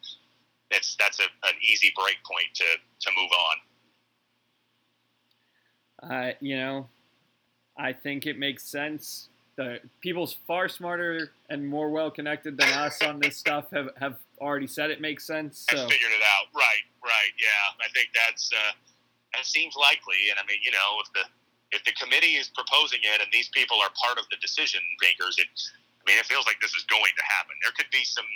It's 0.71 0.97
that's 0.99 1.19
a, 1.19 1.29
an 1.49 1.57
easy 1.63 1.93
break 1.97 2.19
point 2.25 2.55
to 2.55 2.69
to 2.79 3.09
move 3.17 3.31
on. 3.33 3.57
Uh, 6.03 6.33
you 6.41 6.57
know, 6.57 6.89
I 7.77 7.93
think 7.93 8.27
it 8.27 8.39
makes 8.39 8.65
sense. 8.65 9.29
The 9.57 9.81
people's 10.01 10.39
far 10.47 10.69
smarter 10.69 11.33
and 11.51 11.67
more 11.67 11.91
well 11.91 12.11
connected 12.11 12.57
than 12.57 12.69
us 12.69 13.03
on 13.03 13.21
this 13.21 13.37
stuff 13.37 13.67
have, 13.73 13.91
have 14.01 14.17
already 14.41 14.67
said 14.67 14.91
it 14.91 15.03
makes 15.03 15.27
sense. 15.27 15.67
I 15.69 15.75
figured 15.75 15.91
it 15.91 16.23
out. 16.23 16.47
Right, 16.55 16.85
right. 17.05 17.33
Yeah, 17.39 17.85
I 17.85 17.89
think 17.93 18.09
that's 18.15 18.51
uh, 18.55 18.73
that 19.35 19.47
seems 19.47 19.77
likely. 19.77 20.31
And 20.31 20.39
I 20.39 20.45
mean, 20.47 20.59
you 20.63 20.71
know, 20.71 21.01
if 21.03 21.09
the 21.15 21.25
if 21.71 21.83
the 21.87 21.95
committee 21.95 22.35
is 22.35 22.51
proposing 22.51 22.99
it 23.07 23.23
and 23.23 23.31
these 23.31 23.49
people 23.55 23.79
are 23.79 23.91
part 23.95 24.19
of 24.19 24.27
the 24.31 24.39
decision 24.43 24.83
makers, 24.99 25.39
it 25.39 25.47
I 25.47 26.03
mean, 26.11 26.19
it 26.19 26.27
feels 26.27 26.47
like 26.47 26.59
this 26.59 26.75
is 26.75 26.83
going 26.91 27.15
to 27.15 27.25
happen. 27.25 27.55
There 27.63 27.75
could 27.77 27.91
be 27.93 28.03
some 28.03 28.27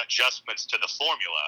adjustments 0.00 0.64
to 0.72 0.78
the 0.80 0.88
formula, 0.88 1.44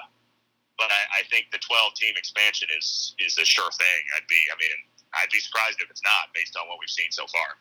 but 0.77 0.91
I, 0.91 1.19
I 1.19 1.31
think 1.31 1.49
the 1.51 1.59
12 1.59 1.95
team 1.95 2.13
expansion 2.17 2.69
is 2.77 3.15
is 3.17 3.37
a 3.37 3.45
sure 3.45 3.71
thing. 3.73 4.01
I'd 4.15 4.27
be, 4.29 4.39
I 4.51 4.55
mean, 4.61 4.73
I'd 5.17 5.31
be 5.31 5.39
surprised 5.39 5.81
if 5.81 5.89
it's 5.89 6.03
not 6.03 6.33
based 6.35 6.55
on 6.55 6.67
what 6.67 6.77
we've 6.79 6.93
seen 6.93 7.09
so 7.09 7.25
far. 7.27 7.57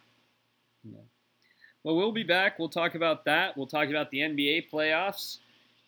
Well, 1.82 1.94
we'll 1.94 2.12
be 2.12 2.24
back. 2.24 2.58
We'll 2.58 2.68
talk 2.68 2.96
about 2.96 3.24
that. 3.26 3.56
We'll 3.56 3.68
talk 3.68 3.88
about 3.88 4.10
the 4.10 4.18
NBA 4.18 4.70
playoffs 4.72 5.38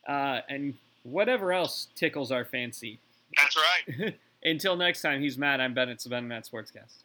uh, 0.09 0.41
and 0.49 0.75
whatever 1.03 1.53
else 1.53 1.89
tickles 1.97 2.31
our 2.31 2.45
fancy. 2.45 3.01
That's 3.37 3.57
right. 3.57 4.15
Until 4.43 4.77
next 4.77 5.03
time, 5.03 5.21
he's 5.21 5.37
Matt. 5.37 5.61
I'm 5.61 5.75
Ben. 5.75 5.89
It's 5.89 6.05
the 6.05 6.11
Ben 6.11 6.29
Matt 6.29 6.47
Sportscast. 6.47 7.05